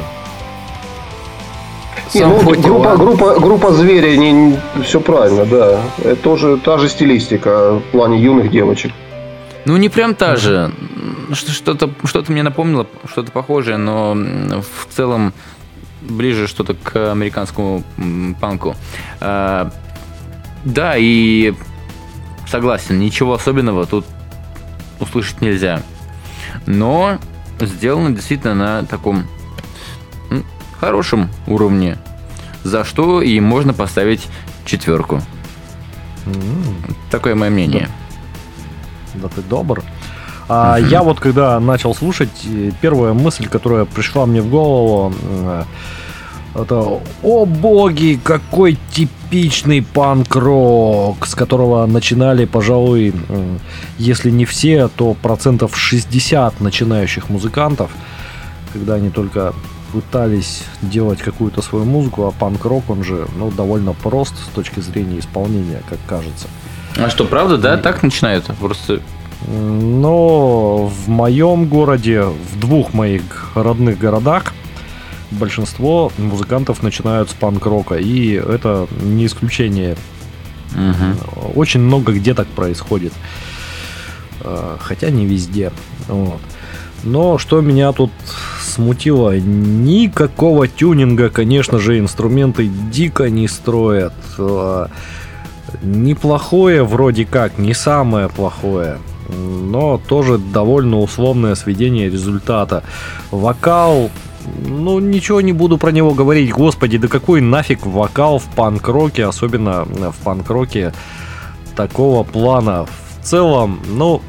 Не, 2.13 2.25
ну, 2.25 2.39
группа, 2.43 2.97
группа, 2.97 3.39
группа 3.39 3.71
звери, 3.73 4.17
не, 4.17 4.59
все 4.83 4.99
правильно, 4.99 5.45
да. 5.45 5.81
Это 5.99 6.15
тоже 6.17 6.57
та 6.57 6.77
же 6.77 6.89
стилистика 6.89 7.75
в 7.75 7.91
плане 7.91 8.21
юных 8.21 8.51
девочек. 8.51 8.91
Ну, 9.65 9.77
не 9.77 9.89
прям 9.89 10.15
та 10.15 10.35
же. 10.35 10.71
Что-то 11.33 11.89
что 12.03 12.23
мне 12.27 12.43
напомнило, 12.43 12.87
что-то 13.05 13.31
похожее, 13.31 13.77
но 13.77 14.13
в 14.15 14.93
целом 14.93 15.33
ближе 16.01 16.47
что-то 16.47 16.73
к 16.73 17.11
американскому 17.11 17.83
панку. 18.39 18.75
А, 19.19 19.71
да, 20.65 20.95
и 20.97 21.53
согласен, 22.47 22.99
ничего 22.99 23.33
особенного 23.33 23.85
тут 23.85 24.05
услышать 24.99 25.41
нельзя. 25.41 25.81
Но 26.65 27.17
сделано 27.59 28.13
действительно 28.13 28.55
на 28.55 28.85
таком 28.85 29.27
хорошем 30.81 31.29
уровне, 31.47 31.97
за 32.63 32.83
что 32.83 33.21
и 33.21 33.39
можно 33.39 33.71
поставить 33.73 34.27
четверку. 34.65 35.21
М, 36.25 36.35
Такое 37.09 37.35
мое 37.35 37.49
мнение. 37.51 37.87
Да 39.15 39.27
ты 39.29 39.41
добр. 39.41 39.83
А 40.49 40.77
я 40.77 41.03
вот 41.03 41.19
когда 41.19 41.59
начал 41.59 41.93
слушать, 41.95 42.29
э, 42.45 42.71
первая 42.81 43.13
мысль, 43.13 43.47
которая 43.47 43.85
пришла 43.85 44.25
мне 44.25 44.41
в 44.41 44.49
голову, 44.49 45.13
э, 45.21 45.63
это 46.55 46.99
«О 47.23 47.45
боги, 47.45 48.19
какой 48.21 48.77
типичный 48.91 49.81
панк-рок!» 49.81 51.25
С 51.25 51.35
которого 51.35 51.85
начинали, 51.85 52.43
пожалуй, 52.45 53.13
м, 53.29 53.59
если 53.97 54.29
не 54.31 54.43
все, 54.45 54.87
то 54.89 55.13
процентов 55.13 55.77
60 55.77 56.59
начинающих 56.59 57.29
музыкантов, 57.29 57.91
когда 58.73 58.95
они 58.95 59.09
только 59.09 59.53
пытались 59.91 60.63
делать 60.81 61.19
какую-то 61.19 61.61
свою 61.61 61.85
музыку, 61.85 62.25
а 62.25 62.31
панк-рок, 62.31 62.89
он 62.89 63.03
же 63.03 63.27
ну, 63.37 63.51
довольно 63.51 63.93
прост 63.93 64.35
с 64.37 64.53
точки 64.53 64.79
зрения 64.79 65.19
исполнения, 65.19 65.81
как 65.89 65.99
кажется. 66.07 66.47
А 66.97 67.09
что, 67.09 67.25
правда, 67.25 67.57
да? 67.57 67.77
Так 67.77 68.03
начинают? 68.03 68.45
Просто 68.59 69.01
Но 69.47 70.87
в 70.87 71.07
моем 71.07 71.65
городе, 71.67 72.23
в 72.23 72.59
двух 72.59 72.93
моих 72.93 73.51
родных 73.55 73.97
городах, 73.97 74.53
большинство 75.31 76.11
музыкантов 76.17 76.83
начинают 76.83 77.29
с 77.29 77.33
панк-рока. 77.33 77.95
И 77.95 78.33
это 78.33 78.87
не 79.01 79.25
исключение. 79.25 79.95
Мгм. 80.73 81.17
Очень 81.55 81.81
много 81.81 82.13
где 82.13 82.33
так 82.33 82.47
происходит. 82.47 83.13
Э, 84.41 84.77
Хотя 84.79 85.09
не 85.09 85.25
везде. 85.25 85.71
Вот. 86.07 86.41
Но 87.03 87.37
что 87.37 87.61
меня 87.61 87.91
тут 87.91 88.11
смутило. 88.61 89.37
Никакого 89.37 90.67
тюнинга, 90.67 91.29
конечно 91.29 91.79
же, 91.79 91.99
инструменты 91.99 92.69
дико 92.91 93.29
не 93.29 93.47
строят. 93.47 94.13
А, 94.37 94.89
Неплохое 95.81 96.83
вроде 96.83 97.25
как, 97.25 97.57
не 97.57 97.73
самое 97.73 98.29
плохое. 98.29 98.97
Но 99.29 99.97
тоже 99.97 100.37
довольно 100.37 100.99
условное 100.99 101.55
сведение 101.55 102.09
результата. 102.09 102.83
Вокал, 103.31 104.11
ну 104.65 104.99
ничего 104.99 105.41
не 105.41 105.53
буду 105.53 105.77
про 105.77 105.91
него 105.91 106.13
говорить. 106.13 106.51
Господи, 106.51 106.97
да 106.97 107.07
какой 107.07 107.41
нафиг 107.41 107.85
вокал 107.85 108.39
в 108.39 108.45
панк-роке, 108.55 109.25
особенно 109.25 109.85
в 109.85 110.15
панк-роке 110.23 110.93
такого 111.75 112.23
плана. 112.23 112.85
В 112.85 113.25
целом, 113.25 113.79
ну, 113.87 114.21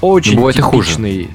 очень 0.00 0.36
Бывает 0.36 0.58
и 0.58 0.62
хуже. 0.62 1.28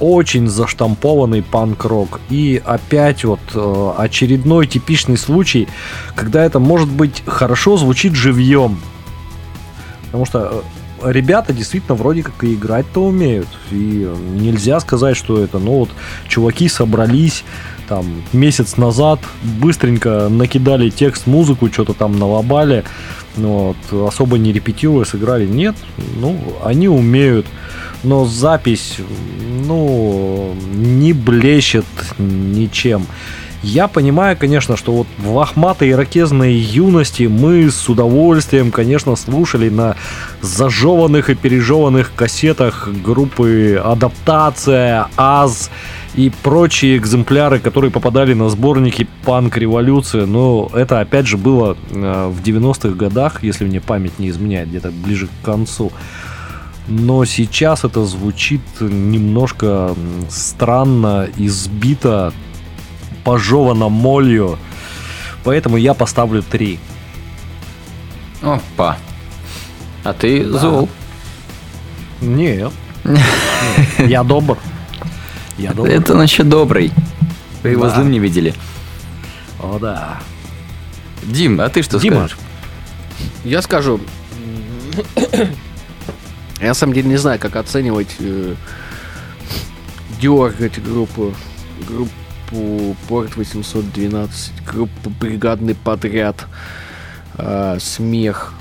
Очень 0.00 0.48
заштампованный 0.48 1.42
панк-рок. 1.42 2.20
И 2.30 2.60
опять 2.64 3.24
вот 3.24 3.40
э, 3.54 3.92
очередной 3.98 4.66
типичный 4.66 5.16
случай, 5.16 5.68
когда 6.14 6.44
это 6.44 6.58
может 6.58 6.88
быть 6.88 7.22
хорошо 7.26 7.76
звучит 7.76 8.14
живьем. 8.14 8.78
Потому 10.06 10.26
что 10.26 10.64
э, 11.02 11.12
ребята 11.12 11.52
действительно 11.52 11.94
вроде 11.94 12.22
как 12.22 12.42
и 12.44 12.54
играть-то 12.54 13.04
умеют. 13.04 13.48
И 13.70 14.06
э, 14.06 14.16
нельзя 14.38 14.80
сказать, 14.80 15.16
что 15.16 15.42
это, 15.42 15.58
ну 15.58 15.80
вот, 15.80 15.90
чуваки 16.28 16.68
собрались 16.68 17.44
там 17.88 18.22
месяц 18.32 18.76
назад, 18.76 19.20
быстренько 19.42 20.28
накидали 20.28 20.90
текст, 20.90 21.26
музыку, 21.26 21.70
что-то 21.72 21.94
там 21.94 22.18
налобали, 22.18 22.84
вот, 23.36 23.76
особо 23.92 24.38
не 24.38 24.52
репетируя, 24.52 25.04
сыграли. 25.04 25.46
Нет, 25.46 25.76
ну, 26.18 26.38
они 26.64 26.88
умеют. 26.88 27.46
Но 28.02 28.26
запись, 28.26 28.98
ну, 29.66 30.54
не 30.74 31.12
блещет 31.14 31.86
ничем. 32.18 33.06
Я 33.64 33.88
понимаю, 33.88 34.36
конечно, 34.36 34.76
что 34.76 34.92
вот 34.92 35.06
в 35.16 35.34
лохматой 35.34 35.92
ирокезной 35.92 36.52
юности 36.52 37.22
мы 37.22 37.70
с 37.70 37.88
удовольствием, 37.88 38.70
конечно, 38.70 39.16
слушали 39.16 39.70
на 39.70 39.96
зажеванных 40.42 41.30
и 41.30 41.34
пережеванных 41.34 42.12
кассетах 42.14 42.90
группы 43.02 43.80
«Адаптация», 43.82 45.08
«Аз», 45.16 45.70
и 46.14 46.30
прочие 46.42 46.98
экземпляры, 46.98 47.58
которые 47.58 47.90
попадали 47.90 48.34
на 48.34 48.50
сборники 48.50 49.08
«Панк 49.24 49.56
Революция». 49.56 50.26
Но 50.26 50.70
это, 50.74 51.00
опять 51.00 51.26
же, 51.26 51.38
было 51.38 51.76
э, 51.90 52.28
в 52.28 52.42
90-х 52.42 52.90
годах, 52.90 53.42
если 53.42 53.64
мне 53.64 53.80
память 53.80 54.18
не 54.18 54.28
изменяет, 54.28 54.68
где-то 54.68 54.92
ближе 54.92 55.26
к 55.26 55.44
концу. 55.44 55.90
Но 56.86 57.24
сейчас 57.24 57.82
это 57.82 58.04
звучит 58.04 58.60
немножко 58.78 59.94
странно, 60.28 61.26
избито, 61.38 62.34
пожевано 63.24 63.88
молью. 63.88 64.58
Поэтому 65.44 65.76
я 65.76 65.94
поставлю 65.94 66.42
3. 66.42 66.78
Опа. 68.42 68.98
А 70.04 70.12
ты 70.12 70.46
зол. 70.48 70.88
Нет. 72.20 72.72
Нет. 73.04 73.20
Я 73.98 74.22
добр. 74.22 74.58
Я 75.58 75.72
добр. 75.72 75.88
Это 75.88 76.14
насчет 76.14 76.48
добрый. 76.48 76.92
Вы 77.62 77.70
его 77.70 77.84
Да. 77.84 77.94
злым 77.94 78.10
не 78.10 78.18
видели. 78.18 78.54
О, 79.60 79.78
да. 79.78 80.20
Дим, 81.22 81.60
а 81.60 81.68
ты 81.68 81.82
что 81.82 81.98
Дима. 81.98 82.16
скажешь? 82.28 82.38
Я 83.44 83.62
скажу. 83.62 84.00
Я 86.60 86.68
на 86.68 86.74
самом 86.74 86.92
деле 86.92 87.08
не 87.08 87.16
знаю, 87.16 87.38
как 87.38 87.56
оценивать, 87.56 88.16
э, 88.20 88.54
дергать 90.20 90.82
группу, 90.82 91.34
группу 91.88 92.10
Порт 93.08 93.36
812, 93.36 94.52
группу 94.66 95.10
Бригадный 95.20 95.74
подряд, 95.74 96.46
э, 97.38 97.78
Смех. 97.80 98.54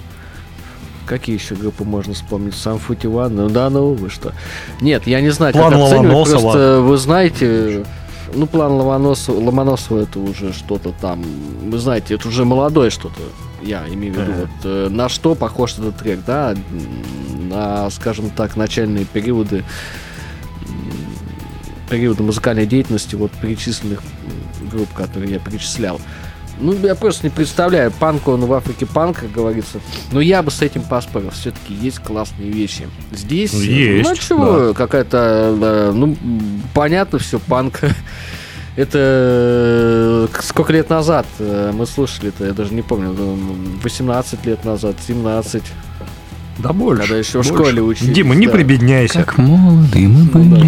Какие 1.06 1.38
еще 1.38 1.56
группы 1.56 1.84
можно 1.84 2.14
вспомнить? 2.14 2.56
Сам 2.56 2.80
Футиван? 2.80 3.36
Ну 3.36 3.50
да, 3.50 3.70
ну 3.70 3.94
вы 3.94 4.10
что. 4.10 4.34
Нет, 4.80 5.06
я 5.06 5.20
не 5.22 5.32
знаю, 5.32 5.54
План 5.54 5.74
как 5.74 5.82
оценивать. 5.82 6.12
Просто 6.12 6.80
вы 6.82 6.98
знаете, 6.98 7.86
ну 8.34 8.48
план 8.48 8.72
Ломоносова, 8.72 9.38
Ломоносова 9.38 10.04
это 10.04 10.20
уже 10.20 10.54
что-то 10.54 10.94
там. 11.02 11.24
Вы 11.70 11.78
знаете, 11.78 12.16
это 12.16 12.28
уже 12.28 12.46
молодое 12.46 12.90
что-то. 12.90 13.20
Я 13.62 13.84
имею 13.88 14.14
в 14.14 14.18
виду, 14.18 14.32
вот, 14.34 14.50
э, 14.64 14.88
на 14.90 15.10
что 15.10 15.36
похож 15.36 15.74
этот 15.74 15.98
трек, 15.98 16.20
да? 16.26 16.56
На, 17.50 17.90
скажем 17.90 18.30
так, 18.30 18.56
начальные 18.56 19.06
периоды 19.06 19.64
периоды 21.98 22.24
музыкальной 22.24 22.66
деятельности 22.66 23.16
вот 23.16 23.32
перечисленных 23.34 24.02
групп, 24.72 24.92
которые 24.94 25.34
я 25.34 25.40
перечислял. 25.40 26.02
Ну, 26.60 26.74
я 26.84 26.96
просто 26.96 27.26
не 27.26 27.30
представляю, 27.30 27.92
панк 27.92 28.28
он 28.28 28.46
в 28.46 28.54
Африке 28.54 28.86
панк, 28.86 29.20
как 29.20 29.32
говорится. 29.32 29.80
Но 30.12 30.22
я 30.22 30.42
бы 30.44 30.50
с 30.52 30.62
этим 30.62 30.82
поспорил. 30.84 31.30
Все-таки 31.32 31.74
есть 31.74 32.00
классные 32.00 32.50
вещи. 32.52 32.88
Здесь, 33.12 33.54
Ну, 33.54 33.60
есть, 33.62 34.10
ну, 34.10 34.16
чего, 34.16 34.74
какая-то, 34.74 35.56
э, 35.62 35.92
ну, 35.94 36.16
понятно 36.74 37.20
все, 37.20 37.40
панк. 37.40 37.82
Это 38.76 38.98
э, 39.00 40.28
сколько 40.42 40.74
лет 40.74 40.90
назад 40.90 41.28
э, 41.38 41.72
мы 41.76 41.86
слушали 41.86 42.30
это, 42.30 42.46
я 42.46 42.54
даже 42.54 42.74
не 42.74 42.82
помню, 42.82 43.10
м, 43.10 43.80
18 43.84 44.44
лет 44.48 44.66
назад, 44.66 44.96
17. 45.08 45.62
Да 46.58 46.74
больше. 46.74 47.04
Когда 47.04 47.18
еще 47.18 47.44
в 47.44 47.48
больше. 47.48 47.54
школе 47.54 47.82
учились, 47.84 48.16
Дима, 48.16 48.34
не 48.34 48.48
да. 48.48 48.54
прибедняйся. 48.54 49.20
Как 49.24 49.38
молоды 49.38 50.08
мы 50.08 50.28
Ну 50.34 50.56
да. 50.58 50.66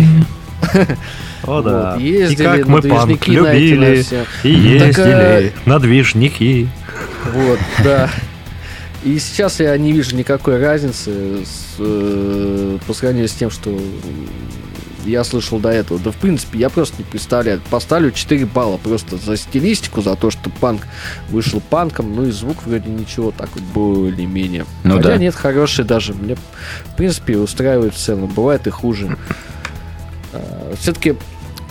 О, 1.44 1.62
да. 1.62 1.94
Вот, 1.94 2.02
и 2.02 2.08
ездили 2.08 2.46
как 2.46 2.66
на 2.66 2.72
мы 2.72 2.82
панк 2.82 3.08
движники 3.08 3.40
на 3.40 3.48
эти, 3.48 3.74
на 3.74 3.86
любили. 3.86 4.06
И 4.44 4.80
Так, 4.80 4.88
ездили 4.88 5.54
а, 5.66 5.70
на 5.70 5.80
движники. 5.80 6.70
Вот, 7.34 7.60
да. 7.84 8.10
И 9.04 9.20
сейчас 9.20 9.60
я 9.60 9.78
не 9.78 9.92
вижу 9.92 10.16
никакой 10.16 10.60
разницы 10.60 11.46
с, 11.46 11.76
э, 11.78 12.80
по 12.88 12.94
сравнению 12.94 13.30
с 13.30 13.34
тем, 13.34 13.52
что 13.52 13.78
я 15.06 15.24
слышал 15.24 15.60
до 15.60 15.70
этого. 15.70 16.00
Да, 16.00 16.12
в 16.12 16.16
принципе, 16.16 16.60
я 16.60 16.70
просто 16.70 16.96
не 17.00 17.04
представляю. 17.04 17.62
Поставлю 17.70 18.12
4 18.12 18.46
балла 18.46 18.78
просто 18.78 19.18
за 19.18 19.38
стилистику, 19.38 20.02
за 20.02 20.16
то, 20.16 20.32
что 20.32 20.50
панк 20.50 20.82
вышел 21.30 21.62
панком, 21.62 22.16
ну 22.16 22.26
и 22.26 22.32
звук 22.32 22.66
вроде 22.66 22.90
ничего, 22.90 23.32
так 23.32 23.50
вот 23.54 23.64
более-менее. 23.64 24.66
Ну 24.84 24.98
Хотя 24.98 25.10
да. 25.10 25.18
нет, 25.18 25.36
хороший 25.36 25.86
даже. 25.86 26.14
Мне, 26.14 26.36
в 26.36 26.96
принципе, 26.98 27.38
устраивает 27.38 27.94
в 27.94 27.98
целом. 27.98 28.28
Бывает 28.28 28.68
и 28.68 28.70
хуже. 28.70 29.18
Все-таки 30.80 31.16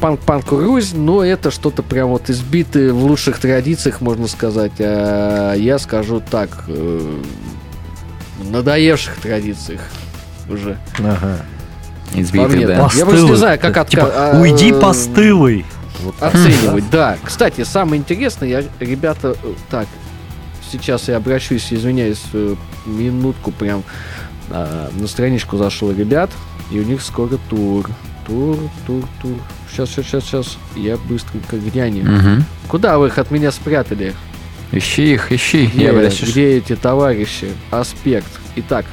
панк-панк 0.00 0.50
рознь, 0.52 0.98
но 0.98 1.24
это 1.24 1.50
что-то 1.50 1.82
прям 1.82 2.08
вот 2.08 2.30
избитое 2.30 2.92
в 2.92 3.04
лучших 3.04 3.38
традициях, 3.38 4.00
можно 4.00 4.26
сказать. 4.28 4.72
А 4.78 5.54
я 5.54 5.78
скажу 5.78 6.20
так, 6.20 6.64
э, 6.68 7.22
надоевших 8.50 9.16
традициях 9.16 9.80
уже. 10.48 10.78
Ага. 10.98 11.38
Избитый, 12.12 12.64
да. 12.64 12.88
Я 12.94 13.06
просто 13.06 13.26
не 13.26 13.36
знаю, 13.36 13.58
как 13.58 13.88
Типа, 13.88 14.02
отка- 14.02 14.12
а, 14.14 14.40
уйди 14.40 14.70
э, 14.70 14.80
постылый. 14.80 15.64
Вот. 16.02 16.14
Оценивать, 16.20 16.88
да. 16.90 17.16
Кстати, 17.22 17.64
самое 17.64 18.00
интересное, 18.00 18.48
я, 18.48 18.62
ребята, 18.78 19.36
э, 19.42 19.52
так, 19.70 19.86
сейчас 20.70 21.08
я 21.08 21.16
обращусь, 21.16 21.72
извиняюсь, 21.72 22.22
э, 22.32 22.54
минутку 22.86 23.50
прям 23.52 23.82
а, 24.50 24.90
на 24.92 25.06
страничку 25.08 25.56
зашел 25.56 25.90
ребят, 25.92 26.30
и 26.70 26.78
у 26.78 26.84
них 26.84 27.02
скоро 27.02 27.38
тур. 27.48 27.88
Тур, 28.26 28.58
тур, 28.86 29.04
тур. 29.20 29.38
Сейчас, 29.70 29.90
сейчас, 29.90 30.06
сейчас, 30.06 30.24
сейчас. 30.24 30.58
Я 30.76 30.96
быстренько, 30.96 31.56
они? 31.56 32.02
Мгм. 32.02 32.44
Куда 32.68 32.98
вы 32.98 33.08
их 33.08 33.18
от 33.18 33.30
меня 33.30 33.52
спрятали? 33.52 34.14
Ищи 34.72 35.14
их, 35.14 35.30
ищи. 35.30 35.66
Где, 35.66 35.84
Я 35.84 35.92
где 35.92 36.56
эти 36.56 36.74
товарищи? 36.74 37.48
Аспект. 37.70 38.28
Итак. 38.56 38.86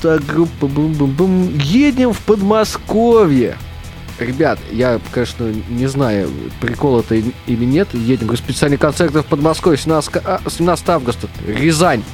Так, 0.00 0.24
группа 0.24 0.66
бум-бум-бум. 0.66 1.58
Едем 1.58 2.12
в 2.12 2.20
Подмосковье. 2.20 3.56
Ребят, 4.18 4.60
я, 4.70 5.00
конечно, 5.10 5.52
не 5.68 5.86
знаю, 5.86 6.30
прикол 6.60 7.00
это 7.00 7.16
или 7.16 7.64
нет. 7.64 7.88
Едем. 7.94 8.26
Говорю, 8.26 8.42
специальный 8.42 8.76
концерт 8.76 9.12
в 9.12 9.22
Подмосковье 9.24 9.76
17, 9.76 10.16
а, 10.24 10.40
17 10.48 10.88
августа. 10.88 11.28
Рязань. 11.46 12.04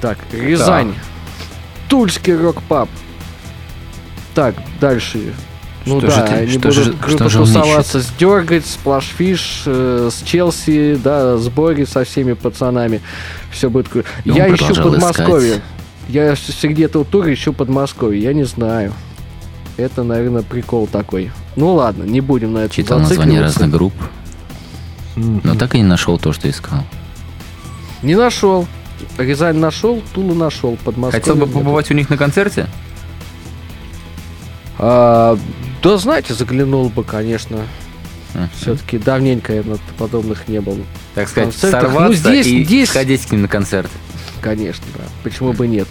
Так, 0.00 0.18
Рязань. 0.32 0.94
Тульский 1.88 2.34
рок-паб. 2.34 2.88
Так, 4.38 4.54
дальше. 4.80 5.34
Ну 5.84 5.98
Что 5.98 6.06
да, 6.06 6.14
же 6.14 6.22
ты- 6.22 6.32
они 6.34 6.50
что 6.50 6.58
будут 6.60 6.74
же- 6.74 6.92
круто 6.92 7.28
что 7.28 7.38
тусоваться 7.40 8.00
с 8.00 8.08
Дергать, 8.20 8.64
с 8.66 8.76
Плашфиш, 8.76 9.62
э, 9.66 10.10
с 10.12 10.22
Челси, 10.22 11.00
да, 11.02 11.36
с 11.38 11.48
Бори, 11.48 11.84
со 11.84 12.04
всеми 12.04 12.34
пацанами. 12.34 13.00
Все 13.50 13.68
будет 13.68 13.88
круто. 13.88 14.06
Я 14.24 14.48
ищу 14.54 14.76
Подмосковье. 14.76 15.48
искать. 15.54 15.62
Я 16.08 16.36
среди 16.36 16.82
этого 16.84 17.04
тура 17.04 17.34
ищу 17.34 17.52
Подмосковье. 17.52 18.22
Я 18.22 18.32
не 18.32 18.44
знаю. 18.44 18.92
Это, 19.76 20.04
наверное, 20.04 20.42
прикол 20.42 20.86
такой. 20.86 21.32
Ну 21.56 21.74
ладно, 21.74 22.04
не 22.04 22.20
будем 22.20 22.52
на 22.52 22.58
это 22.58 22.74
Читал 22.76 23.00
название 23.00 23.40
разных 23.40 23.70
групп, 23.72 23.94
но 25.16 25.56
так 25.56 25.74
и 25.74 25.78
не 25.78 25.84
нашел 25.84 26.16
то, 26.16 26.32
что 26.32 26.48
искал. 26.48 26.84
Не 28.04 28.14
нашел. 28.14 28.68
Рязань 29.16 29.56
нашел, 29.56 30.00
Тулу 30.14 30.34
нашел, 30.34 30.78
Подмосковье. 30.84 31.20
Хотел 31.20 31.34
бы 31.34 31.46
нет. 31.46 31.54
побывать 31.54 31.90
у 31.90 31.94
них 31.94 32.08
на 32.08 32.16
концерте? 32.16 32.68
А, 34.78 35.38
Да, 35.82 35.96
знаете, 35.96 36.34
заглянул 36.34 36.88
бы, 36.88 37.04
конечно. 37.04 37.58
Мгм. 38.34 38.50
Все-таки 38.60 38.98
давненько 38.98 39.52
я 39.54 39.62
подобных 39.96 40.48
не 40.48 40.60
был. 40.60 40.78
Так 41.14 41.28
сказать, 41.28 41.50
концертах. 41.54 41.82
Ну, 41.82 41.88
сорваться 41.88 42.16
здесь- 42.30 42.46
и 42.46 42.64
здесь- 42.64 42.88
сходить 42.90 43.26
к 43.26 43.30
ним 43.32 43.42
на 43.42 43.48
концерт. 43.48 43.90
Конечно, 44.40 44.84
да. 44.96 45.04
Почему 45.22 45.52
бы 45.52 45.66
нет? 45.66 45.88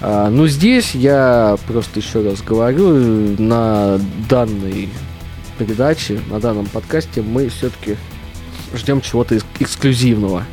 А, 0.00 0.28
ну, 0.30 0.46
здесь 0.46 0.94
я 0.94 1.56
просто 1.66 2.00
еще 2.00 2.22
раз 2.22 2.42
говорю, 2.42 3.36
на 3.38 3.98
данной 4.28 4.88
передаче, 5.58 6.20
на 6.30 6.40
данном 6.40 6.66
подкасте 6.66 7.22
мы 7.22 7.48
все-таки 7.48 7.96
ждем 8.74 9.00
чего-то 9.00 9.38
эксклюзивного. 9.58 10.44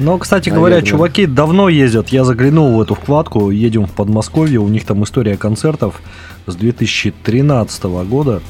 Но, 0.00 0.18
кстати 0.18 0.48
говоря, 0.48 0.76
Наверное. 0.76 0.90
чуваки 0.90 1.26
давно 1.26 1.68
ездят. 1.68 2.08
Я 2.08 2.24
заглянул 2.24 2.76
в 2.76 2.80
эту 2.80 2.94
вкладку, 2.94 3.50
едем 3.50 3.86
в 3.86 3.92
Подмосковье, 3.92 4.58
у 4.58 4.68
них 4.68 4.84
там 4.86 5.04
история 5.04 5.36
концертов 5.36 6.00
с 6.46 6.54
2013 6.54 7.84
года. 8.08 8.40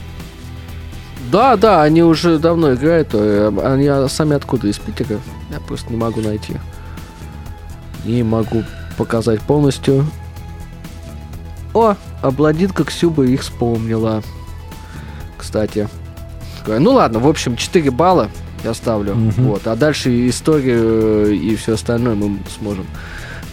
Да, 1.33 1.57
да, 1.57 1.83
они 1.83 2.03
уже 2.03 2.39
давно 2.39 2.75
играют. 2.75 3.09
э, 3.13 3.53
Они 3.65 3.87
а, 3.87 4.09
сами 4.09 4.35
откуда? 4.37 4.69
Из 4.69 4.79
Питера? 4.79 5.19
Я 5.51 5.61
просто 5.61 5.91
не 5.91 5.97
могу 5.97 6.21
найти. 6.21 6.55
Не 8.05 8.23
могу 8.23 8.63
показать 8.97 9.41
полностью. 9.41 10.07
О, 11.75 11.95
обладинка 12.23 12.85
Ксюба 12.85 13.25
их 13.27 13.43
вспомнила. 13.43 14.23
Кстати. 15.39 15.89
Ну 16.67 16.93
ладно, 16.93 17.19
в 17.21 17.29
общем, 17.29 17.57
4 17.57 17.91
балла 17.91 18.29
я 18.65 18.75
ставлю. 18.75 19.15
Мгм. 19.15 19.45
Вот. 19.45 19.67
А 19.67 19.77
дальше 19.77 20.29
историю 20.29 21.27
э, 21.29 21.35
и 21.35 21.57
все 21.57 21.75
остальное 21.75 22.15
мы 22.15 22.39
сможем 22.59 22.87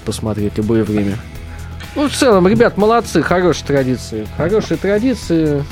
посмотреть 0.05 0.57
любое 0.57 0.83
время. 0.83 1.17
Ну, 1.95 2.07
в 2.07 2.13
целом, 2.13 2.47
ребят, 2.47 2.77
молодцы, 2.77 3.21
хорошие 3.21 3.65
традиции. 3.65 4.27
Хорошие 4.37 4.77
традиции, 4.77 5.63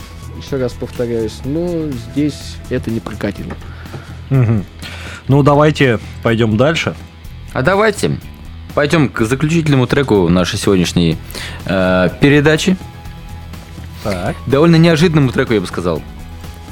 еще 0.43 0.57
раз 0.57 0.73
повторяюсь, 0.73 1.39
но 1.45 1.89
здесь 1.91 2.55
это 2.69 2.89
не 2.91 2.99
прокатило. 2.99 3.53
Мгм. 4.29 4.65
Ну, 5.27 5.43
давайте 5.43 5.99
пойдем 6.23 6.57
дальше. 6.57 6.95
А 7.53 7.61
давайте 7.61 8.19
пойдем 8.73 9.07
к 9.09 9.21
заключительному 9.25 9.87
треку 9.87 10.27
нашей 10.27 10.57
сегодняшней 10.59 11.17
э, 11.65 12.09
передачи. 12.19 12.75
Так. 14.03 14.35
Довольно 14.45 14.75
неожиданному 14.75 15.31
треку, 15.31 15.53
я 15.53 15.61
бы 15.61 15.67
сказал. 15.67 16.01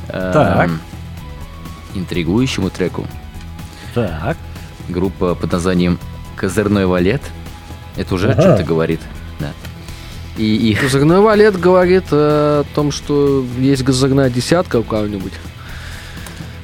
Эм, 0.09 0.33
Так. 0.33 0.69
Интригующему 1.93 2.69
треку. 2.69 3.05
Так. 3.93 4.37
Группа 4.89 5.35
под 5.35 5.51
названием 5.51 5.99
Козырной 6.35 6.85
валет. 6.87 7.21
Это 7.95 8.15
уже 8.15 8.29
о 8.29 8.31
Ага. 8.31 8.41
чем-то 8.43 8.63
говорит. 8.63 8.99
Да. 9.39 9.51
И 10.37 10.43
их 10.71 10.81
Козырной 10.81 11.19
валет 11.21 11.59
говорит 11.59 12.05
о 12.11 12.63
том, 12.73 12.91
что 12.91 13.45
есть 13.59 13.83
козырная 13.83 14.29
десятка 14.31 14.77
у 14.79 14.83
кого-нибудь. 14.83 15.33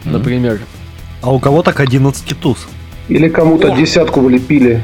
М. 0.06 0.14
Например. 0.14 0.60
А 1.22 1.32
у 1.32 1.40
кого 1.40 1.62
так 1.64 1.80
11 1.80 2.34
туз? 2.40 2.68
Или 3.10 3.30
кому-то 3.30 3.70
десятку 3.76 4.22
влепили 4.22 4.84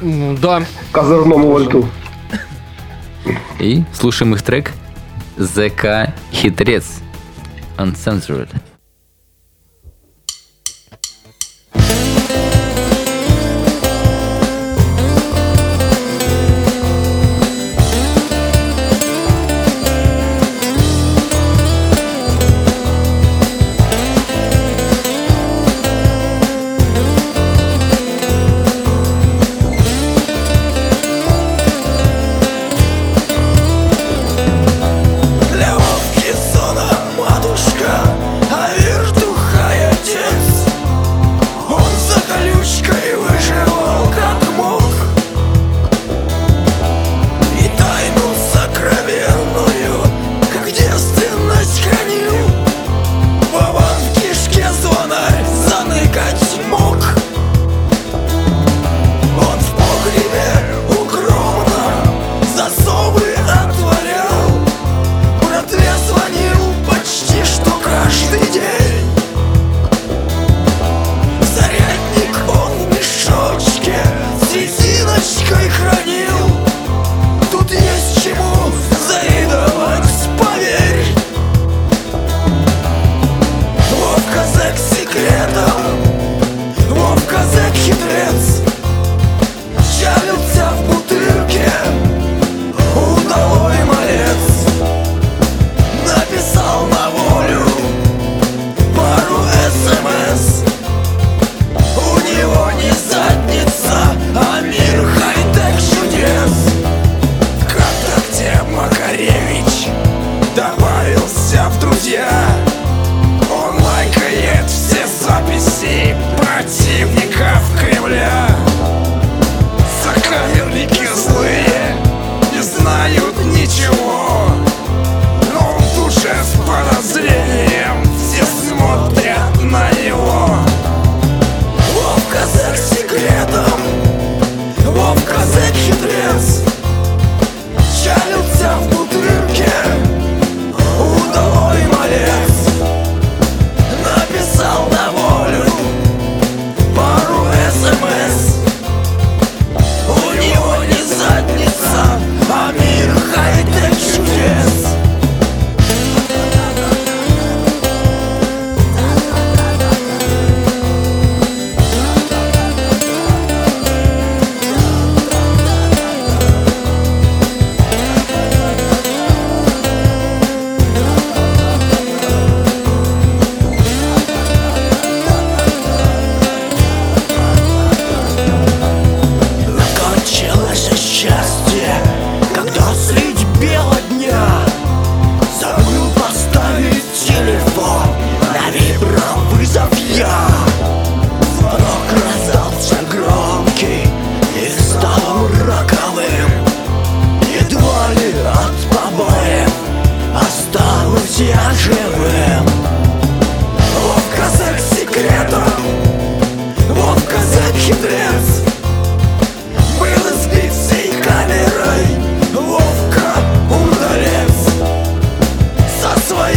М, 0.00 0.36
Да. 0.36 0.62
козырному 0.92 1.50
вальту. 1.50 1.88
И 3.58 3.84
слушаем 3.92 4.34
их 4.34 4.42
трек 4.42 4.72
ЗК 5.36 6.12
Хитрец 6.32 7.00
Uncensored. 7.78 8.50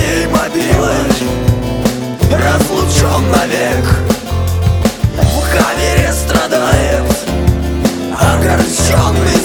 моей 0.02 0.28
мобилой 0.28 1.06
Разлучен 2.32 3.32
навек. 3.32 3.86
В 5.16 5.42
камере 5.52 6.12
страдает 6.12 7.04
Огорченный 8.18 9.41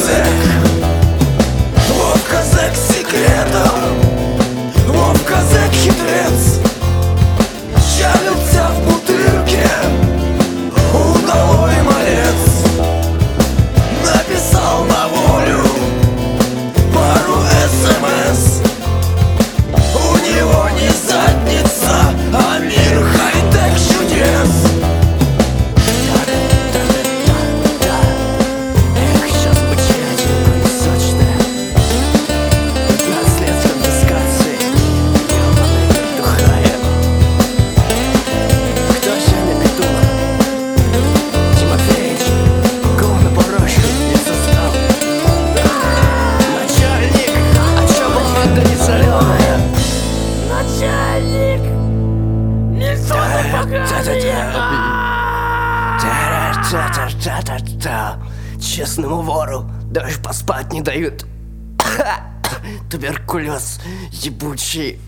ебучий. 64.12 64.98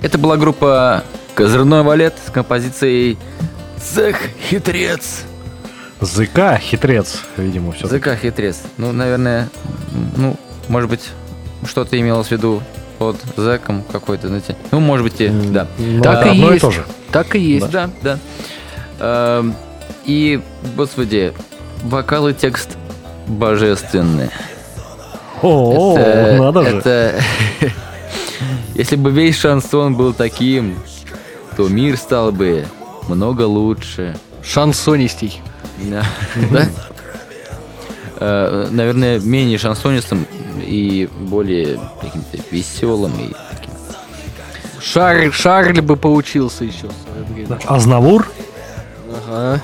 Это 0.00 0.18
была 0.18 0.36
группа 0.36 1.04
Козырной 1.34 1.82
валет 1.82 2.14
с 2.26 2.30
композицией 2.30 3.18
Цех 3.82 4.16
хитрец. 4.48 5.24
ЗК 6.00 6.58
хитрец, 6.60 7.20
видимо, 7.36 7.72
все. 7.72 7.86
ЗК 7.86 8.16
хитрец. 8.20 8.62
Ну, 8.78 8.92
наверное, 8.92 9.48
ну, 10.16 10.36
может 10.68 10.88
быть, 10.90 11.10
что-то 11.66 11.98
имелось 11.98 12.28
в 12.28 12.30
виду 12.32 12.62
под 12.98 13.16
зэком 13.36 13.82
какой-то, 13.90 14.28
знаете. 14.28 14.56
Ну, 14.70 14.80
может 14.80 15.04
быть, 15.04 15.20
и, 15.20 15.28
да. 15.28 15.66
Так 16.02 16.26
и 16.26 16.28
одно 16.30 16.50
есть. 16.52 16.60
то 16.62 16.70
же. 16.70 16.84
Так 17.12 17.34
и 17.36 17.40
есть. 17.40 17.70
Да, 17.70 17.90
да. 18.02 18.18
Эм, 19.00 19.54
И, 20.04 20.42
господи, 20.76 21.32
вокал 21.82 22.28
и 22.28 22.34
текст 22.34 22.76
божественные. 23.26 24.30
О, 25.46 25.96
Это- 25.98 26.42
надо 26.42 26.62
же. 26.64 26.78
это- 26.78 27.20
Если 28.74 28.96
бы 28.96 29.10
весь 29.10 29.36
шансон 29.38 29.94
был 29.94 30.12
таким, 30.12 30.76
то 31.56 31.68
мир 31.68 31.96
стал 31.96 32.32
бы 32.32 32.64
много 33.08 33.42
лучше. 33.42 34.16
Шансонистей. 34.42 35.40
Да. 35.78 36.02
Э, 38.20 38.68
Наверное, 38.70 39.18
менее 39.20 39.58
шансонистым 39.58 40.26
и 40.60 41.08
более 41.20 41.78
каким-то 42.00 42.38
веселым 42.50 43.12
и 43.18 43.28
таким. 43.50 43.70
Шарль, 44.80 45.32
Шарль 45.32 45.80
бы 45.80 45.96
поучился 45.96 46.64
еще. 46.64 46.88
Азнавур? 47.66 48.28
Ага. 49.28 49.60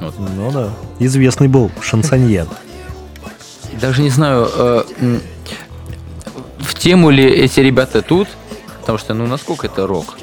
Вот. 0.00 0.14
Ну 0.36 0.50
да. 0.52 0.70
Известный 0.98 1.48
был 1.48 1.70
шансонье. 1.80 2.46
Даже 3.80 4.02
не 4.02 4.10
знаю, 4.10 4.48
э, 4.54 4.82
в 6.60 6.74
тему 6.74 7.10
ли 7.10 7.24
эти 7.24 7.60
ребята 7.60 8.02
тут, 8.02 8.28
потому 8.80 8.98
что, 8.98 9.14
ну, 9.14 9.26
насколько 9.26 9.66
это 9.66 9.86
рок? 9.86 10.16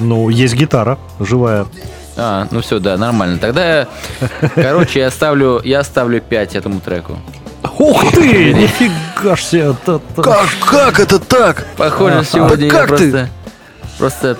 Ну, 0.00 0.28
есть 0.28 0.54
гитара 0.54 0.98
живая. 1.20 1.66
А, 2.16 2.46
ну 2.50 2.60
все, 2.60 2.78
да, 2.78 2.96
нормально. 2.96 3.38
Тогда, 3.38 3.80
я- 3.80 3.88
короче, 4.54 5.00
я 5.00 5.10
ставлю, 5.10 5.60
я 5.64 5.84
ставлю 5.84 6.20
5 6.20 6.54
этому 6.54 6.80
треку. 6.80 7.18
Ух 7.78 8.10
ты! 8.12 8.54
Нифига 8.54 9.36
ж 9.36 9.42
себе! 9.42 9.60
это- 9.70 10.00
это- 10.12 10.22
Как, 10.22 10.48
как 10.68 11.00
это 11.00 11.18
так? 11.18 11.66
Похоже, 11.76 12.24
сегодня 12.24 12.66
я 12.66 12.70
как 12.70 12.88
ты? 12.96 13.10
просто, 13.10 13.28
просто, 13.98 14.38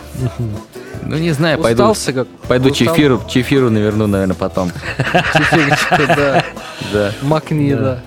ну 1.07 1.17
не 1.17 1.33
знаю, 1.33 1.59
пойду, 1.59 1.83
Устался 1.85 2.13
как? 2.13 2.29
пойду 2.49 2.71
Устал? 2.71 2.95
чефиру, 2.95 3.23
чефиру 3.29 3.71
наверну, 3.71 4.07
наверное, 4.07 4.37
потом. 4.37 4.71
Да. 5.99 6.45
Да. 6.93 7.13
Макни, 7.23 7.75
да. 7.75 8.01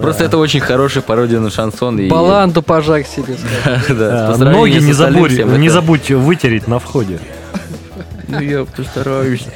Просто 0.00 0.24
это 0.24 0.38
очень 0.38 0.60
хорошая 0.60 1.02
пародия 1.02 1.38
на 1.40 1.50
шансон. 1.50 1.98
И, 2.00 2.08
Баланду 2.08 2.62
пожарь 2.62 3.06
себе. 3.06 3.36
да, 3.88 4.34
А, 4.34 4.36
Ноги 4.36 4.78
не 4.78 4.92
забудь, 4.92 5.32
не 5.38 5.68
забудь 5.68 6.10
вытереть 6.10 6.66
на 6.66 6.78
входе. 6.78 7.20
Ну, 8.26 8.40
я 8.40 8.64
постараюсь. 8.64 9.46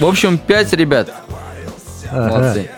В 0.00 0.04
общем, 0.04 0.38
5 0.38 0.72
ребят. 0.74 1.08
Молодцы. 2.10 2.70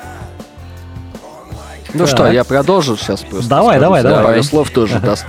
Ну 1.95 2.07
что, 2.07 2.31
я 2.31 2.45
продолжу 2.45 2.97
сейчас 2.97 3.21
просто. 3.23 3.49
Давай, 3.49 3.79
давай, 3.81 4.03
давай. 4.03 4.25
Пару 4.25 4.43
слов 4.43 4.71
тоже 4.71 4.99
даст. 4.99 5.25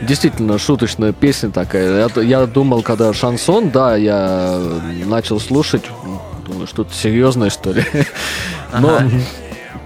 Действительно, 0.00 0.58
шуточная 0.58 1.12
песня 1.12 1.50
такая. 1.50 2.08
Я, 2.16 2.22
я 2.22 2.46
думал, 2.46 2.82
когда 2.82 3.12
шансон, 3.12 3.70
да, 3.70 3.96
я 3.96 4.60
начал 5.04 5.40
слушать, 5.40 5.84
думаю, 6.46 6.66
что-то 6.66 6.94
серьезное, 6.94 7.50
что 7.50 7.72
ли. 7.72 7.84
Но 8.78 9.00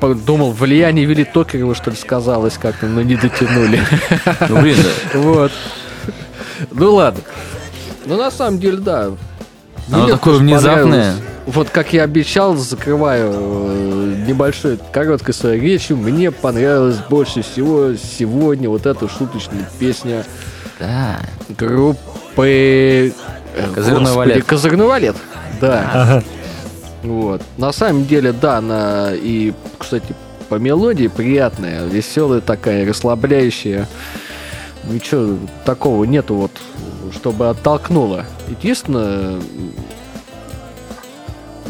подумал, 0.01 0.53
влияние 0.53 1.05
Вилли 1.05 1.25
Токарева, 1.25 1.75
что 1.75 1.91
ли, 1.91 1.97
сказалось 1.97 2.59
как-то, 2.59 2.87
но 2.87 3.03
не 3.03 3.17
дотянули. 3.17 3.81
Ну, 4.49 4.61
блин, 4.61 4.77
да. 5.13 5.19
Вот. 5.19 5.53
Ну 6.71 6.95
ладно. 6.95 7.23
Ну 8.07 8.17
на 8.17 8.31
самом 8.31 8.59
деле, 8.59 8.79
да. 8.79 9.11
Оно 9.93 10.09
такое 10.09 10.39
внезапное. 10.39 11.15
Вот 11.52 11.68
как 11.70 11.93
я 11.93 12.05
обещал, 12.05 12.55
закрываю 12.56 13.32
э, 13.35 14.24
небольшой, 14.28 14.78
короткой 14.93 15.35
своей 15.35 15.60
речью. 15.60 15.97
Мне 15.97 16.31
понравилась 16.31 16.98
больше 17.09 17.43
всего 17.43 17.94
сегодня 17.94 18.68
вот 18.68 18.86
эта 18.86 19.09
шуточная 19.09 19.68
песня 19.81 20.24
Да. 20.78 21.18
группы... 21.59 23.12
э, 23.56 23.66
Козырной 23.74 24.12
валет. 24.12 24.44
Козырной 24.44 24.86
валет. 24.86 25.16
Да. 25.60 25.90
Ага. 25.93 26.24
Вот. 27.02 27.43
На 27.56 27.72
самом 27.72 28.06
деле, 28.06 28.32
да, 28.32 28.59
она 28.59 29.10
и, 29.12 29.52
кстати, 29.77 30.14
по 30.48 30.55
мелодии 30.55 31.09
приятная, 31.09 31.85
веселая 31.85 32.40
такая, 32.40 32.86
расслабляющая. 32.89 33.89
Ничего 34.85 35.36
такого 35.64 36.05
нету 36.05 36.35
вот, 36.36 36.52
чтобы 37.12 37.48
оттолкнуло. 37.48 38.24
Единственное, 38.48 39.40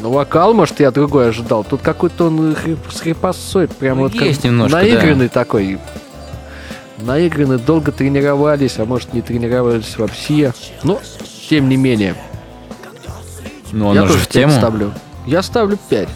ну, 0.02 0.10
вокал, 0.10 0.54
может, 0.54 0.80
я 0.80 0.90
другой 0.90 1.28
ожидал. 1.28 1.64
Тут 1.64 1.82
какой-то 1.82 2.26
он 2.26 2.56
с 2.90 3.00
хрипосой, 3.00 3.68
прям 3.68 3.98
Ну, 3.98 4.04
вот 4.04 4.14
есть 4.14 4.44
немножко, 4.44 4.76
наигранный 4.76 5.28
такой. 5.28 5.78
Наигранный, 6.98 7.58
долго 7.58 7.92
тренировались, 7.92 8.78
а 8.78 8.84
может, 8.84 9.12
не 9.14 9.22
тренировались 9.22 9.96
вообще. 9.98 10.52
Но, 10.82 11.00
тем 11.48 11.68
не 11.68 11.76
менее. 11.76 12.14
Ну, 13.72 13.94
я 13.94 14.00
оно 14.00 14.08
же 14.08 14.14
тоже 14.14 14.24
в 14.24 14.28
тему. 14.28 14.52
ставлю. 14.52 14.92
Я 15.26 15.42
ставлю 15.42 15.78
5. 15.88 16.08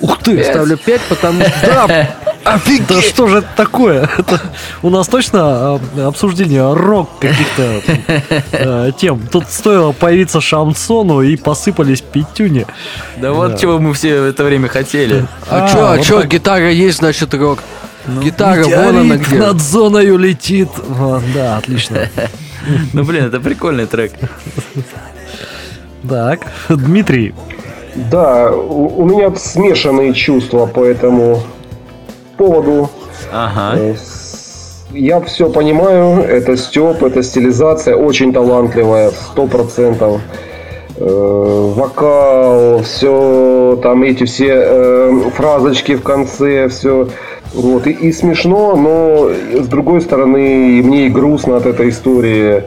Ух 0.00 0.18
ты! 0.22 0.36
Я 0.36 0.44
ставлю 0.44 0.76
5, 0.76 1.00
потому 1.08 1.42
что... 1.44 1.66
Да, 1.66 2.08
Да 2.88 3.02
что 3.02 3.26
же 3.26 3.38
это 3.38 3.48
такое? 3.56 4.08
Это 4.18 4.40
у 4.82 4.90
нас 4.90 5.08
точно 5.08 5.40
а, 5.42 5.80
обсуждение 6.06 6.72
рок 6.72 7.18
каких-то 7.18 7.82
э, 8.52 8.92
тем. 8.98 9.20
Тут 9.30 9.48
стоило 9.48 9.92
появиться 9.92 10.40
шансону 10.40 11.20
и 11.20 11.36
посыпались 11.36 12.00
пятюни. 12.00 12.66
Да 13.18 13.32
вот 13.32 13.60
чего 13.60 13.78
мы 13.78 13.92
все 13.92 14.20
в 14.20 14.24
это 14.24 14.44
время 14.44 14.68
хотели. 14.68 15.26
А, 15.50 15.64
А, 15.64 15.68
чё, 15.72 15.86
а 15.86 15.96
вот 15.96 16.06
чё, 16.06 16.20
так. 16.20 16.28
гитара 16.30 16.70
есть, 16.70 16.98
значит, 16.98 17.34
рок. 17.34 17.58
Гитара, 18.22 18.64
вон 18.64 18.96
она 18.96 19.16
где. 19.16 19.36
над 19.36 19.60
зоною 19.60 20.16
летит. 20.16 20.70
А, 20.98 21.20
Да, 21.34 21.58
отлично. 21.58 22.08
Ну, 22.92 23.02
блин, 23.04 23.24
это 23.24 23.40
прикольный 23.40 23.86
трек. 23.86 24.12
Так, 26.06 26.40
Дмитрий, 26.68 27.34
Да, 28.10 28.52
у, 28.52 29.02
у 29.02 29.04
меня 29.04 29.34
смешанные 29.34 30.14
чувства 30.14 30.66
по 30.66 30.84
этому 30.84 31.40
поводу. 32.36 32.90
Ага. 33.32 33.76
Э, 33.76 33.94
Я 34.92 35.20
все 35.20 35.50
понимаю, 35.50 36.22
это 36.22 36.56
Степ, 36.56 37.02
это 37.02 37.22
стилизация 37.22 37.96
очень 37.96 38.32
талантливая, 38.32 39.10
сто 39.10 39.46
процентов. 39.46 40.20
Э, 40.96 41.72
Вокал, 41.76 42.82
все, 42.82 43.78
там 43.82 44.02
эти 44.04 44.24
все 44.24 44.52
э, 44.54 45.30
фразочки 45.34 45.96
в 45.96 46.02
конце, 46.02 46.68
все. 46.68 47.08
Вот, 47.54 47.86
и, 47.86 47.90
и 47.90 48.12
смешно, 48.12 48.76
но 48.76 49.30
с 49.62 49.66
другой 49.66 50.00
стороны, 50.02 50.82
мне 50.82 51.06
и 51.06 51.08
грустно 51.08 51.56
от 51.56 51.66
этой 51.66 51.88
истории. 51.88 52.64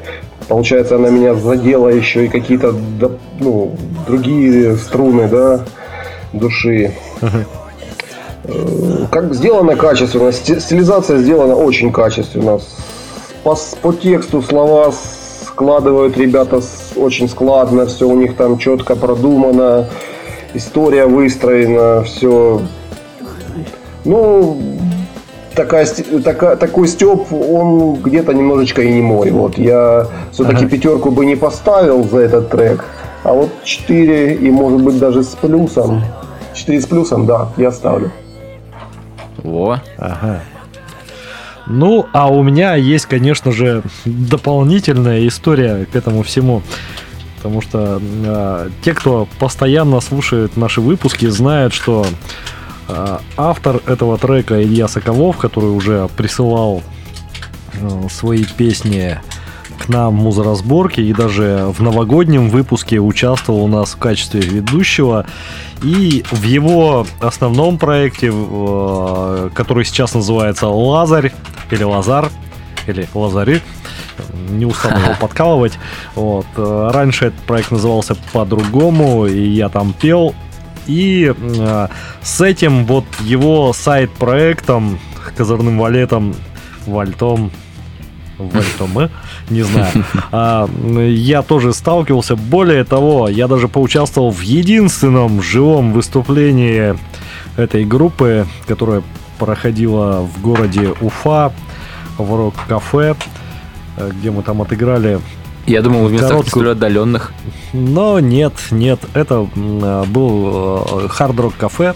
Получается, 0.51 0.97
она 0.97 1.07
меня 1.07 1.33
задела 1.33 1.87
еще 1.87 2.25
и 2.25 2.27
какие-то 2.27 2.75
ну, 3.39 3.71
другие 4.05 4.75
струны, 4.75 5.29
да, 5.29 5.61
души. 6.33 6.91
Как 9.11 9.33
сделано 9.33 9.77
качественно, 9.77 10.33
сти- 10.33 10.59
стилизация 10.59 11.19
сделана 11.19 11.55
очень 11.55 11.93
качественно. 11.93 12.59
По, 13.45 13.57
по 13.81 13.93
тексту 13.93 14.41
слова 14.41 14.93
складывают 15.47 16.17
ребята 16.17 16.59
очень 16.97 17.29
складно, 17.29 17.85
все 17.85 18.09
у 18.09 18.17
них 18.17 18.35
там 18.35 18.57
четко 18.57 18.97
продумано, 18.97 19.87
история 20.53 21.05
выстроена, 21.05 22.03
все. 22.03 22.61
Ну, 24.03 24.61
такая, 25.55 25.85
сти- 25.85 26.21
така- 26.21 26.55
такой 26.55 26.87
степ, 26.87 27.31
он 27.31 27.95
где-то 27.95 28.33
немножечко 28.33 28.81
и 28.81 28.91
не 28.91 29.01
мой. 29.01 29.31
Вот 29.31 29.57
я 29.57 30.07
все-таки 30.31 30.65
пятерку 30.65 31.11
бы 31.11 31.25
не 31.25 31.35
поставил 31.35 32.03
за 32.03 32.19
этот 32.19 32.49
трек, 32.49 32.85
а 33.23 33.33
вот 33.33 33.49
4 33.63 34.35
и 34.35 34.51
может 34.51 34.81
быть 34.81 34.99
даже 34.99 35.23
с 35.23 35.35
плюсом. 35.35 36.03
4 36.53 36.81
с 36.81 36.85
плюсом, 36.85 37.25
да, 37.25 37.49
я 37.57 37.71
ставлю. 37.71 38.11
Во. 39.37 39.79
Ага. 39.97 40.41
Ну, 41.67 42.05
а 42.11 42.27
у 42.27 42.43
меня 42.43 42.75
есть, 42.75 43.05
конечно 43.05 43.51
же, 43.51 43.83
дополнительная 44.05 45.27
история 45.27 45.85
к 45.91 45.95
этому 45.95 46.23
всему. 46.23 46.61
Потому 47.37 47.61
что 47.61 47.99
э, 48.01 48.69
те, 48.83 48.93
кто 48.93 49.27
постоянно 49.39 49.99
слушает 50.01 50.57
наши 50.57 50.81
выпуски, 50.81 51.25
знают, 51.27 51.73
что 51.73 52.05
автор 53.37 53.81
этого 53.85 54.17
трека 54.17 54.61
Илья 54.61 54.87
Соколов, 54.87 55.37
который 55.37 55.69
уже 55.69 56.07
присылал 56.15 56.83
э, 57.73 58.07
свои 58.09 58.43
песни 58.43 59.19
к 59.79 59.89
нам 59.89 60.17
в 60.17 60.21
музоразборке 60.21 61.01
и 61.01 61.13
даже 61.13 61.73
в 61.75 61.81
новогоднем 61.81 62.49
выпуске 62.49 62.99
участвовал 62.99 63.63
у 63.63 63.67
нас 63.67 63.93
в 63.93 63.97
качестве 63.97 64.41
ведущего. 64.41 65.25
И 65.83 66.23
в 66.29 66.43
его 66.43 67.07
основном 67.19 67.77
проекте, 67.77 68.31
э, 68.31 69.49
который 69.53 69.85
сейчас 69.85 70.13
называется 70.13 70.67
«Лазарь» 70.67 71.33
или 71.71 71.83
«Лазар», 71.83 72.29
или 72.87 73.07
«Лазари», 73.13 73.61
не 74.49 74.65
устану 74.65 74.99
его 74.99 75.15
подкалывать. 75.19 75.79
Вот. 76.15 76.45
Раньше 76.55 77.27
этот 77.27 77.39
проект 77.41 77.71
назывался 77.71 78.15
по-другому, 78.33 79.25
и 79.25 79.41
я 79.49 79.69
там 79.69 79.93
пел. 79.93 80.35
И 80.87 81.33
э, 81.35 81.87
с 82.21 82.41
этим 82.41 82.85
вот 82.85 83.05
его 83.21 83.73
сайт-проектом, 83.73 84.99
козырным 85.35 85.77
валетом, 85.79 86.35
вальтом, 86.85 87.51
вальтом, 88.37 88.99
э, 88.99 89.09
не 89.49 89.63
знаю, 89.63 90.05
а, 90.31 90.67
я 90.67 91.41
тоже 91.41 91.73
сталкивался. 91.73 92.35
Более 92.35 92.83
того, 92.83 93.29
я 93.29 93.47
даже 93.47 93.67
поучаствовал 93.67 94.31
в 94.31 94.41
единственном 94.41 95.41
живом 95.41 95.93
выступлении 95.93 96.95
этой 97.57 97.85
группы, 97.85 98.45
которая 98.67 99.03
проходила 99.37 100.21
в 100.21 100.41
городе 100.41 100.93
Уфа, 101.01 101.51
в 102.17 102.35
рок-кафе, 102.35 103.15
э, 103.97 104.11
где 104.13 104.31
мы 104.31 104.43
там 104.43 104.61
отыграли 104.61 105.19
Я 105.67 105.81
думал, 105.81 106.05
в 106.07 106.11
местах 106.11 106.29
Короткую- 106.29 106.49
столь 106.65 106.71
отдаленных. 106.71 107.31
но 107.73 108.19
нет, 108.19 108.53
нет, 108.71 108.99
это 109.13 109.41
был 110.07 111.07
хард-рок 111.09 111.55
кафе 111.55 111.93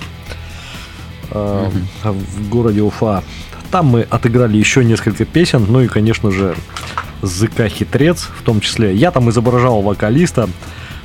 э, 1.32 1.70
в 2.04 2.50
городе 2.50 2.82
Уфа. 2.82 3.24
Там 3.72 3.88
мы 3.88 4.02
отыграли 4.04 4.58
еще 4.58 4.86
несколько 4.86 5.26
песен, 5.26 5.66
ну 5.68 5.82
и, 5.82 5.88
конечно 5.88 6.32
же, 6.32 6.56
ЗК 7.22 7.68
Хитрец 7.68 8.30
в 8.40 8.44
том 8.44 8.62
числе. 8.62 8.94
Я 8.96 9.12
там 9.12 9.30
изображал 9.30 9.82
вокалиста 9.82 10.48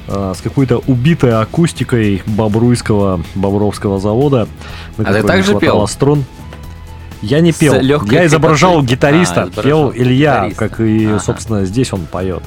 э, 0.07 0.35
с 0.37 0.41
какой-то 0.41 0.79
убитой 0.87 1.33
акустикой 1.41 2.23
Бобруйского 2.27 3.23
Бобровского 3.35 3.99
завода. 3.99 4.47
на 4.99 5.09
А 5.09 5.13
ты 5.15 5.23
также 5.23 5.59
пел? 5.59 5.87
струн. 5.89 6.25
Я 7.23 7.41
не 7.41 7.53
пел. 7.53 7.75
Я 7.81 8.27
изображал 8.27 8.79
хрипотой? 8.79 8.97
гитариста. 8.97 9.43
А, 9.43 9.45
изображал 9.49 9.63
пел 9.91 9.93
Илья, 9.95 10.35
гитариста. 10.49 10.69
как 10.69 10.81
и, 10.81 11.07
Ага. 11.07 11.19
собственно, 11.21 11.65
здесь 11.65 11.93
он 11.93 12.07
поет. 12.07 12.43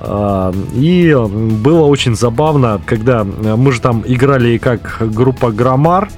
А, 0.00 0.52
И 0.74 1.14
было 1.14 1.86
очень 1.86 2.16
забавно, 2.16 2.80
когда 2.86 3.24
мы 3.24 3.72
же 3.72 3.80
там 3.80 4.02
играли 4.06 4.50
и 4.50 4.58
как 4.58 4.98
группа 5.00 5.50
Громар, 5.50 6.08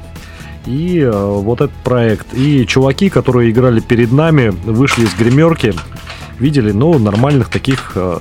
и 0.66 0.98
э, 1.00 1.10
вот 1.12 1.60
этот 1.60 1.76
проект. 1.84 2.34
И 2.34 2.66
чуваки, 2.66 3.08
которые 3.08 3.50
играли 3.52 3.78
перед 3.78 4.10
нами, 4.10 4.48
вышли 4.48 5.04
из 5.04 5.14
гримерки, 5.14 5.72
видели, 6.40 6.72
ну, 6.72 6.98
нормальных 6.98 7.48
таких 7.50 7.92
э, 7.94 8.18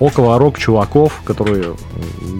около 0.00 0.38
рок 0.38 0.58
чуваков, 0.58 1.20
которые 1.24 1.74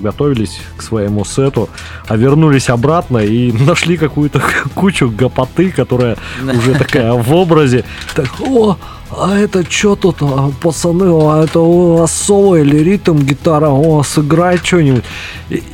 готовились 0.03 0.61
к 0.77 0.83
своему 0.83 1.25
сету, 1.25 1.69
а 2.07 2.17
вернулись 2.17 2.69
обратно 2.71 3.19
и 3.19 3.53
нашли 3.67 3.97
какую-то 3.97 4.43
кучу 4.75 5.11
гопоты, 5.11 5.71
которая 5.71 6.17
уже 6.43 6.75
такая 6.75 7.13
в 7.13 7.35
образе. 7.35 7.85
Так, 8.15 8.29
о, 8.41 8.77
а 9.11 9.37
это 9.37 9.69
что 9.71 9.97
тут, 9.97 10.17
а, 10.21 10.51
пацаны, 10.61 11.07
а 11.11 11.45
это 11.45 11.61
у 11.61 11.97
вас 11.97 12.13
соло 12.13 12.57
или 12.57 12.77
ритм 12.77 13.19
гитара, 13.19 13.69
о, 13.71 14.03
сыграй 14.03 14.59
что-нибудь. 14.59 15.05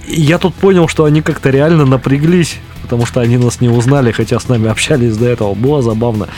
Я 0.06 0.38
тут 0.38 0.54
понял, 0.54 0.88
что 0.88 1.04
они 1.04 1.20
как-то 1.22 1.50
реально 1.50 1.84
напряглись, 1.84 2.58
потому 2.82 3.06
что 3.06 3.20
они 3.20 3.36
нас 3.36 3.60
не 3.60 3.68
узнали, 3.68 4.12
хотя 4.12 4.38
с 4.38 4.48
нами 4.48 4.68
общались 4.68 5.16
до 5.16 5.26
этого. 5.26 5.54
Было 5.54 5.82
забавно. 5.82 6.28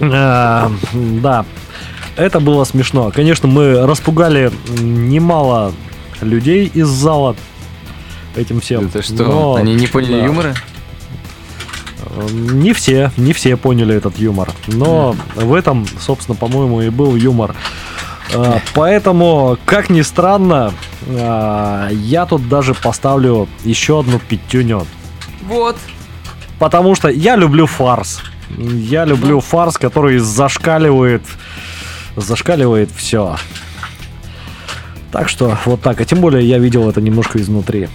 А, 0.00 0.70
Да, 1.22 1.44
это 2.16 2.40
было 2.40 2.64
смешно. 2.64 3.10
Конечно, 3.14 3.48
мы 3.48 3.86
распугали 3.86 4.50
немало 4.78 5.72
людей 6.20 6.66
из 6.72 6.88
зала 6.88 7.36
этим 8.34 8.60
всем. 8.60 8.86
Это 8.86 9.02
что, 9.02 9.24
но- 9.24 9.54
они 9.54 9.74
не 9.74 9.86
поняли 9.86 10.20
да. 10.20 10.26
юмора? 10.26 10.54
Э, 12.10 12.28
Не 12.30 12.72
все, 12.72 13.10
не 13.16 13.32
все 13.32 13.56
поняли 13.56 13.94
этот 13.94 14.18
юмор. 14.18 14.50
Но 14.66 15.16
в 15.34 15.54
этом, 15.54 15.86
собственно, 16.00 16.36
по-моему, 16.36 16.82
и 16.82 16.88
был 16.90 17.16
юмор. 17.16 17.54
А, 18.34 18.60
Поэтому, 18.74 19.56
как 19.64 19.88
ни 19.90 20.02
странно, 20.02 20.72
а, 21.08 21.88
я 21.90 22.26
тут 22.26 22.48
даже 22.48 22.74
поставлю 22.74 23.48
еще 23.64 24.00
одну 24.00 24.18
пятюню. 24.18 24.86
Вот. 25.48 25.76
Потому 26.58 26.94
что 26.94 27.08
я 27.08 27.36
люблю 27.36 27.66
фарс. 27.66 28.22
Я 28.58 29.04
люблю 29.04 29.40
фарс, 29.40 29.76
который 29.76 30.18
зашкаливает, 30.18 31.22
зашкаливает 32.16 32.90
все. 32.94 33.36
Так 35.12 35.28
что 35.28 35.56
вот 35.64 35.80
так. 35.82 36.00
А 36.00 36.04
тем 36.04 36.20
более 36.20 36.46
я 36.46 36.58
видел 36.58 36.88
это 36.88 37.00
немножко 37.00 37.40
изнутри. 37.40 37.88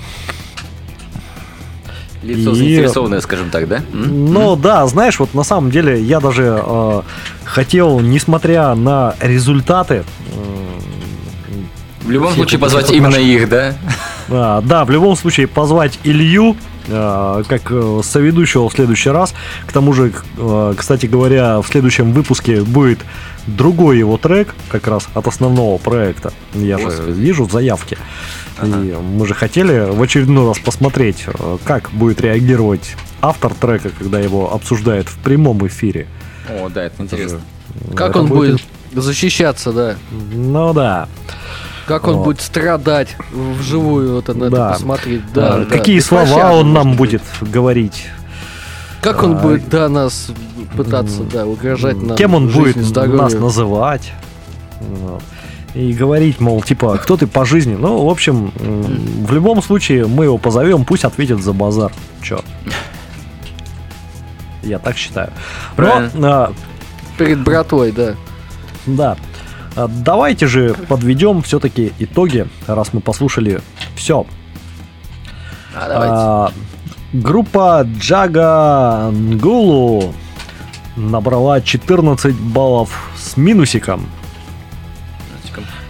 Лицо 2.24 2.52
И- 2.52 2.56
заинтересованное, 2.56 3.20
скажем 3.22 3.50
так, 3.50 3.68
да? 3.68 3.82
Ну 3.92 4.56
да, 4.56 4.86
знаешь, 4.88 5.20
вот 5.20 5.34
на 5.34 5.44
самом 5.44 5.72
деле 5.72 6.00
я 6.02 6.20
даже 6.20 6.62
э, 6.64 7.02
хотел, 7.46 8.00
несмотря 8.00 8.76
на 8.76 9.16
результаты, 9.20 10.04
м, 10.36 11.66
В 12.04 12.12
любом 12.12 12.34
случае 12.36 12.60
позвать 12.60 12.88
вот 12.88 12.96
именно 12.96 13.16
их, 13.16 13.50
да? 13.50 13.74
а, 14.30 14.62
да, 14.62 14.86
в 14.86 14.92
любом 14.92 15.16
случае 15.16 15.48
позвать 15.48 15.98
Илью 16.04 16.56
э, 16.88 17.44
как 17.48 17.72
э, 17.72 18.02
соведущего 18.04 18.70
в 18.70 18.74
следующий 18.74 19.10
раз. 19.10 19.34
К 19.66 19.72
тому 19.72 19.92
же, 19.94 20.14
э, 20.38 20.74
кстати 20.78 21.08
говоря, 21.08 21.60
в 21.62 21.68
следующем 21.68 22.12
выпуске 22.14 22.62
будет 22.62 23.00
другой 23.48 23.98
его 24.00 24.18
трек, 24.18 24.54
как 24.70 24.88
раз 24.88 25.08
от 25.14 25.28
основного 25.28 25.78
проекта. 25.78 26.34
Я 26.54 26.78
же 26.78 26.86
Господи. 26.86 27.12
вижу 27.12 27.50
заявки. 27.50 27.98
И 28.64 28.66
мы 28.66 29.26
же 29.26 29.34
хотели 29.34 29.90
в 29.92 30.02
очередной 30.02 30.48
раз 30.48 30.60
посмотреть, 30.60 31.24
э, 31.28 31.58
как 31.64 31.90
будет 31.92 32.22
реагировать 32.22 32.96
автор 33.22 33.54
трека, 33.54 33.90
когда 33.98 34.20
его 34.20 34.54
обсуждают 34.54 35.08
в 35.08 35.18
прямом 35.20 35.66
эфире. 35.68 36.08
О, 36.50 36.70
да, 36.70 36.84
это 36.84 37.02
интересно. 37.04 37.42
Как 37.96 38.12
Это 38.12 38.20
он 38.20 38.28
будет 38.28 38.62
защищаться, 38.94 39.72
да? 39.72 39.96
Ну 40.34 40.74
да. 40.74 41.08
Как 41.88 42.08
он 42.08 42.18
Вот. 42.18 42.26
будет 42.26 42.42
страдать 42.42 43.16
вживую, 43.32 44.16
вот 44.16 44.28
на 44.28 44.50
Да. 44.50 44.68
это 44.70 44.74
посмотреть. 44.74 45.22
Да, 45.34 45.56
А, 45.56 45.60
да. 45.60 45.66
Какие 45.66 46.00
слова 46.00 46.24
Беспощадно, 46.26 46.54
он 46.54 46.74
нам 46.74 46.96
будет 46.96 47.24
говорить? 47.42 48.06
Как 49.02 49.24
он 49.24 49.32
А, 49.38 49.40
будет, 49.40 49.68
да, 49.70 49.90
нас 49.90 50.28
пытаться, 50.76 51.24
да, 51.24 51.46
угрожать 51.46 52.02
нам. 52.02 52.18
Кем 52.18 52.34
он 52.34 52.48
будет 52.50 52.76
нас 52.76 52.86
здоровью. 52.86 53.40
называть? 53.40 54.12
Вот. 54.80 55.22
И 55.74 55.94
говорить, 55.94 56.40
мол, 56.40 56.62
типа, 56.62 56.98
кто 56.98 57.16
ты 57.16 57.28
по 57.28 57.46
жизни? 57.46 57.76
Ну, 57.76 58.06
в 58.06 58.10
общем, 58.10 58.52
в 58.58 59.32
любом 59.32 59.62
случае 59.64 60.06
мы 60.06 60.26
его 60.26 60.38
позовем, 60.38 60.84
пусть 60.84 61.06
ответит 61.06 61.42
за 61.42 61.54
базар. 61.54 61.92
Чё? 62.22 62.42
Я 64.64 64.80
так 64.80 64.98
считаю. 64.98 65.32
Но, 65.78 66.10
а, 66.24 66.54
Перед 67.18 67.44
братвой, 67.44 67.92
да. 67.92 68.16
да. 68.86 69.18
А, 69.76 69.88
Давайте 69.88 70.48
же 70.48 70.76
подведем 70.88 71.42
все-таки 71.42 71.94
итоги, 72.00 72.48
раз 72.68 72.94
мы 72.94 73.00
послушали 73.00 73.62
все. 73.96 74.26
А, 75.76 75.88
давайте. 75.88 76.16
А, 76.16 76.52
группа 77.14 77.88
Джага 77.98 79.10
Нгулу 79.12 80.14
набрала 80.96 81.62
14 81.62 82.36
баллов 82.36 83.10
с 83.18 83.38
минусиком. 83.38 84.06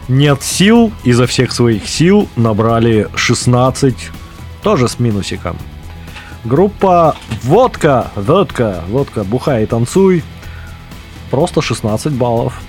Нет 0.07 0.43
сил, 0.43 0.91
изо 1.03 1.25
всех 1.25 1.51
своих 1.53 1.87
сил 1.87 2.27
набрали 2.35 3.07
16, 3.15 3.95
тоже 4.61 4.87
с 4.87 4.99
минусиком. 4.99 5.57
Группа 6.43 7.15
Водка, 7.43 8.11
Водка, 8.15 8.83
Водка, 8.89 9.23
бухай 9.23 9.63
и 9.63 9.65
танцуй, 9.67 10.23
просто 11.29 11.61
16 11.61 12.13
баллов. 12.13 12.59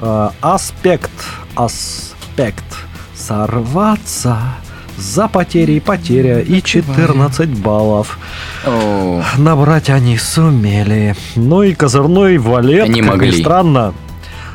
А, 0.00 0.32
Аспект, 0.40 1.12
Аспект, 1.54 2.64
сорваться, 3.14 4.38
за 4.96 5.28
потери 5.28 5.78
потеря 5.80 6.40
и 6.40 6.62
14 6.62 7.48
баллов. 7.58 8.18
О, 8.66 9.22
Набрать 9.38 9.90
они 9.90 10.16
сумели. 10.18 11.14
Ну 11.36 11.62
и 11.62 11.74
козырной 11.74 12.38
валет, 12.38 12.84
Они 12.84 13.00
как 13.00 13.10
могли. 13.10 13.30
ни 13.36 13.40
странно, 13.40 13.94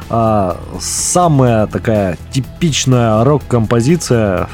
а, 0.09 0.57
самая 0.79 1.67
такая 1.67 2.17
типичная 2.31 3.23
рок-композиция 3.23 4.47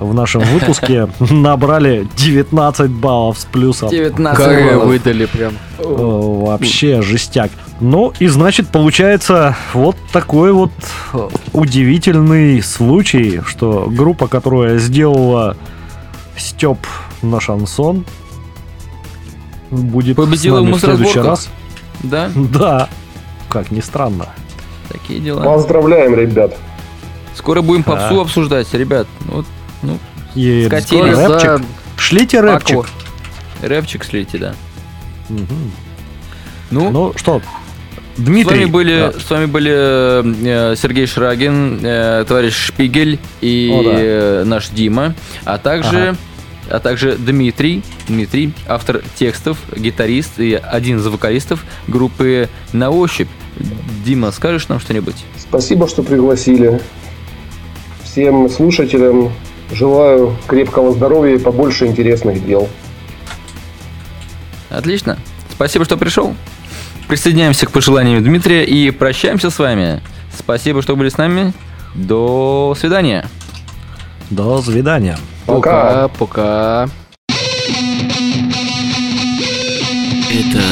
в 0.00 0.12
нашем 0.14 0.42
выпуске 0.42 1.08
набрали 1.30 2.08
19 2.16 2.90
баллов 2.90 3.38
с 3.38 3.44
плюсом. 3.44 3.88
19 3.90 4.44
Каре 4.44 4.70
баллов. 4.72 4.88
выдали 4.88 5.26
прям. 5.26 5.52
Вообще 5.78 7.02
жестяк. 7.02 7.50
Ну 7.82 8.12
и 8.20 8.28
значит 8.28 8.68
получается 8.68 9.56
вот 9.74 9.96
такой 10.12 10.52
вот 10.52 10.70
э, 11.12 11.28
удивительный 11.52 12.62
случай, 12.62 13.40
что 13.44 13.88
группа, 13.90 14.28
которая 14.28 14.78
сделала 14.78 15.56
Степ 16.36 16.78
на 17.22 17.40
шансон, 17.40 18.04
будет 19.72 20.16
Победила 20.16 20.58
с 20.60 20.62
нами 20.62 20.72
в 20.74 20.78
следующий 20.78 21.18
раз. 21.18 21.48
Да? 22.04 22.30
Да, 22.36 22.88
как 23.48 23.72
ни 23.72 23.80
странно. 23.80 24.28
Такие 24.88 25.18
дела. 25.18 25.42
Поздравляем, 25.42 26.14
ребят. 26.14 26.56
Скоро 27.34 27.62
будем 27.62 27.82
попсу 27.82 28.14
Да. 28.14 28.20
обсуждать, 28.22 28.72
ребят. 28.74 29.08
Вот, 29.26 29.44
ну, 29.82 29.98
И 30.36 30.66
Скатились. 30.66 31.16
рэпчик. 31.18 31.40
За 31.50 31.62
Шлите 31.96 32.40
рэпчик. 32.40 32.78
Акву. 32.78 32.86
рэпчик 33.60 34.04
слейте, 34.04 34.38
да. 34.38 34.54
Мгм. 35.28 35.72
Ну, 36.70 36.90
Ну 36.90 37.12
что, 37.16 37.42
с 38.16 38.20
Дмитрий. 38.20 38.60
вами 38.60 38.64
были, 38.70 39.10
Да. 39.12 39.18
с 39.18 39.30
вами 39.30 39.46
были 39.46 39.72
э, 39.72 40.74
Сергей 40.76 41.06
Шрагин, 41.06 41.80
э, 41.82 42.24
товарищ 42.26 42.54
Шпигель 42.54 43.18
и 43.40 43.70
О, 43.72 43.82
да. 43.82 43.90
э, 43.94 44.44
наш 44.44 44.68
Дима, 44.68 45.14
а 45.44 45.58
также, 45.58 46.16
а 46.70 46.78
также 46.78 47.16
Дмитрий, 47.16 47.82
Дмитрий, 48.08 48.52
автор 48.68 49.02
текстов, 49.16 49.58
гитарист 49.74 50.38
и 50.38 50.54
один 50.54 50.98
из 50.98 51.06
вокалистов 51.06 51.64
группы 51.88 52.48
«На 52.72 52.90
ощупь». 52.90 53.28
Дима, 54.04 54.30
скажешь 54.32 54.68
нам 54.68 54.80
что-нибудь? 54.80 55.16
Спасибо, 55.38 55.86
что 55.88 56.02
пригласили. 56.02 56.80
Всем 58.04 58.48
слушателям 58.50 59.32
желаю 59.72 60.36
крепкого 60.46 60.92
здоровья 60.92 61.34
и 61.36 61.38
побольше 61.38 61.86
интересных 61.86 62.44
дел. 62.46 62.68
Отлично. 64.70 65.18
Спасибо, 65.50 65.84
что 65.84 65.96
пришел. 65.96 66.34
Присоединяемся 67.12 67.66
к 67.66 67.72
пожеланиям 67.72 68.24
Дмитрия 68.24 68.64
и 68.64 68.90
прощаемся 68.90 69.50
с 69.50 69.58
вами. 69.58 70.00
Спасибо, 70.34 70.80
что 70.80 70.96
были 70.96 71.10
с 71.10 71.18
нами. 71.18 71.52
До 71.94 72.74
свидания. 72.80 73.28
До 74.30 74.62
свидания. 74.62 75.18
Пока. 75.44 76.08
Пока. 76.08 76.88
Это. 80.30 80.62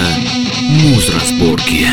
Муз 0.62 1.10
разборки. 1.14 1.88